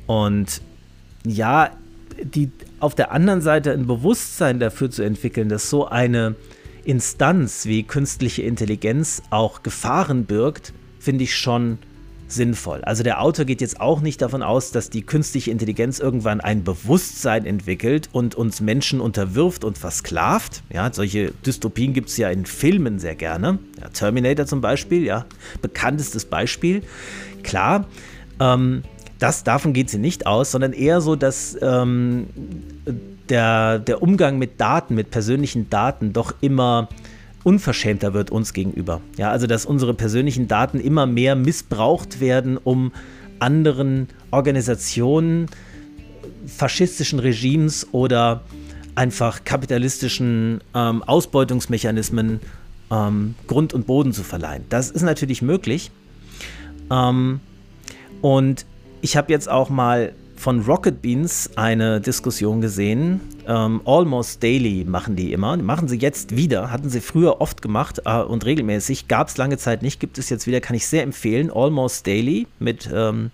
Und 0.07 0.61
ja, 1.25 1.71
die, 2.21 2.51
auf 2.79 2.95
der 2.95 3.11
anderen 3.11 3.41
Seite 3.41 3.71
ein 3.71 3.87
Bewusstsein 3.87 4.59
dafür 4.59 4.91
zu 4.91 5.03
entwickeln, 5.03 5.49
dass 5.49 5.69
so 5.69 5.87
eine 5.87 6.35
Instanz 6.83 7.65
wie 7.65 7.83
künstliche 7.83 8.41
Intelligenz 8.41 9.21
auch 9.29 9.63
Gefahren 9.63 10.25
birgt, 10.25 10.73
finde 10.99 11.23
ich 11.23 11.35
schon 11.35 11.77
sinnvoll. 12.27 12.81
Also 12.83 13.03
der 13.03 13.21
Autor 13.21 13.45
geht 13.45 13.61
jetzt 13.61 13.79
auch 13.81 14.01
nicht 14.01 14.21
davon 14.21 14.41
aus, 14.41 14.71
dass 14.71 14.89
die 14.89 15.01
künstliche 15.01 15.51
Intelligenz 15.51 15.99
irgendwann 15.99 16.41
ein 16.41 16.63
Bewusstsein 16.63 17.45
entwickelt 17.45 18.09
und 18.11 18.35
uns 18.35 18.61
Menschen 18.61 19.01
unterwirft 19.01 19.63
und 19.63 19.77
versklavt. 19.77 20.63
Ja, 20.71 20.91
solche 20.93 21.31
Dystopien 21.45 21.93
gibt 21.93 22.09
es 22.09 22.17
ja 22.17 22.29
in 22.29 22.45
Filmen 22.45 22.99
sehr 22.99 23.15
gerne. 23.15 23.59
Ja, 23.79 23.89
Terminator 23.89 24.45
zum 24.45 24.61
Beispiel, 24.61 25.03
ja, 25.03 25.25
bekanntestes 25.61 26.25
Beispiel. 26.25 26.83
Klar, 27.43 27.87
ähm, 28.39 28.83
das, 29.19 29.43
davon 29.43 29.73
geht 29.73 29.89
sie 29.89 29.99
nicht 29.99 30.25
aus, 30.25 30.51
sondern 30.51 30.73
eher 30.73 31.01
so, 31.01 31.15
dass 31.15 31.57
ähm, 31.61 32.27
der, 33.31 33.79
der 33.79 34.03
Umgang 34.03 34.37
mit 34.37 34.59
Daten, 34.59 34.93
mit 34.93 35.09
persönlichen 35.09 35.69
Daten 35.69 36.13
doch 36.13 36.35
immer 36.41 36.89
unverschämter 37.43 38.13
wird 38.13 38.29
uns 38.29 38.53
gegenüber. 38.53 39.01
Ja, 39.17 39.31
also 39.31 39.47
dass 39.47 39.65
unsere 39.65 39.93
persönlichen 39.93 40.47
Daten 40.47 40.79
immer 40.79 41.07
mehr 41.07 41.35
missbraucht 41.35 42.19
werden, 42.19 42.57
um 42.57 42.91
anderen 43.39 44.09
Organisationen, 44.29 45.47
faschistischen 46.45 47.19
Regimes 47.19 47.87
oder 47.93 48.41
einfach 48.93 49.43
kapitalistischen 49.43 50.61
ähm, 50.75 51.01
Ausbeutungsmechanismen 51.01 52.41
ähm, 52.91 53.35
Grund 53.47 53.73
und 53.73 53.87
Boden 53.87 54.13
zu 54.13 54.23
verleihen. 54.23 54.65
Das 54.69 54.91
ist 54.91 55.01
natürlich 55.01 55.41
möglich. 55.41 55.89
Ähm, 56.91 57.39
und 58.21 58.65
ich 59.01 59.17
habe 59.17 59.31
jetzt 59.31 59.49
auch 59.49 59.69
mal 59.69 60.13
von 60.41 60.61
Rocket 60.61 61.03
Beans 61.03 61.51
eine 61.55 62.01
Diskussion 62.01 62.61
gesehen. 62.61 63.21
Ähm, 63.47 63.79
Almost 63.85 64.41
Daily 64.41 64.83
machen 64.85 65.15
die 65.15 65.33
immer. 65.33 65.55
Machen 65.57 65.87
sie 65.87 65.97
jetzt 65.97 66.35
wieder. 66.35 66.71
Hatten 66.71 66.89
sie 66.89 66.99
früher 66.99 67.41
oft 67.41 67.61
gemacht 67.61 68.01
äh, 68.05 68.21
und 68.21 68.43
regelmäßig. 68.43 69.07
Gab 69.07 69.27
es 69.27 69.37
lange 69.37 69.59
Zeit 69.59 69.83
nicht, 69.83 69.99
gibt 69.99 70.17
es 70.17 70.29
jetzt 70.29 70.47
wieder. 70.47 70.59
Kann 70.59 70.75
ich 70.75 70.87
sehr 70.87 71.03
empfehlen. 71.03 71.51
Almost 71.51 72.07
Daily 72.07 72.47
mit 72.57 72.89
ähm, 72.91 73.29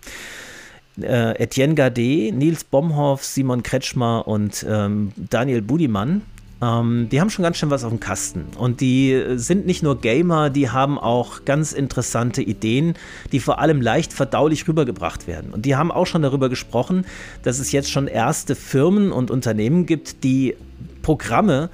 äh, 1.02 1.42
Etienne 1.42 1.76
Gade, 1.76 2.34
Nils 2.34 2.66
Bomhoff, 2.66 3.24
Simon 3.24 3.64
Kretschmer 3.64 4.28
und 4.28 4.66
ähm, 4.70 5.14
Daniel 5.16 5.62
Budimann. 5.62 6.24
Ähm, 6.62 7.08
die 7.12 7.22
haben 7.22 7.30
schon 7.30 7.44
ganz 7.44 7.58
schön 7.58 7.70
was 7.70 7.84
auf 7.84 7.92
dem 7.92 8.00
Kasten. 8.00 8.46
Und 8.58 8.82
die 8.82 9.24
sind 9.36 9.66
nicht 9.66 9.84
nur 9.84 10.02
Gamer, 10.02 10.50
die 10.50 10.70
haben 10.70 10.98
auch 10.98 11.46
ganz 11.46 11.72
interessante 11.72 12.42
Ideen, 12.42 12.96
die 13.32 13.40
vor 13.40 13.60
allem 13.60 13.82
leicht 13.82 14.14
verdaulich 14.14 14.68
rübergebracht 14.68 15.28
werden. 15.28 15.54
Und 15.54 15.66
die 15.66 15.76
haben 15.76 15.92
auch 15.92 16.08
schon 16.08 16.22
darüber 16.22 16.50
gesprochen, 16.50 17.06
dass 17.44 17.60
es 17.60 17.72
jetzt 17.72 17.92
schon 17.92 18.08
erste 18.08 18.56
Firmen 18.56 19.12
und 19.12 19.30
Unternehmen 19.30 19.86
gibt, 19.86 20.24
die 20.24 20.56
Programme 21.02 21.70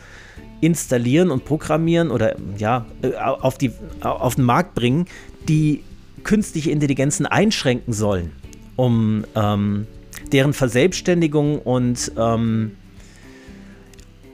installieren 0.62 1.32
und 1.32 1.44
programmieren 1.46 2.12
oder 2.12 2.36
ja, 2.58 2.86
äh, 3.02 3.16
auf, 3.16 3.58
die, 3.58 3.72
auf 4.02 4.36
den 4.36 4.46
Markt 4.46 4.76
bringen, 4.76 5.08
die 5.48 5.84
künstliche 6.24 6.72
Intelligenzen 6.72 7.26
einschränken 7.26 7.94
sollen, 7.94 8.32
um 8.78 9.26
ähm, 9.36 9.88
deren 10.32 10.54
Verselbstständigung 10.54 11.60
und 11.60 12.14
ähm, 12.18 12.72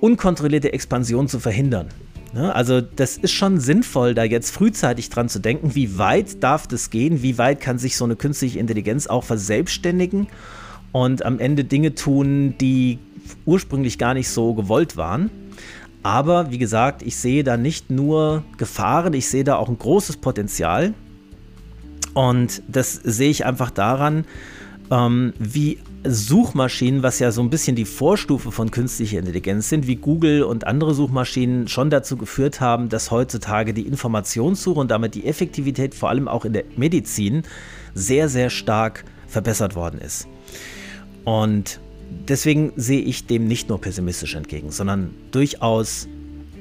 unkontrollierte 0.02 0.74
Expansion 0.74 1.28
zu 1.28 1.40
verhindern. 1.40 1.88
Ne? 2.34 2.54
Also 2.54 2.82
das 2.82 3.18
ist 3.18 3.32
schon 3.32 3.60
sinnvoll, 3.60 4.14
da 4.14 4.24
jetzt 4.24 4.52
frühzeitig 4.52 5.10
dran 5.10 5.30
zu 5.30 5.40
denken, 5.40 5.76
wie 5.76 5.98
weit 5.98 6.44
darf 6.44 6.68
das 6.68 6.90
gehen, 6.90 7.22
wie 7.24 7.38
weit 7.38 7.60
kann 7.60 7.80
sich 7.80 7.98
so 7.98 8.06
eine 8.06 8.16
künstliche 8.16 8.60
Intelligenz 8.60 9.08
auch 9.08 9.24
verselbstständigen 9.24 10.28
und 10.92 11.26
am 11.26 11.40
Ende 11.40 11.64
Dinge 11.64 11.96
tun, 11.96 12.56
die 12.60 13.00
ursprünglich 13.46 13.98
gar 13.98 14.14
nicht 14.14 14.30
so 14.30 14.54
gewollt 14.54 14.98
waren. 14.98 15.30
Aber 16.02 16.52
wie 16.52 16.58
gesagt, 16.58 17.02
ich 17.02 17.18
sehe 17.18 17.44
da 17.44 17.58
nicht 17.58 17.90
nur 17.90 18.44
Gefahren, 18.58 19.14
ich 19.14 19.28
sehe 19.28 19.44
da 19.44 19.58
auch 19.58 19.70
ein 19.70 19.78
großes 19.78 20.18
Potenzial. 20.18 20.94
Und 22.14 22.64
das 22.68 22.94
sehe 22.94 23.30
ich 23.30 23.46
einfach 23.46 23.70
daran, 23.70 24.26
ähm, 24.92 25.34
wie 25.38 25.78
Suchmaschinen, 26.04 27.04
was 27.04 27.20
ja 27.20 27.32
so 27.32 27.42
ein 27.42 27.50
bisschen 27.50 27.76
die 27.76 27.86
Vorstufe 27.86 28.52
von 28.52 28.72
künstlicher 28.72 29.20
Intelligenz 29.20 29.70
sind, 29.70 29.86
wie 29.86 29.98
Google 29.98 30.44
und 30.44 30.66
andere 30.66 30.94
Suchmaschinen 30.94 31.68
schon 31.68 31.90
dazu 31.90 32.16
geführt 32.16 32.62
haben, 32.62 32.90
dass 32.90 33.12
heutzutage 33.12 33.74
die 33.74 33.82
Informationssuche 33.82 34.80
und 34.80 34.92
damit 34.92 35.16
die 35.16 35.26
Effektivität 35.26 35.94
vor 35.94 36.10
allem 36.10 36.28
auch 36.28 36.46
in 36.46 36.54
der 36.54 36.64
Medizin 36.78 37.44
sehr, 37.94 38.30
sehr 38.30 38.50
stark 38.50 39.04
verbessert 39.28 39.76
worden 39.76 40.00
ist. 40.00 40.28
Und 41.26 41.82
deswegen 42.28 42.72
sehe 42.78 43.02
ich 43.02 43.28
dem 43.28 43.48
nicht 43.48 43.68
nur 43.68 43.82
pessimistisch 43.82 44.36
entgegen, 44.36 44.72
sondern 44.72 45.14
durchaus 45.32 46.08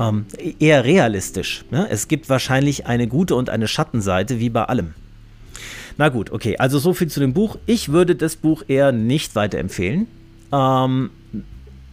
ähm, 0.01 0.27
eher 0.59 0.85
realistisch. 0.85 1.65
Ne? 1.71 1.87
Es 1.91 2.09
gibt 2.09 2.29
wahrscheinlich 2.29 2.87
eine 2.87 3.07
gute 3.07 3.37
und 3.37 3.51
eine 3.51 3.69
Schattenseite, 3.69 4.41
wie 4.41 4.51
bei 4.51 4.65
allem. 4.65 4.95
Na 5.99 6.09
gut, 6.09 6.31
okay. 6.31 6.57
Also 6.59 6.79
so 6.79 6.95
viel 6.95 7.09
zu 7.09 7.21
dem 7.21 7.35
Buch. 7.35 7.59
Ich 7.67 7.91
würde 7.91 8.15
das 8.15 8.37
Buch 8.37 8.63
eher 8.69 8.93
nicht 8.93 9.35
weiterempfehlen. 9.35 10.07
Ähm, 10.53 11.11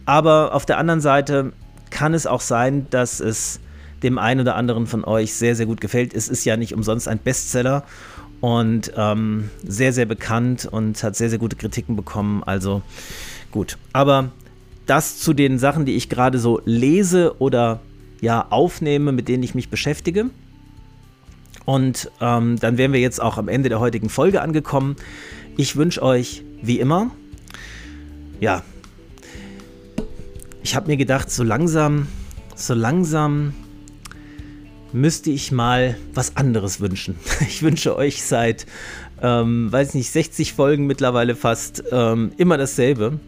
aber 0.06 0.54
auf 0.54 0.64
der 0.64 0.78
anderen 0.78 1.00
Seite 1.00 1.52
kann 1.90 2.14
es 2.14 2.26
auch 2.26 2.40
sein, 2.40 2.86
dass 2.90 3.20
es 3.20 3.60
dem 4.02 4.18
einen 4.18 4.40
oder 4.40 4.54
anderen 4.54 4.86
von 4.86 5.04
euch 5.04 5.34
sehr, 5.34 5.56
sehr 5.56 5.66
gut 5.66 5.80
gefällt. 5.80 6.14
Es 6.14 6.28
ist 6.28 6.44
ja 6.44 6.56
nicht 6.56 6.72
umsonst 6.72 7.08
ein 7.08 7.18
Bestseller 7.18 7.82
und 8.40 8.92
ähm, 8.96 9.50
sehr, 9.66 9.92
sehr 9.92 10.06
bekannt 10.06 10.68
und 10.70 11.02
hat 11.02 11.16
sehr, 11.16 11.28
sehr 11.28 11.40
gute 11.40 11.56
Kritiken 11.56 11.96
bekommen. 11.96 12.44
Also 12.44 12.82
gut. 13.50 13.76
Aber 13.92 14.30
das 14.86 15.18
zu 15.18 15.32
den 15.32 15.58
Sachen, 15.58 15.84
die 15.84 15.96
ich 15.96 16.08
gerade 16.08 16.38
so 16.38 16.60
lese 16.64 17.40
oder 17.40 17.80
ja 18.20 18.46
aufnehme, 18.50 19.10
mit 19.10 19.26
denen 19.26 19.42
ich 19.42 19.56
mich 19.56 19.68
beschäftige. 19.68 20.26
Und 21.66 22.10
ähm, 22.20 22.58
dann 22.58 22.78
wären 22.78 22.94
wir 22.94 23.00
jetzt 23.00 23.20
auch 23.20 23.36
am 23.36 23.48
Ende 23.48 23.68
der 23.68 23.80
heutigen 23.80 24.08
Folge 24.08 24.40
angekommen. 24.40 24.96
Ich 25.58 25.76
wünsche 25.76 26.02
euch, 26.02 26.42
wie 26.62 26.80
immer, 26.80 27.10
ja, 28.40 28.62
ich 30.62 30.74
habe 30.74 30.88
mir 30.88 30.96
gedacht, 30.96 31.30
so 31.30 31.42
langsam, 31.42 32.08
so 32.54 32.74
langsam 32.74 33.54
müsste 34.92 35.30
ich 35.30 35.52
mal 35.52 35.96
was 36.14 36.36
anderes 36.36 36.80
wünschen. 36.80 37.16
Ich 37.48 37.62
wünsche 37.62 37.96
euch 37.96 38.22
seit, 38.22 38.66
ähm, 39.22 39.70
weiß 39.70 39.94
nicht, 39.94 40.10
60 40.10 40.54
Folgen 40.54 40.86
mittlerweile 40.86 41.34
fast 41.34 41.84
ähm, 41.90 42.32
immer 42.36 42.58
dasselbe. 42.58 43.18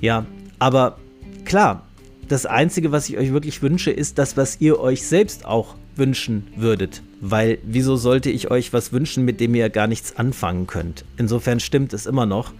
Ja, 0.00 0.26
aber 0.58 0.98
klar, 1.44 1.86
das 2.28 2.46
Einzige, 2.46 2.92
was 2.92 3.08
ich 3.08 3.18
euch 3.18 3.32
wirklich 3.32 3.62
wünsche, 3.62 3.90
ist 3.90 4.18
das, 4.18 4.36
was 4.36 4.60
ihr 4.60 4.78
euch 4.80 5.06
selbst 5.06 5.44
auch 5.44 5.74
wünschen 6.00 6.48
würdet. 6.56 7.02
Weil 7.20 7.58
wieso 7.62 7.94
sollte 7.94 8.30
ich 8.30 8.50
euch 8.50 8.72
was 8.72 8.92
wünschen, 8.92 9.24
mit 9.24 9.38
dem 9.38 9.54
ihr 9.54 9.70
gar 9.70 9.86
nichts 9.86 10.16
anfangen 10.16 10.66
könnt? 10.66 11.04
Insofern 11.16 11.60
stimmt 11.60 11.92
es 11.92 12.06
immer 12.06 12.26
noch. 12.26 12.52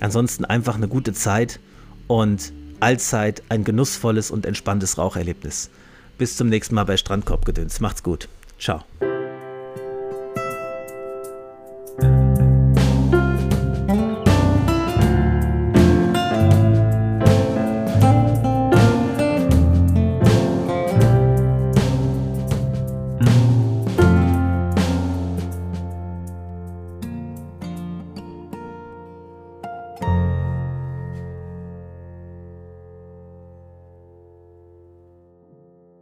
Ansonsten 0.00 0.44
einfach 0.44 0.74
eine 0.74 0.88
gute 0.88 1.12
Zeit 1.12 1.60
und 2.08 2.52
allzeit 2.80 3.44
ein 3.50 3.62
genussvolles 3.62 4.32
und 4.32 4.46
entspanntes 4.46 4.98
Raucherlebnis. 4.98 5.70
Bis 6.18 6.36
zum 6.36 6.48
nächsten 6.48 6.74
Mal 6.74 6.84
bei 6.84 6.96
Strandkorbgedöns. 6.96 7.78
Macht's 7.80 8.02
gut. 8.02 8.28
Ciao. 8.58 8.82